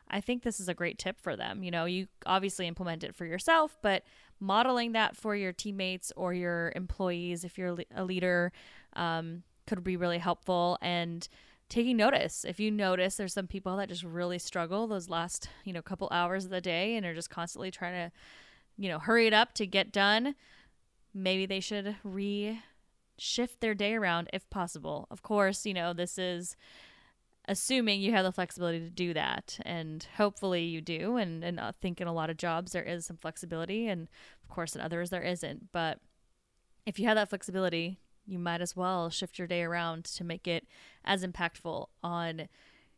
I 0.09 0.21
think 0.21 0.43
this 0.43 0.59
is 0.59 0.69
a 0.69 0.75
great 0.75 0.99
tip 0.99 1.21
for 1.21 1.37
them. 1.37 1.63
You 1.63 1.71
know, 1.71 1.85
you 1.85 2.09
obviously 2.27 2.67
implement 2.67 3.05
it 3.05 3.15
for 3.15 3.27
yourself, 3.27 3.79
but 3.81 4.03
modeling 4.41 4.91
that 4.91 5.17
for 5.17 5.37
your 5.37 5.53
teammates 5.53 6.13
or 6.17 6.35
your 6.35 6.73
employees, 6.75 7.45
if 7.45 7.57
you're 7.57 7.79
a 7.95 8.03
leader, 8.03 8.51
um, 8.95 9.45
could 9.69 9.85
be 9.85 9.97
really 9.97 10.19
helpful. 10.19 10.79
And 10.83 11.29
taking 11.71 11.97
notice. 11.97 12.45
If 12.45 12.61
you 12.61 12.71
notice 12.71 13.17
there's 13.17 13.33
some 13.33 13.47
people 13.47 13.77
that 13.77 13.89
just 13.89 14.03
really 14.03 14.39
struggle 14.39 14.87
those 14.87 15.09
last, 15.09 15.49
you 15.65 15.73
know, 15.73 15.81
couple 15.81 16.09
hours 16.11 16.45
of 16.45 16.51
the 16.51 16.61
day 16.61 16.97
and 16.97 17.07
are 17.07 17.15
just 17.15 17.31
constantly 17.31 17.71
trying 17.71 17.95
to, 17.95 18.13
you 18.77 18.89
know, 18.91 18.99
hurry 18.99 19.27
it 19.27 19.33
up 19.33 19.55
to 19.55 19.67
get 19.67 19.93
done, 19.93 20.35
maybe 21.15 21.47
they 21.47 21.61
should 21.61 21.97
re 22.05 22.61
shift 23.17 23.61
their 23.61 23.75
day 23.75 23.95
around 23.95 24.29
if 24.33 24.49
possible. 24.51 25.07
Of 25.11 25.23
course, 25.23 25.65
you 25.65 25.75
know, 25.75 25.93
this 25.93 26.19
is 26.19 26.57
assuming 27.47 28.01
you 28.01 28.13
have 28.13 28.25
the 28.25 28.33
flexibility 28.33 28.81
to 28.81 28.91
do 28.91 29.15
that. 29.15 29.59
And 29.63 30.07
hopefully 30.17 30.65
you 30.65 30.81
do. 30.81 31.17
And, 31.17 31.45
and 31.45 31.61
I 31.61 31.73
think 31.81 32.01
in 32.01 32.09
a 32.09 32.13
lot 32.13 32.31
of 32.31 32.37
jobs, 32.37 32.73
there 32.73 32.83
is 32.83 33.07
some 33.07 33.17
flexibility. 33.17 33.89
And 33.89 34.09
of 34.43 34.49
course, 34.49 34.75
in 34.75 34.81
others, 34.81 35.11
there 35.11 35.23
isn't. 35.23 35.73
But 35.73 35.99
if 36.87 36.99
you 36.99 37.07
have 37.07 37.17
that 37.17 37.29
flexibility, 37.29 37.99
you 38.31 38.39
might 38.39 38.61
as 38.61 38.77
well 38.77 39.11
shift 39.11 39.39
your 39.39 39.49
day 39.49 39.63
around 39.63 40.05
to 40.05 40.25
make 40.25 40.47
it 40.47 40.67
as 41.05 41.25
impactful 41.25 41.87
on 42.03 42.49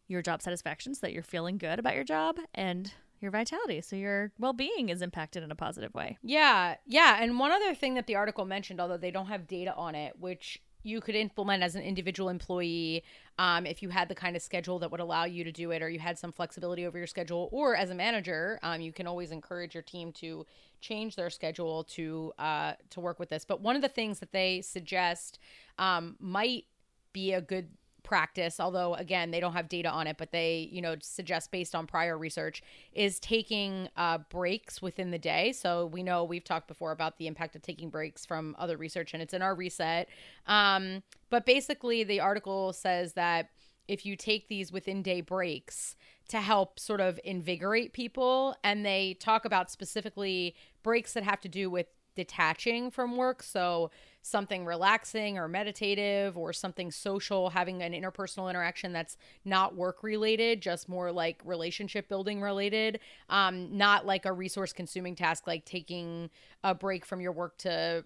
your 0.09 0.23
job 0.23 0.42
satisfaction 0.42 0.95
so 0.95 1.01
that 1.07 1.12
you're 1.12 1.23
feeling 1.23 1.59
good 1.59 1.79
about 1.79 1.95
your 1.95 2.05
job 2.05 2.37
and 2.55 2.92
your 3.21 3.31
vitality 3.31 3.81
so 3.81 3.97
your 3.97 4.33
well-being 4.38 4.88
is 4.88 5.01
impacted 5.01 5.42
in 5.42 5.51
a 5.51 5.55
positive 5.55 5.95
way 5.95 6.18
Yeah, 6.23 6.75
yeah. 6.87 7.18
And 7.21 7.38
one 7.38 7.53
other 7.53 7.75
thing 7.75 7.95
that 7.95 8.07
the 8.07 8.16
article 8.16 8.45
mentioned, 8.45 8.81
although 8.81 8.97
they 8.97 9.12
don't 9.12 9.27
have 9.27 9.47
data 9.47 9.75
on 9.75 9.95
it, 9.95 10.18
which 10.18 10.61
you 10.83 11.01
could 11.01 11.14
implement 11.14 11.62
as 11.62 11.75
an 11.75 11.83
individual 11.83 12.29
employee 12.29 13.03
um, 13.38 13.66
if 13.66 13.83
you 13.83 13.88
had 13.88 14.09
the 14.09 14.14
kind 14.14 14.37
of 14.37 14.42
schedule 14.42 14.79
that 14.79 14.90
would 14.90 15.01
allow 15.01 15.25
you 15.25 15.45
to 15.45 15.53
do 15.53 15.71
it 15.71 15.83
or 15.83 15.88
you 15.88 15.99
had 15.99 16.18
some 16.18 16.33
flexibility 16.33 16.87
over 16.87 16.99
your 16.99 17.07
schedule 17.07 17.49
or 17.53 17.75
as 17.75 17.90
a 17.90 17.95
manager 17.95 18.59
um, 18.62 18.81
you 18.81 18.92
can 18.92 19.07
always 19.07 19.31
encourage 19.31 19.75
your 19.75 19.83
team 19.83 20.12
to 20.12 20.45
change 20.83 21.16
their 21.16 21.31
schedule 21.31 21.85
to 21.85 22.33
uh, 22.38 22.75
to 22.90 23.01
work 23.01 23.18
with 23.18 23.31
this. 23.31 23.47
But 23.47 23.62
one 23.62 23.77
of 23.77 23.83
the 23.83 23.88
things 23.88 24.18
that 24.18 24.33
they 24.33 24.61
suggest 24.61 25.38
um, 25.79 26.16
might 26.21 26.66
be 27.14 27.33
a 27.33 27.40
good 27.40 27.68
practice 28.03 28.59
although 28.59 28.95
again 28.95 29.31
they 29.31 29.41
don't 29.41 29.53
have 29.53 29.69
data 29.69 29.88
on 29.88 30.07
it 30.07 30.17
but 30.19 30.33
they 30.33 30.69
you 30.73 30.83
know 30.83 30.97
suggest 31.01 31.51
based 31.51 31.75
on 31.75 31.87
prior 31.87 32.19
research 32.19 32.62
is 32.93 33.19
taking 33.21 33.88
uh, 33.97 34.19
breaks 34.31 34.83
within 34.83 35.11
the 35.11 35.19
day. 35.19 35.53
So 35.53 35.87
we 35.87 36.03
know 36.03 36.25
we've 36.25 36.45
talked 36.45 36.69
before 36.69 36.93
about 36.93 37.19
the 37.19 37.27
impact 37.27 37.57
of 37.57 37.62
taking 37.62 37.91
breaks 37.91 38.25
from 38.25 38.57
other 38.59 38.77
research 38.77 39.15
and 39.15 39.23
it's 39.23 39.35
in 39.35 39.43
our 39.43 39.55
reset. 39.55 40.09
Um, 40.47 41.03
but 41.31 41.47
basically 41.47 42.05
the 42.05 42.21
article 42.21 42.73
says 42.73 43.15
that 43.15 43.51
if 43.88 44.07
you 44.07 44.17
take 44.17 44.49
these 44.49 44.73
within 44.73 45.03
day 45.03 45.21
breaks 45.21 45.97
to 46.29 46.41
help 46.41 46.79
sort 46.79 47.01
of 47.01 47.19
invigorate 47.25 47.93
people 47.93 48.57
and 48.62 48.87
they 48.87 49.15
talk 49.15 49.45
about 49.45 49.71
specifically 49.71 50.55
breaks 50.83 51.15
that 51.15 51.25
have 51.25 51.41
to 51.41 51.49
do 51.49 51.69
with 51.69 51.87
detaching 52.14 52.90
from 52.90 53.16
work. 53.16 53.42
So 53.42 53.90
something 54.22 54.64
relaxing 54.64 55.37
or 55.37 55.48
meditative 55.48 56.38
or 56.38 56.53
something 56.53 56.90
social 56.90 57.51
having 57.51 57.83
an 57.83 57.92
interpersonal 57.92 58.48
interaction 58.48 58.92
that's 58.92 59.16
not 59.44 59.75
work 59.75 60.03
related 60.03 60.61
just 60.61 60.88
more 60.88 61.11
like 61.11 61.40
relationship 61.44 62.09
building 62.09 62.40
related. 62.40 63.01
Um 63.29 63.77
not 63.77 64.07
like 64.07 64.25
a 64.25 64.33
resource 64.33 64.72
consuming 64.72 65.16
task 65.16 65.46
like 65.46 65.64
taking 65.64 66.31
a 66.62 66.75
break 66.75 67.05
from 67.05 67.20
your 67.20 67.33
work 67.33 67.59
to 67.59 68.05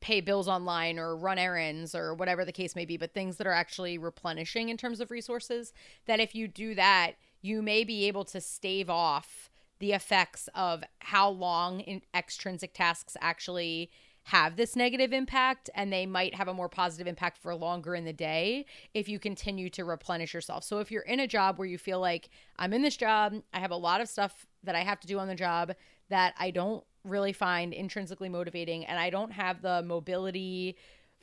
pay 0.00 0.20
bills 0.20 0.48
online 0.48 0.98
or 0.98 1.14
run 1.14 1.38
errands 1.38 1.94
or 1.94 2.14
whatever 2.14 2.44
the 2.44 2.52
case 2.52 2.74
may 2.74 2.84
be, 2.84 2.96
but 2.96 3.12
things 3.12 3.36
that 3.36 3.46
are 3.46 3.52
actually 3.52 3.98
replenishing 3.98 4.70
in 4.70 4.76
terms 4.76 5.00
of 5.00 5.10
resources, 5.10 5.72
that 6.06 6.20
if 6.20 6.34
you 6.34 6.48
do 6.48 6.74
that, 6.74 7.12
you 7.42 7.62
may 7.62 7.84
be 7.84 8.06
able 8.06 8.24
to 8.24 8.40
stave 8.40 8.90
off 8.90 9.49
the 9.80 9.92
effects 9.92 10.48
of 10.54 10.84
how 11.00 11.28
long 11.28 11.80
in 11.80 12.02
extrinsic 12.14 12.72
tasks 12.72 13.16
actually 13.20 13.90
have 14.24 14.56
this 14.56 14.76
negative 14.76 15.12
impact 15.12 15.70
and 15.74 15.92
they 15.92 16.06
might 16.06 16.34
have 16.34 16.46
a 16.46 16.54
more 16.54 16.68
positive 16.68 17.06
impact 17.06 17.38
for 17.38 17.54
longer 17.54 17.94
in 17.94 18.04
the 18.04 18.12
day 18.12 18.66
if 18.94 19.08
you 19.08 19.18
continue 19.18 19.70
to 19.70 19.84
replenish 19.84 20.34
yourself. 20.34 20.62
So 20.62 20.78
if 20.78 20.90
you're 20.90 21.02
in 21.02 21.20
a 21.20 21.26
job 21.26 21.58
where 21.58 21.66
you 21.66 21.78
feel 21.78 22.00
like 22.00 22.28
I'm 22.58 22.72
in 22.72 22.82
this 22.82 22.96
job, 22.96 23.34
I 23.52 23.60
have 23.60 23.70
a 23.70 23.76
lot 23.76 24.00
of 24.00 24.08
stuff 24.08 24.46
that 24.62 24.74
I 24.74 24.80
have 24.80 25.00
to 25.00 25.06
do 25.06 25.18
on 25.18 25.26
the 25.26 25.34
job 25.34 25.72
that 26.10 26.34
I 26.38 26.50
don't 26.50 26.84
really 27.02 27.32
find 27.32 27.72
intrinsically 27.72 28.28
motivating 28.28 28.84
and 28.84 28.98
I 28.98 29.08
don't 29.08 29.32
have 29.32 29.62
the 29.62 29.82
mobility 29.82 30.76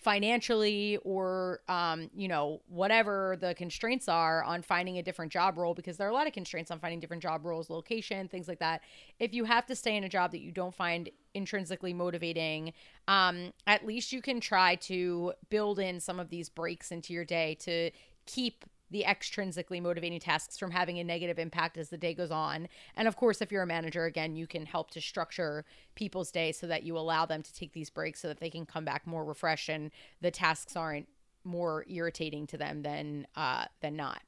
financially 0.07 0.97
or 1.03 1.59
um, 1.67 2.09
you 2.15 2.29
know 2.29 2.61
whatever 2.69 3.35
the 3.41 3.53
constraints 3.55 4.07
are 4.07 4.41
on 4.45 4.61
finding 4.61 4.99
a 4.99 5.03
different 5.03 5.29
job 5.29 5.57
role 5.57 5.73
because 5.73 5.97
there 5.97 6.07
are 6.07 6.09
a 6.09 6.13
lot 6.13 6.25
of 6.25 6.31
constraints 6.31 6.71
on 6.71 6.79
finding 6.79 6.97
different 6.97 7.21
job 7.21 7.43
roles 7.43 7.69
location 7.69 8.25
things 8.29 8.47
like 8.47 8.59
that. 8.59 8.79
If 9.19 9.33
you 9.33 9.43
have 9.43 9.65
to 9.65 9.75
stay 9.75 9.97
in 9.97 10.05
a 10.05 10.09
job 10.09 10.31
that 10.31 10.39
you 10.39 10.53
don't 10.53 10.73
find 10.73 11.09
intrinsically 11.33 11.93
motivating 11.93 12.71
um, 13.09 13.51
at 13.67 13.85
least 13.85 14.13
you 14.13 14.21
can 14.21 14.39
try 14.39 14.75
to 14.75 15.33
build 15.49 15.77
in 15.77 15.99
some 15.99 16.21
of 16.21 16.29
these 16.29 16.47
breaks 16.47 16.89
into 16.93 17.11
your 17.11 17.25
day 17.25 17.57
to 17.59 17.91
keep 18.25 18.63
the 18.89 19.03
extrinsically 19.05 19.81
motivating 19.81 20.19
tasks 20.19 20.57
from 20.57 20.71
having 20.71 20.99
a 20.99 21.03
negative 21.03 21.37
impact 21.37 21.77
as 21.77 21.89
the 21.89 21.97
day 21.97 22.13
goes 22.13 22.31
on. 22.31 22.67
And 22.95 23.07
of 23.07 23.15
course, 23.15 23.41
if 23.41 23.51
you're 23.51 23.63
a 23.63 23.67
manager, 23.67 24.05
again, 24.05 24.35
you 24.35 24.47
can 24.47 24.65
help 24.65 24.91
to 24.91 25.01
structure 25.01 25.65
people's 25.95 26.31
day 26.31 26.51
so 26.51 26.67
that 26.67 26.83
you 26.83 26.97
allow 26.97 27.25
them 27.25 27.43
to 27.43 27.53
take 27.53 27.73
these 27.73 27.89
breaks 27.89 28.21
so 28.21 28.27
that 28.29 28.39
they 28.39 28.49
can 28.49 28.65
come 28.65 28.85
back 28.85 29.05
more 29.05 29.25
refreshed 29.25 29.69
and 29.69 29.91
the 30.21 30.31
tasks 30.31 30.75
aren't 30.75 31.07
more 31.43 31.85
irritating 31.89 32.47
to 32.47 32.57
them 32.57 32.81
than 32.81 33.27
uh, 33.35 33.65
than 33.81 33.95
not. 33.95 34.21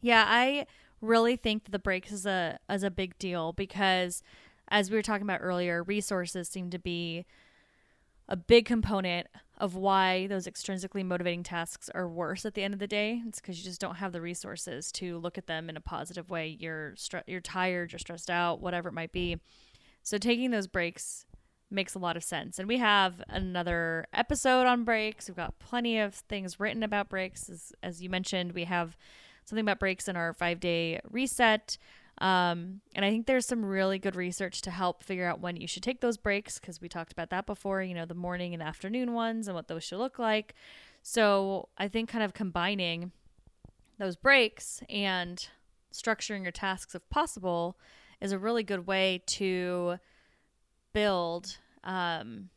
Yeah, 0.00 0.24
I 0.26 0.66
really 1.00 1.36
think 1.36 1.70
the 1.70 1.78
breaks 1.78 2.12
is 2.12 2.26
a 2.26 2.58
is 2.68 2.82
a 2.82 2.90
big 2.90 3.18
deal 3.18 3.52
because 3.52 4.22
as 4.68 4.90
we 4.90 4.96
were 4.96 5.02
talking 5.02 5.26
about 5.26 5.40
earlier, 5.42 5.82
resources 5.82 6.48
seem 6.48 6.70
to 6.70 6.78
be 6.78 7.26
a 8.30 8.36
big 8.36 8.64
component 8.64 9.26
of 9.58 9.74
why 9.74 10.26
those 10.28 10.46
extrinsically 10.46 11.04
motivating 11.04 11.42
tasks 11.42 11.90
are 11.94 12.08
worse 12.08 12.46
at 12.46 12.54
the 12.54 12.62
end 12.62 12.72
of 12.72 12.80
the 12.80 12.86
day. 12.86 13.20
It's 13.26 13.40
because 13.40 13.58
you 13.58 13.64
just 13.64 13.80
don't 13.80 13.96
have 13.96 14.12
the 14.12 14.22
resources 14.22 14.90
to 14.92 15.18
look 15.18 15.36
at 15.36 15.46
them 15.46 15.68
in 15.68 15.76
a 15.76 15.80
positive 15.80 16.30
way. 16.30 16.56
You're 16.58 16.92
stre- 16.96 17.24
you're 17.26 17.42
tired, 17.42 17.92
you're 17.92 17.98
stressed 17.98 18.30
out, 18.30 18.60
whatever 18.60 18.88
it 18.88 18.94
might 18.94 19.12
be. 19.12 19.38
So 20.02 20.16
taking 20.16 20.50
those 20.50 20.66
breaks 20.66 21.26
makes 21.70 21.94
a 21.94 21.98
lot 21.98 22.16
of 22.16 22.24
sense. 22.24 22.58
And 22.58 22.66
we 22.66 22.78
have 22.78 23.22
another 23.28 24.06
episode 24.14 24.66
on 24.66 24.84
breaks. 24.84 25.28
We've 25.28 25.36
got 25.36 25.58
plenty 25.58 25.98
of 25.98 26.14
things 26.14 26.58
written 26.58 26.82
about 26.82 27.08
breaks. 27.08 27.50
As, 27.50 27.72
as 27.82 28.02
you 28.02 28.08
mentioned, 28.08 28.52
we 28.52 28.64
have 28.64 28.96
something 29.44 29.64
about 29.64 29.78
breaks 29.80 30.08
in 30.08 30.16
our 30.16 30.32
five 30.32 30.60
day 30.60 31.00
reset. 31.10 31.76
Um, 32.20 32.82
and 32.94 33.04
I 33.04 33.10
think 33.10 33.26
there's 33.26 33.46
some 33.46 33.64
really 33.64 33.98
good 33.98 34.14
research 34.14 34.60
to 34.62 34.70
help 34.70 35.02
figure 35.02 35.26
out 35.26 35.40
when 35.40 35.56
you 35.56 35.66
should 35.66 35.82
take 35.82 36.00
those 36.00 36.18
breaks 36.18 36.58
because 36.58 36.80
we 36.80 36.88
talked 36.88 37.12
about 37.12 37.30
that 37.30 37.46
before, 37.46 37.82
you 37.82 37.94
know, 37.94 38.04
the 38.04 38.14
morning 38.14 38.52
and 38.52 38.62
afternoon 38.62 39.14
ones 39.14 39.48
and 39.48 39.54
what 39.54 39.68
those 39.68 39.82
should 39.82 39.98
look 39.98 40.18
like. 40.18 40.54
So 41.02 41.68
I 41.78 41.88
think 41.88 42.10
kind 42.10 42.22
of 42.22 42.34
combining 42.34 43.12
those 43.98 44.16
breaks 44.16 44.82
and 44.90 45.48
structuring 45.92 46.42
your 46.42 46.52
tasks 46.52 46.94
if 46.94 47.08
possible 47.08 47.78
is 48.20 48.32
a 48.32 48.38
really 48.38 48.62
good 48.62 48.86
way 48.86 49.22
to 49.26 49.98
build 50.92 51.58
um, 51.84 52.50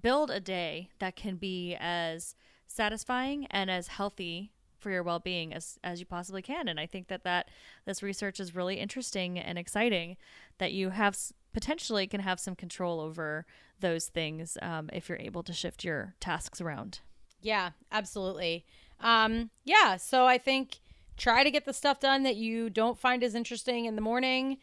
build 0.00 0.30
a 0.30 0.40
day 0.40 0.90
that 0.98 1.16
can 1.16 1.36
be 1.36 1.76
as 1.80 2.34
satisfying 2.66 3.46
and 3.46 3.70
as 3.70 3.88
healthy 3.88 4.51
for 4.82 4.90
your 4.90 5.02
well-being 5.02 5.54
as 5.54 5.78
as 5.82 6.00
you 6.00 6.06
possibly 6.06 6.42
can. 6.42 6.68
And 6.68 6.78
i 6.78 6.86
think 6.86 7.08
that 7.08 7.24
that 7.24 7.48
this 7.84 8.02
research 8.02 8.40
is 8.40 8.54
really 8.54 8.76
interesting 8.76 9.38
and 9.38 9.58
exciting 9.58 10.16
that 10.58 10.72
you 10.72 10.90
have 10.90 11.16
potentially 11.52 12.06
can 12.06 12.20
have 12.20 12.40
some 12.40 12.56
control 12.56 13.00
over 13.00 13.46
those 13.80 14.06
things 14.06 14.56
um, 14.62 14.88
if 14.92 15.08
you're 15.08 15.18
able 15.18 15.42
to 15.42 15.52
shift 15.52 15.84
your 15.84 16.14
tasks 16.20 16.60
around. 16.60 17.00
Yeah 17.40 17.70
absolutely. 17.90 18.64
Um, 19.00 19.50
yeah 19.64 19.96
so 19.96 20.26
i 20.26 20.38
think 20.38 20.78
try 21.16 21.44
to 21.44 21.50
get 21.50 21.64
the 21.64 21.72
stuff 21.72 22.00
done 22.00 22.22
that 22.24 22.36
you 22.36 22.70
don't 22.70 22.98
find 22.98 23.22
as 23.22 23.34
interesting 23.34 23.84
in 23.84 23.94
the 23.94 24.02
morning. 24.02 24.58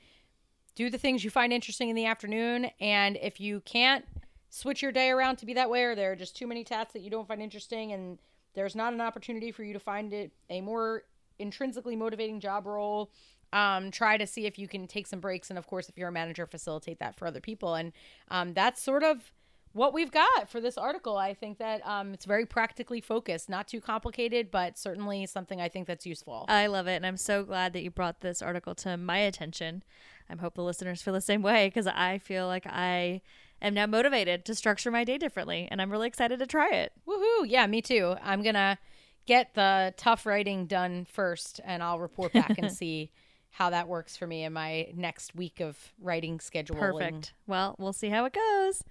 Do 0.76 0.90
the 0.90 0.98
things 0.98 1.24
you 1.24 1.30
find 1.30 1.54
interesting 1.54 1.90
in 1.90 1.96
the 1.96 2.06
afternoon. 2.06 2.70
And 2.80 3.18
if 3.22 3.40
you 3.40 3.62
can't 3.62 4.06
switch 4.50 4.82
your 4.82 4.92
day 4.92 5.10
around 5.10 5.38
to 5.38 5.46
be 5.46 5.54
that 5.54 5.70
way 5.70 5.84
or 5.84 5.96
there 5.96 6.12
are 6.12 6.16
just 6.16 6.36
too 6.36 6.48
many 6.48 6.64
tasks 6.64 6.94
that 6.94 7.02
you 7.02 7.10
don't 7.10 7.28
find 7.28 7.42
interesting 7.42 7.92
and 7.92 8.18
there's 8.60 8.76
not 8.76 8.92
an 8.92 9.00
opportunity 9.00 9.54
for 9.54 9.64
you 9.64 9.72
to 9.72 9.80
find 9.80 10.12
it 10.12 10.34
a 10.50 10.60
more 10.60 11.04
intrinsically 11.40 11.96
motivating 11.96 12.42
job 12.42 12.68
role. 12.68 13.10
Um, 13.54 13.90
try 13.90 14.18
to 14.18 14.28
see 14.28 14.46
if 14.46 14.60
you 14.60 14.68
can 14.68 14.86
take 14.86 15.08
some 15.08 15.22
breaks 15.22 15.50
and 15.50 15.58
of 15.58 15.66
course 15.66 15.88
if 15.88 15.98
you're 15.98 16.10
a 16.10 16.12
manager 16.12 16.46
facilitate 16.46 17.00
that 17.00 17.16
for 17.16 17.26
other 17.26 17.40
people. 17.40 17.76
And 17.76 17.94
um, 18.30 18.54
that's 18.54 18.82
sort 18.82 19.02
of 19.02 19.32
what 19.72 19.94
we've 19.94 20.12
got 20.12 20.50
for 20.50 20.60
this 20.60 20.78
article. 20.78 21.16
I 21.16 21.34
think 21.34 21.58
that 21.60 21.80
um, 21.88 22.14
it's 22.14 22.26
very 22.26 22.46
practically 22.46 23.00
focused 23.00 23.48
not 23.48 23.70
too 23.70 23.80
complicated 23.80 24.52
but 24.52 24.78
certainly 24.78 25.26
something 25.26 25.62
i 25.62 25.70
think 25.70 25.88
that's 25.88 26.06
useful. 26.06 26.46
I 26.50 26.68
love 26.68 26.88
it. 26.88 26.98
And 26.98 27.06
i'm 27.06 27.18
so 27.18 27.46
glad 27.46 27.72
that 27.74 27.82
you 27.82 27.92
brought 27.92 28.20
this 28.20 28.42
article 28.42 28.76
to 28.76 28.98
my 28.98 29.20
attention. 29.20 29.84
I 30.30 30.36
hope 30.36 30.56
the 30.56 30.64
listeners 30.64 31.02
feel 31.02 31.14
the 31.14 31.22
same 31.22 31.42
way 31.42 31.68
because 31.68 31.88
i 31.88 32.18
feel 32.18 32.46
like 32.46 32.68
i 32.68 33.22
am 33.62 33.74
now 33.74 33.86
motivated 33.86 34.46
to 34.46 34.56
structure 34.56 34.92
my 34.92 35.04
day 35.04 35.18
differently 35.18 35.68
and 35.70 35.82
I'm 35.82 35.92
really 35.92 36.08
excited 36.08 36.40
to 36.40 36.48
try 36.48 36.70
it. 36.70 36.92
Woohoo. 37.08 37.46
Yeah, 37.48 37.66
me 37.68 37.82
too. 37.82 38.16
I'm 38.24 38.42
to 38.56 38.78
get 39.26 39.54
the 39.54 39.94
tough 39.98 40.26
writing 40.26 40.66
done 40.66 41.06
first 41.06 41.60
and 41.64 41.84
I'll 41.84 42.00
report 42.00 42.34
back 42.34 42.58
and 42.58 42.72
see 42.76 43.12
how 43.52 43.70
that 43.70 43.88
works 43.88 44.16
for 44.16 44.28
me 44.28 44.44
in 44.44 44.54
my 44.54 44.88
next 44.96 45.36
week 45.36 45.60
of 45.60 45.94
writing 46.02 46.40
schedule. 46.40 46.78
Perfect. 46.78 47.34
Well, 47.48 47.76
we'll 47.80 47.94
see 47.94 48.10
how 48.10 48.26
it 48.26 48.34
goes. 48.34 48.84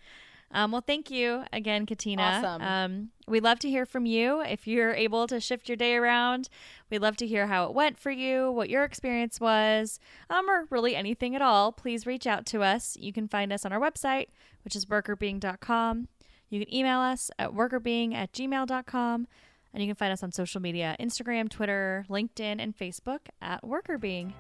Um, 0.51 0.73
well, 0.73 0.81
thank 0.81 1.11
you 1.11 1.45
again, 1.53 1.85
Katina. 1.85 2.23
Awesome. 2.23 2.63
Um, 2.63 3.09
we'd 3.27 3.43
love 3.43 3.59
to 3.61 3.69
hear 3.69 3.85
from 3.85 4.07
you. 4.07 4.41
If 4.41 4.67
you're 4.67 4.95
able 4.95 5.27
to 5.27 5.41
shift 5.41 5.69
your 5.69 5.77
day 5.77 5.95
around, 5.97 6.49
we'd 6.90 7.01
love 7.03 7.17
to 7.19 7.27
hear 7.27 7.46
how 7.49 7.65
it 7.65 7.75
went 7.75 7.99
for 7.99 8.11
you, 8.11 8.51
what 8.51 8.71
your 8.71 8.85
experience 8.85 9.40
was, 9.40 10.01
um, 10.31 10.49
or 10.49 10.67
really 10.71 10.96
anything 10.96 11.35
at 11.35 11.42
all. 11.42 11.71
Please 11.73 12.07
reach 12.07 12.27
out 12.27 12.46
to 12.46 12.63
us. 12.63 12.96
You 12.99 13.13
can 13.13 13.29
find 13.29 13.53
us 13.53 13.67
on 13.67 13.73
our 13.73 13.81
website, 13.81 14.29
which 14.65 14.75
is 14.75 14.87
workrbeeing.com. 14.87 16.09
You 16.49 16.65
can 16.65 16.75
email 16.75 17.01
us 17.01 17.31
at 17.38 17.51
workrbeeing 17.51 18.15
at 18.15 18.33
gmail.com. 18.33 19.27
And 19.75 19.83
you 19.83 19.88
can 19.88 19.96
find 19.96 20.13
us 20.13 20.23
on 20.23 20.33
social 20.33 20.63
media 20.63 20.96
Instagram, 20.99 21.51
Twitter, 21.51 22.07
LinkedIn, 22.09 22.57
and 22.59 22.77
Facebook 22.77 23.21
at 23.42 23.63
Workr 23.63 24.01
Beeing. 24.01 24.33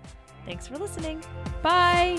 Thanks 0.46 0.66
for 0.66 0.78
listening. 0.78 1.22
Bye. 1.62 2.18